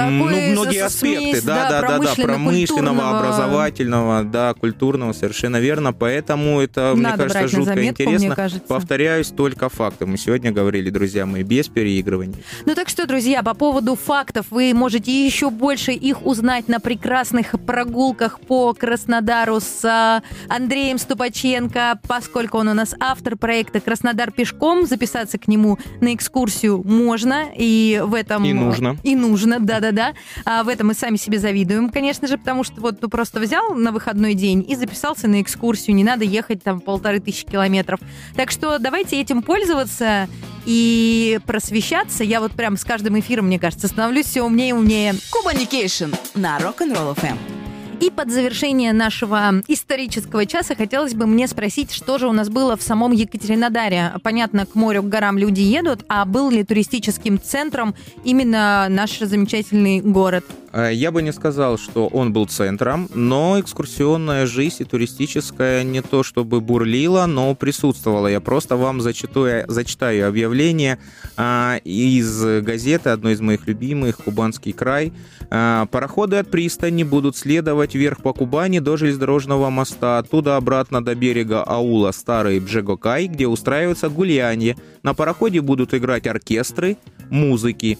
м, 0.02 0.20
ну, 0.20 0.26
Такой 0.26 0.50
многие 0.52 0.80
с- 0.80 0.86
аспекты, 0.86 1.32
смесь, 1.32 1.44
да, 1.44 1.70
да, 1.70 1.82
да, 1.82 2.00
да, 2.00 2.14
промышленного, 2.24 3.20
образовательного, 3.20 4.24
да, 4.24 4.54
культурного, 4.54 5.14
совершенно 5.14 5.58
верно. 5.60 5.94
Поэтому 5.94 6.60
это, 6.60 6.94
мне 6.94 7.04
Надо 7.04 7.24
кажется, 7.24 7.40
брать 7.40 7.52
на 7.54 7.58
жутко 7.58 7.74
заметку, 7.76 8.04
мне 8.04 8.12
интересно. 8.14 8.36
кажется. 8.36 8.68
Повторяюсь, 8.68 9.28
только 9.28 9.70
факты. 9.70 10.06
Мы 10.06 10.18
сегодня 10.18 10.52
говорили, 10.52 10.90
друзья 10.90 11.26
мои, 11.26 11.44
без 11.44 11.68
переигрываний. 11.68 12.36
Ну 12.66 12.76
так 12.76 12.90
что, 12.90 13.06
друзья, 13.08 13.44
по 13.44 13.54
поводу 13.54 13.96
фактов, 13.96 14.48
вы 14.50 14.74
можете 14.74 15.26
еще 15.26 15.50
больше 15.50 15.92
их 15.92 16.26
узнать 16.26 16.68
на 16.68 16.80
прекрасных 16.80 17.56
прогулках 17.66 18.40
по 18.40 18.74
Краснодару 18.74 19.60
с 19.60 19.84
а, 19.86 20.22
Андреем 20.50 20.98
Ступаченко, 20.98 22.00
поскольку 22.08 22.58
он 22.58 22.68
у 22.70 22.74
нас 22.74 22.96
автор 23.00 23.36
проекта 23.38 23.80
«Краснодар 23.80 24.32
пешком». 24.32 24.86
Записаться 24.86 25.38
к 25.38 25.48
нему 25.48 25.78
на 26.02 26.14
экскурсию 26.14 26.84
можно, 26.84 27.46
и 27.56 28.02
в 28.06 28.14
этом... 28.14 28.44
И 28.46 28.54
нужно. 28.54 28.98
И 29.04 29.16
нужно, 29.16 29.60
да-да-да. 29.84 30.14
А 30.46 30.64
в 30.64 30.70
этом 30.70 30.88
мы 30.88 30.94
сами 30.94 31.18
себе 31.18 31.40
завидуем, 31.40 31.90
конечно 31.90 32.28
же, 32.28 32.38
потому 32.38 32.64
что 32.64 32.80
вот 32.80 33.02
ну 33.02 33.10
просто 33.10 33.40
взял 33.40 33.74
на 33.74 33.92
выходной 33.92 34.34
день 34.34 34.66
и 34.68 34.76
записался 34.76 35.28
на 35.28 35.42
экскурсию, 35.42 35.96
не 35.96 36.04
надо 36.04 36.24
ехать 36.24 36.64
там 36.64 36.80
полторы 36.80 37.20
тысячи 37.20 37.46
километров. 37.46 38.00
Так 38.36 38.52
что 38.52 38.80
давайте 38.80 39.20
этим 39.20 39.42
пользоваться 39.42 40.28
и 40.66 41.40
просвещаться. 41.46 42.24
Я 42.24 42.40
вот 42.40 42.54
прям 42.54 42.78
с 42.78 42.86
каждым 42.86 43.20
эфиром, 43.20 43.48
мне 43.48 43.60
кажется, 43.60 43.88
становлюсь 43.88 44.28
все 44.28 44.44
умнее 44.44 44.70
и 44.70 44.74
умнее. 44.74 45.16
Кубаникейшн 45.32 46.14
на 46.36 46.58
Rock'n'Roll 46.60 47.16
FM. 47.16 47.63
И 48.04 48.10
под 48.10 48.30
завершение 48.30 48.92
нашего 48.92 49.64
исторического 49.70 50.46
часа 50.46 50.76
хотелось 50.76 51.14
бы 51.14 51.26
мне 51.26 51.48
спросить, 51.48 51.94
что 51.94 52.18
же 52.18 52.28
у 52.28 52.34
нас 52.34 52.50
было 52.50 52.76
в 52.76 52.82
самом 52.82 53.14
Екатеринодаре. 53.14 54.12
Понятно, 54.24 54.66
к 54.66 54.76
морю, 54.76 55.04
к 55.04 55.08
горам 55.08 55.38
люди 55.38 55.62
едут, 55.62 56.04
а 56.10 56.26
был 56.26 56.50
ли 56.50 56.66
туристическим 56.66 57.40
центром 57.42 57.96
именно 58.26 58.88
наш 58.90 59.20
замечательный 59.20 60.02
город? 60.02 60.44
Э, 60.74 60.90
Я 60.92 61.12
бы 61.12 61.22
не 61.22 61.32
сказал, 61.32 61.78
что 61.78 62.08
он 62.08 62.34
был 62.34 62.48
центром, 62.48 63.08
но 63.14 63.60
экскурсионная 63.60 64.46
жизнь 64.48 64.78
и 64.80 64.86
туристическая 64.86 65.84
не 65.84 66.02
то 66.02 66.24
чтобы 66.24 66.62
бурлила, 66.62 67.26
но 67.28 67.54
присутствовала. 67.56 68.28
Я 68.28 68.40
просто 68.40 68.76
вам 68.76 69.00
зачитаю, 69.00 69.66
зачитаю 69.68 70.28
объявление 70.28 70.98
а, 71.38 71.78
из 71.84 72.44
газеты, 72.62 73.10
одной 73.10 73.34
из 73.34 73.42
моих 73.42 73.68
любимых, 73.68 74.18
«Кубанский 74.18 74.74
край». 74.74 75.14
А, 75.52 75.86
Пароходы 75.86 76.38
от 76.38 76.50
пристани 76.50 77.04
будут 77.04 77.38
следовать 77.38 77.94
вверх 77.94 78.22
по 78.22 78.34
Кубани 78.34 78.80
до 78.80 78.98
железнодорожного 78.98 79.70
моста, 79.70 80.18
оттуда 80.18 80.58
обратно 80.58 81.04
до 81.04 81.14
берега 81.14 81.64
аула 81.64 82.12
Старый 82.12 82.60
Бжегокай, 82.60 83.28
где 83.28 83.46
устраивается 83.48 84.10
гулянье. 84.10 84.76
На 85.04 85.14
пароходе 85.14 85.62
будут 85.62 85.94
играть 85.94 86.26
оркестры, 86.26 86.98
музыки. 87.30 87.98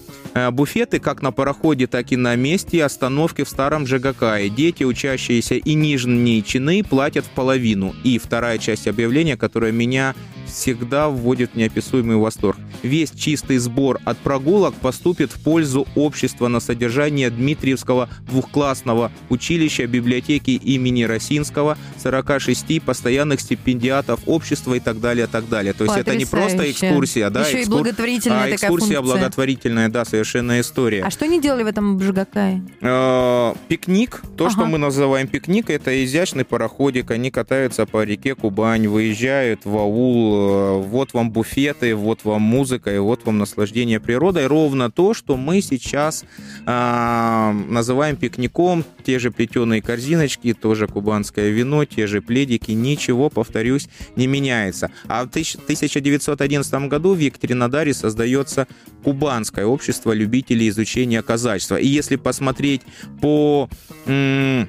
Буфеты 0.52 0.98
как 0.98 1.22
на 1.22 1.32
пароходе, 1.32 1.86
так 1.86 2.10
и 2.12 2.16
на 2.16 2.34
месте 2.34 2.63
остановки 2.72 3.44
в 3.44 3.48
старом 3.48 3.86
ЖГК. 3.86 4.38
Дети, 4.48 4.84
учащиеся 4.84 5.56
и 5.56 5.74
нижние 5.74 6.42
чины, 6.42 6.82
платят 6.82 7.24
в 7.24 7.30
половину. 7.30 7.94
И 8.04 8.18
вторая 8.18 8.58
часть 8.58 8.88
объявления, 8.88 9.36
которая 9.36 9.72
меня 9.72 10.14
всегда 10.54 11.08
вводит 11.08 11.52
в 11.52 11.56
неописуемый 11.56 12.16
восторг. 12.16 12.56
Весь 12.82 13.10
чистый 13.10 13.58
сбор 13.58 13.98
от 14.04 14.16
прогулок 14.18 14.74
поступит 14.74 15.32
в 15.32 15.42
пользу 15.42 15.86
общества 15.96 16.48
на 16.48 16.60
содержание 16.60 17.30
Дмитриевского 17.30 18.08
двухклассного 18.28 19.10
училища 19.30 19.86
библиотеки 19.86 20.50
имени 20.52 21.02
Росинского, 21.04 21.76
46 22.02 22.80
постоянных 22.82 23.40
стипендиатов 23.40 24.20
общества 24.26 24.74
и 24.74 24.80
так 24.80 25.00
далее, 25.00 25.26
так 25.26 25.48
далее. 25.48 25.72
То 25.72 25.84
есть 25.84 25.96
это 25.96 26.14
не 26.16 26.24
просто 26.24 26.70
экскурсия, 26.70 27.30
да, 27.30 27.46
Еще 27.46 27.60
и 27.60 27.64
экскур- 27.64 27.70
благотворительная 27.70 28.38
а 28.38 28.42
такая 28.42 28.54
экскурсия 28.56 28.96
функция. 28.98 29.02
благотворительная, 29.02 29.88
да, 29.88 30.04
совершенно 30.04 30.60
история. 30.60 31.02
А 31.04 31.10
что 31.10 31.24
они 31.24 31.40
делали 31.40 31.64
в 31.64 31.66
этом 31.66 31.96
Бжигакае? 31.98 32.62
Э, 32.80 33.54
Пикник, 33.68 34.22
то, 34.36 34.50
что 34.50 34.60
Ага. 34.62 34.70
мы 34.70 34.78
называем 34.78 35.26
пикник, 35.26 35.70
это 35.70 36.04
изящный 36.04 36.44
пароходик. 36.44 37.10
Они 37.10 37.30
катаются 37.30 37.86
по 37.86 38.04
реке 38.04 38.34
Кубань, 38.34 38.86
выезжают 38.86 39.64
в 39.64 39.76
аул. 39.76 40.43
Э, 40.44 40.82
Вот 40.86 41.12
вам 41.14 41.30
буфеты, 41.30 41.94
вот 41.94 42.24
вам 42.24 42.42
музыка, 42.42 42.94
и 42.94 42.98
вот 42.98 43.24
вам 43.24 43.38
наслаждение 43.38 44.00
природой. 44.00 44.46
Ровно 44.46 44.90
то, 44.90 45.14
что 45.14 45.36
мы 45.36 45.60
сейчас 45.60 46.24
а, 46.66 47.52
называем 47.68 48.16
пикником. 48.16 48.84
Те 49.04 49.18
же 49.18 49.30
плетеные 49.30 49.82
корзиночки, 49.82 50.54
тоже 50.54 50.86
кубанское 50.86 51.50
вино, 51.50 51.84
те 51.84 52.06
же 52.06 52.20
пледики. 52.22 52.70
Ничего, 52.72 53.30
повторюсь, 53.30 53.88
не 54.16 54.26
меняется. 54.26 54.90
А 55.08 55.24
в 55.24 55.28
тысяч- 55.28 55.56
1911 55.56 56.88
году 56.88 57.14
в 57.14 57.18
Екатеринодаре 57.18 57.94
создается 57.94 58.66
Кубанское 59.02 59.66
общество 59.66 60.12
любителей 60.12 60.68
изучения 60.70 61.22
казачества. 61.22 61.76
И 61.76 61.86
если 61.86 62.16
посмотреть 62.16 62.80
по 63.20 63.68
м, 64.06 64.68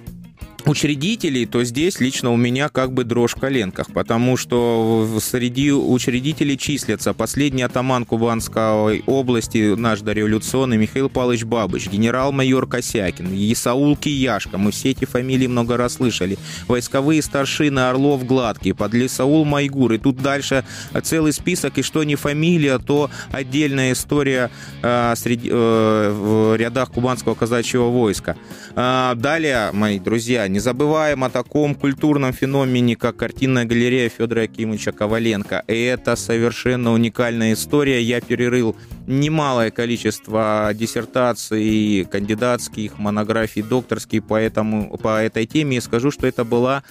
учредителей, 0.66 1.45
то 1.45 1.63
здесь 1.63 1.99
лично 1.99 2.32
у 2.32 2.38
меня 2.38 2.70
как 2.70 2.93
бы 2.93 3.03
дрожь 3.03 3.36
в 3.36 3.39
коленках, 3.39 3.88
потому 3.93 4.38
что 4.38 5.07
среди 5.22 5.72
учредителей 5.72 6.57
числятся 6.57 7.13
последний 7.13 7.63
атаман 7.63 8.05
Кубанской 8.05 9.03
области, 9.05 9.76
наш 9.76 10.01
дореволюционный 10.01 10.78
Михаил 10.78 11.09
Павлович 11.09 11.43
Бабыч, 11.43 11.88
генерал-майор 11.88 12.68
Косякин, 12.68 13.34
Исаул 13.34 13.95
Кияшка, 13.95 14.57
мы 14.57 14.72
все 14.72 14.91
эти 14.91 15.05
фамилии 15.05 15.47
много 15.47 15.78
раз 15.78 15.93
слышали, 15.93 16.38
войсковые 16.68 17.22
старшины 17.22 17.80
Орлов 17.80 18.26
Гладкий, 18.26 18.74
подлесаул 18.74 19.45
Майгур, 19.45 19.93
и 19.93 19.97
тут 19.97 20.18
дальше 20.18 20.66
целый 21.03 21.34
список, 21.34 21.78
и 21.78 21.82
что 21.82 22.03
не 22.03 22.16
фамилия, 22.16 22.80
то 22.80 23.09
отдельная 23.32 23.93
история 23.93 24.49
э, 24.82 25.13
среди, 25.16 25.49
э, 25.51 26.11
в 26.11 26.55
рядах 26.55 26.91
кубанского 26.91 27.36
казачьего 27.36 27.89
войска. 27.89 28.36
А, 28.78 29.15
Далее, 29.15 29.71
мои 29.71 29.99
друзья, 29.99 30.49
не 30.49 30.59
забываем 30.59 31.23
о 31.23 31.30
таком 31.30 31.76
культурном 31.76 32.34
феномене, 32.34 32.97
как 32.97 33.15
картинная 33.15 33.63
галерея 33.63 34.09
Федора 34.09 34.41
Акимовича 34.41 34.91
Коваленко. 34.91 35.63
И 35.67 35.82
это 35.84 36.17
совершенно 36.17 36.91
уникальная 36.91 37.53
история. 37.53 38.01
Я 38.01 38.19
перерыл 38.19 38.76
немалое 39.07 39.71
количество 39.71 40.71
диссертаций, 40.73 42.05
кандидатских, 42.11 42.99
монографий, 42.99 43.61
докторских 43.61 44.26
по, 44.26 44.36
этому, 44.36 44.97
по 44.97 45.21
этой 45.21 45.45
теме 45.45 45.78
и 45.78 45.82
скажу, 45.82 46.11
что 46.11 46.28
это 46.28 46.43
была 46.43 46.84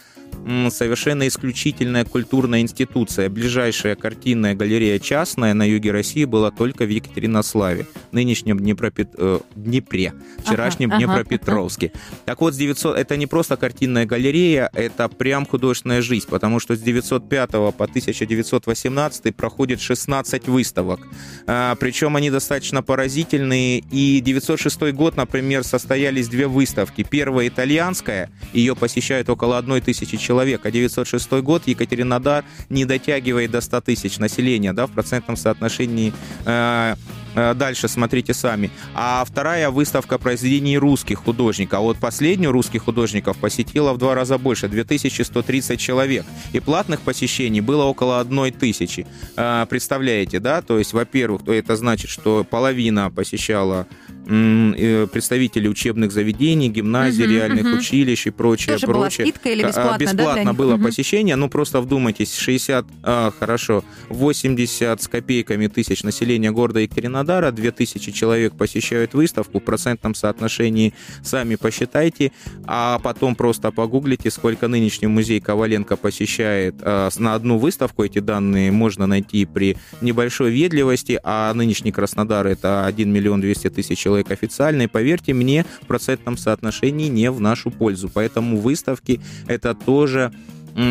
совершенно 0.70 1.26
исключительная 1.28 2.04
культурная 2.04 2.60
институция. 2.60 3.28
Ближайшая 3.28 3.96
картинная 3.96 4.54
галерея 4.54 4.98
частная 4.98 5.54
на 5.54 5.64
юге 5.68 5.90
России 5.92 6.24
была 6.24 6.50
только 6.50 6.84
в 6.84 6.88
Екатеринославе, 6.88 7.86
нынешнем 8.12 8.58
Днепропет... 8.58 9.10
э, 9.16 9.40
Днепре, 9.54 10.12
вчерашнем 10.38 10.92
Ага, 10.92 10.96
ага, 10.96 11.06
Днепропетровске. 11.06 11.92
Так 12.24 12.40
вот, 12.40 12.54
с 12.54 12.56
900... 12.56 12.96
это 12.96 13.16
не 13.16 13.26
просто 13.26 13.56
картинная 13.56 14.06
галерея, 14.06 14.70
это 14.74 15.08
прям 15.08 15.46
художественная 15.46 16.02
жизнь, 16.02 16.26
потому 16.28 16.60
что 16.60 16.76
с 16.76 16.80
905 16.80 17.50
по 17.50 17.68
1918 17.68 19.34
проходит 19.34 19.80
16 19.80 20.48
выставок. 20.48 21.00
А, 21.46 21.74
причем 21.76 22.16
они 22.16 22.30
достаточно 22.30 22.82
поразительные. 22.82 23.78
И 23.90 24.20
906 24.20 24.92
год, 24.92 25.16
например, 25.16 25.64
состоялись 25.64 26.28
две 26.28 26.46
выставки. 26.46 27.06
Первая 27.08 27.48
итальянская, 27.48 28.30
ее 28.52 28.74
посещают 28.74 29.28
около 29.28 29.58
одной 29.58 29.80
тысячи 29.80 30.16
человек, 30.24 30.64
а 30.64 30.70
906 30.70 31.30
год 31.42 31.62
Екатеринодар 31.66 32.44
не 32.70 32.84
дотягивает 32.84 33.50
до 33.50 33.60
100 33.60 33.80
тысяч 33.82 34.18
населения, 34.18 34.72
да, 34.72 34.86
в 34.86 34.90
процентном 34.90 35.36
соотношении 35.36 36.12
э, 36.46 36.94
Дальше 37.34 37.88
смотрите 37.88 38.34
сами. 38.34 38.70
А 38.94 39.24
вторая 39.24 39.70
выставка 39.70 40.18
произведений 40.18 40.78
русских 40.78 41.18
художников. 41.18 41.78
А 41.78 41.82
вот 41.82 41.98
последнюю 41.98 42.52
русских 42.52 42.84
художников 42.84 43.36
посетила 43.38 43.92
в 43.92 43.98
два 43.98 44.14
раза 44.14 44.38
больше, 44.38 44.68
2130 44.68 45.80
человек. 45.80 46.24
И 46.52 46.60
платных 46.60 47.00
посещений 47.00 47.60
было 47.60 47.84
около 47.84 48.20
одной 48.20 48.50
тысячи. 48.50 49.06
А, 49.36 49.66
Представляете, 49.66 50.38
да? 50.40 50.62
То 50.62 50.78
есть, 50.78 50.92
во-первых, 50.92 51.42
то 51.44 51.52
это 51.52 51.76
значит, 51.76 52.10
что 52.10 52.44
половина 52.48 53.10
посещала 53.10 53.86
э, 54.26 55.06
представители 55.12 55.68
учебных 55.68 56.10
заведений, 56.12 56.68
гимназий, 56.68 57.24
Мгм, 57.24 57.34
реальных 57.34 57.64
мгм. 57.66 57.78
училищ 57.78 58.26
и 58.26 58.30
прочее, 58.30 58.74
Тоже 58.76 58.86
была 58.86 59.00
прочее. 59.02 59.26
скидка 59.26 59.50
или 59.50 59.62
бесплатно, 59.62 59.98
да, 59.98 59.98
Бесплатно 59.98 60.48
них? 60.48 60.56
было 60.56 60.76
Мгм. 60.76 60.84
посещение. 60.84 61.36
Ну, 61.36 61.48
просто 61.48 61.80
вдумайтесь, 61.80 62.34
60, 62.36 62.86
а, 63.02 63.32
хорошо, 63.38 63.84
80 64.08 65.02
с 65.02 65.08
копейками 65.08 65.66
тысяч 65.66 66.02
населения 66.04 66.50
города 66.50 66.80
Екатеринодара, 66.80 67.23
2000 67.24 68.12
человек 68.12 68.54
посещают 68.56 69.14
выставку, 69.14 69.60
в 69.60 69.64
процентном 69.64 70.14
соотношении 70.14 70.94
сами 71.22 71.56
посчитайте, 71.56 72.32
а 72.66 72.98
потом 72.98 73.34
просто 73.34 73.70
погуглите, 73.70 74.30
сколько 74.30 74.68
нынешний 74.68 75.08
музей 75.08 75.40
Коваленко 75.40 75.96
посещает 75.96 76.76
с- 77.10 77.18
на 77.18 77.34
одну 77.34 77.58
выставку. 77.58 78.04
Эти 78.04 78.18
данные 78.20 78.70
можно 78.70 79.06
найти 79.06 79.44
при 79.46 79.76
небольшой 80.00 80.50
ведливости, 80.50 81.18
а 81.24 81.52
нынешний 81.54 81.92
Краснодар 81.92 82.46
это 82.46 82.86
1 82.86 83.12
миллион 83.12 83.40
200 83.40 83.70
тысяч 83.70 83.98
человек 83.98 84.30
официально, 84.30 84.82
и 84.82 84.86
поверьте 84.86 85.32
мне, 85.34 85.64
в 85.82 85.86
процентном 85.86 86.36
соотношении 86.36 87.08
не 87.08 87.30
в 87.30 87.40
нашу 87.40 87.70
пользу. 87.70 88.10
Поэтому 88.12 88.58
выставки 88.58 89.20
это 89.46 89.74
тоже 89.74 90.32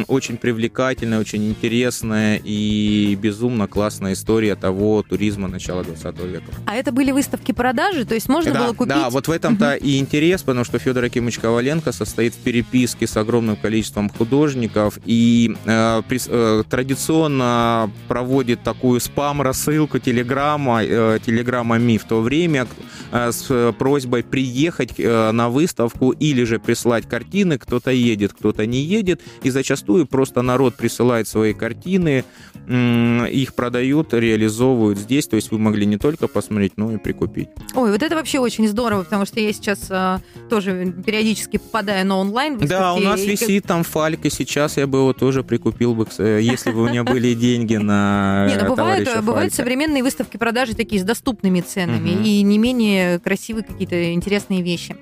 очень 0.08 0.38
привлекательная, 0.38 1.20
очень 1.20 1.50
интересная 1.50 2.40
и 2.44 3.18
безумно 3.22 3.68
классная 3.68 4.14
история 4.14 4.56
того 4.56 5.04
туризма 5.04 5.48
начала 5.48 5.84
20 5.84 6.20
века. 6.26 6.46
А 6.66 6.76
это 6.76 6.92
были 6.92 7.12
выставки 7.12 7.52
продажи? 7.52 8.06
То 8.06 8.16
есть 8.16 8.30
можно 8.30 8.54
да, 8.54 8.64
было 8.64 8.74
купить? 8.74 8.94
Да, 8.94 9.10
вот 9.10 9.28
в 9.28 9.32
этом-то 9.32 9.76
и 9.76 9.98
интерес, 9.98 10.42
потому 10.44 10.64
что 10.64 10.80
Федор 10.80 11.04
Акимович 11.04 11.40
Коваленко 11.40 11.92
состоит 11.92 12.34
в 12.34 12.38
переписке 12.38 13.08
с 13.08 13.18
огромным 13.18 13.56
количеством 13.56 14.10
художников 14.10 15.00
и 15.06 15.56
э, 15.66 16.02
при, 16.08 16.20
э, 16.28 16.64
традиционно 16.70 17.92
проводит 18.08 18.64
такую 18.64 19.00
спам-рассылку 19.00 20.00
телеграмма, 20.00 20.84
э, 20.84 21.20
телеграммами 21.26 21.98
в 21.98 22.06
то 22.06 22.22
время 22.22 22.68
э, 23.12 23.32
с 23.32 23.74
просьбой 23.78 24.24
приехать 24.24 24.94
э, 24.98 25.32
на 25.32 25.50
выставку 25.50 26.12
или 26.12 26.44
же 26.44 26.60
прислать 26.60 27.08
картины, 27.08 27.58
кто-то 27.58 27.92
едет, 27.92 28.34
кто-то 28.34 28.66
не 28.66 28.82
едет, 28.82 29.22
и 29.44 29.50
зачем 29.50 29.73
зачастую 29.74 30.06
просто 30.06 30.42
народ 30.42 30.76
присылает 30.76 31.28
свои 31.28 31.54
картины, 31.54 32.24
их 32.68 33.56
продают, 33.56 34.14
реализовывают 34.14 34.98
здесь, 34.98 35.28
то 35.28 35.36
есть 35.36 35.52
вы 35.52 35.58
могли 35.58 35.86
не 35.86 35.98
только 35.98 36.28
посмотреть, 36.28 36.74
но 36.78 36.92
и 36.92 36.98
прикупить. 36.98 37.50
Ой, 37.74 37.92
вот 37.92 38.02
это 38.02 38.16
вообще 38.16 38.40
очень 38.40 38.68
здорово, 38.68 39.04
потому 39.04 39.26
что 39.26 39.40
я 39.40 39.52
сейчас 39.52 39.88
э, 39.90 40.20
тоже 40.50 40.94
периодически 41.06 41.58
попадаю 41.58 42.06
на 42.06 42.18
онлайн. 42.18 42.58
Да, 42.60 42.94
у 42.94 43.00
нас 43.00 43.20
и... 43.20 43.32
висит 43.32 43.66
там 43.66 43.84
фалька, 43.84 44.30
сейчас 44.30 44.78
я 44.78 44.88
бы 44.88 45.00
его 45.00 45.14
тоже 45.14 45.44
прикупил 45.44 45.94
бы, 45.94 46.08
если 46.18 46.72
бы 46.72 46.84
у 46.84 46.88
меня 46.88 47.04
были 47.04 47.34
деньги 47.48 47.76
на 47.76 48.48
Не, 48.50 48.62
ну 48.62 48.76
бывают, 48.76 49.10
бывают 49.24 49.54
современные 49.54 50.04
выставки 50.04 50.38
продажи 50.38 50.74
такие 50.76 51.02
с 51.02 51.04
доступными 51.06 51.62
ценами 51.62 52.10
и 52.10 52.44
не 52.44 52.58
менее 52.58 53.20
красивые 53.20 53.64
какие-то 53.64 54.14
интересные 54.14 54.62
вещи. 54.62 54.96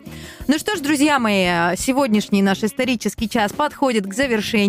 Ну 0.48 0.58
что 0.58 0.76
ж, 0.76 0.80
друзья 0.80 1.20
мои, 1.20 1.76
сегодняшний 1.78 2.42
наш 2.42 2.64
исторический 2.64 3.30
час 3.30 3.54
подходит 3.54 4.08
к 4.08 4.14
завершению. 4.14 4.61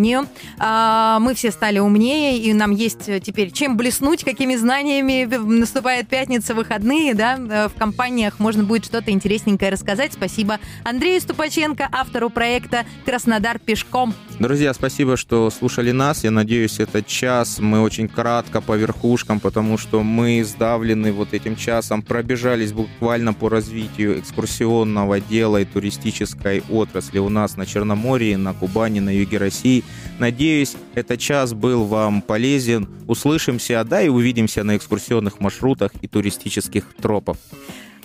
А, 0.58 1.18
мы 1.20 1.34
все 1.34 1.50
стали 1.50 1.78
умнее, 1.78 2.38
и 2.38 2.52
нам 2.52 2.70
есть 2.70 3.22
теперь 3.22 3.50
чем 3.50 3.76
блеснуть, 3.76 4.24
какими 4.24 4.56
знаниями 4.56 5.24
наступает 5.24 6.08
пятница, 6.08 6.54
выходные, 6.54 7.14
да, 7.14 7.36
э, 7.36 7.68
в 7.68 7.74
компаниях 7.78 8.38
можно 8.38 8.64
будет 8.64 8.84
что-то 8.84 9.10
интересненькое 9.10 9.70
рассказать. 9.70 10.12
Спасибо 10.12 10.58
Андрею 10.84 11.20
Ступаченко, 11.20 11.88
автору 11.90 12.30
проекта 12.30 12.84
«Краснодар 13.04 13.58
пешком». 13.58 14.14
Друзья, 14.38 14.74
спасибо, 14.74 15.16
что 15.16 15.50
слушали 15.50 15.92
нас. 15.92 16.24
Я 16.24 16.30
надеюсь, 16.30 16.80
этот 16.80 17.06
час 17.06 17.60
мы 17.60 17.80
очень 17.80 18.08
кратко 18.08 18.60
по 18.60 18.76
верхушкам, 18.76 19.38
потому 19.38 19.78
что 19.78 20.02
мы 20.02 20.42
сдавлены 20.44 21.12
вот 21.12 21.32
этим 21.32 21.54
часом, 21.54 22.02
пробежались 22.02 22.72
буквально 22.72 23.34
по 23.34 23.48
развитию 23.48 24.18
экскурсионного 24.18 25.20
дела 25.20 25.58
и 25.58 25.64
туристической 25.64 26.62
отрасли 26.70 27.18
у 27.18 27.28
нас 27.28 27.56
на 27.56 27.66
Черноморье, 27.66 28.36
на 28.36 28.52
Кубани, 28.52 29.00
на 29.00 29.10
юге 29.14 29.38
России. 29.38 29.81
Надеюсь, 30.18 30.76
этот 30.94 31.18
час 31.20 31.52
был 31.52 31.84
вам 31.84 32.22
полезен. 32.22 32.88
Услышимся, 33.08 33.82
да 33.84 34.02
и 34.02 34.08
увидимся 34.08 34.62
на 34.62 34.76
экскурсионных 34.76 35.40
маршрутах 35.40 35.92
и 36.00 36.08
туристических 36.08 36.84
тропах. 37.00 37.36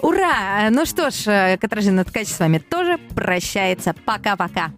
Ура! 0.01 0.69
Ну 0.71 0.85
что 0.85 1.09
ж, 1.09 1.57
Катражина 1.59 2.05
Ткач 2.05 2.27
с 2.27 2.39
вами 2.39 2.59
тоже 2.59 2.97
прощается. 3.15 3.93
Пока-пока. 4.05 4.71